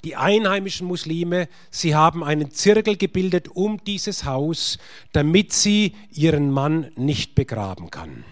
die 0.05 0.17
einheimischen 0.17 0.87
Muslime, 0.87 1.49
sie 1.71 1.95
haben 1.95 2.23
einen 2.23 2.51
Zirkel 2.51 2.97
gebildet 2.97 3.49
um 3.49 3.83
dieses 3.85 4.25
Haus, 4.25 4.79
damit 5.13 5.53
sie 5.53 5.95
ihren 6.11 6.51
Mann 6.51 6.91
nicht 6.97 7.35
begraben 7.35 7.91
kann. 7.91 8.25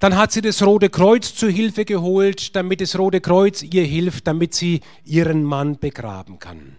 Dann 0.00 0.16
hat 0.16 0.32
sie 0.32 0.40
das 0.40 0.62
Rote 0.62 0.90
Kreuz 0.90 1.34
zu 1.34 1.48
Hilfe 1.48 1.84
geholt, 1.84 2.56
damit 2.56 2.80
das 2.80 2.98
Rote 2.98 3.20
Kreuz 3.20 3.62
ihr 3.62 3.84
hilft, 3.84 4.26
damit 4.26 4.54
sie 4.54 4.80
ihren 5.04 5.44
Mann 5.44 5.78
begraben 5.78 6.38
kann. 6.38 6.76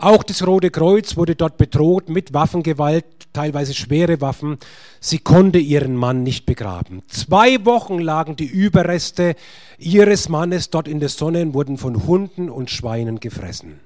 Auch 0.00 0.22
das 0.22 0.46
Rote 0.46 0.70
Kreuz 0.70 1.16
wurde 1.16 1.34
dort 1.34 1.58
bedroht 1.58 2.08
mit 2.08 2.32
Waffengewalt, 2.32 3.04
teilweise 3.32 3.74
schwere 3.74 4.20
Waffen. 4.20 4.58
Sie 5.00 5.18
konnte 5.18 5.58
ihren 5.58 5.96
Mann 5.96 6.22
nicht 6.22 6.46
begraben. 6.46 7.02
Zwei 7.08 7.64
Wochen 7.64 7.98
lagen 7.98 8.36
die 8.36 8.46
Überreste 8.46 9.34
ihres 9.76 10.28
Mannes 10.28 10.70
dort 10.70 10.86
in 10.86 11.00
der 11.00 11.08
Sonne 11.08 11.42
und 11.42 11.54
wurden 11.54 11.78
von 11.78 12.06
Hunden 12.06 12.48
und 12.48 12.70
Schweinen 12.70 13.18
gefressen. 13.18 13.80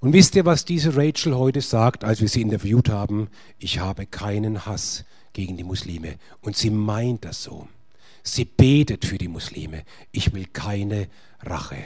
Und 0.00 0.14
wisst 0.14 0.34
ihr, 0.34 0.44
was 0.44 0.64
diese 0.64 0.96
Rachel 0.96 1.36
heute 1.36 1.60
sagt, 1.60 2.02
als 2.02 2.20
wir 2.20 2.28
sie 2.28 2.42
interviewt 2.42 2.88
haben? 2.88 3.28
Ich 3.60 3.78
habe 3.78 4.04
keinen 4.04 4.66
Hass 4.66 5.04
gegen 5.32 5.56
die 5.56 5.64
Muslime. 5.64 6.16
Und 6.40 6.56
sie 6.56 6.70
meint 6.70 7.24
das 7.24 7.44
so. 7.44 7.68
Sie 8.24 8.44
betet 8.44 9.04
für 9.04 9.18
die 9.18 9.28
Muslime. 9.28 9.84
Ich 10.10 10.34
will 10.34 10.46
keine 10.52 11.06
Rache. 11.40 11.76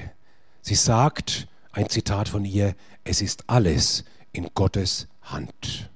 Sie 0.63 0.75
sagt, 0.75 1.47
ein 1.73 1.89
Zitat 1.89 2.29
von 2.29 2.45
ihr, 2.45 2.75
es 3.05 3.23
ist 3.23 3.45
alles 3.49 4.05
in 4.33 4.49
Gottes 4.55 5.09
Hand. 5.23 5.91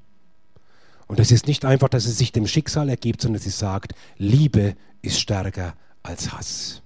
Und 1.07 1.21
es 1.21 1.31
ist 1.31 1.47
nicht 1.47 1.65
einfach, 1.65 1.89
dass 1.89 2.05
sie 2.05 2.13
sich 2.13 2.33
dem 2.33 2.47
Schicksal 2.47 2.89
ergibt, 2.89 3.21
sondern 3.21 3.41
sie 3.41 3.51
sagt, 3.51 3.95
Liebe 4.19 4.75
ist 5.03 5.21
stärker 5.21 5.75
als 6.03 6.33
Hass. 6.33 6.83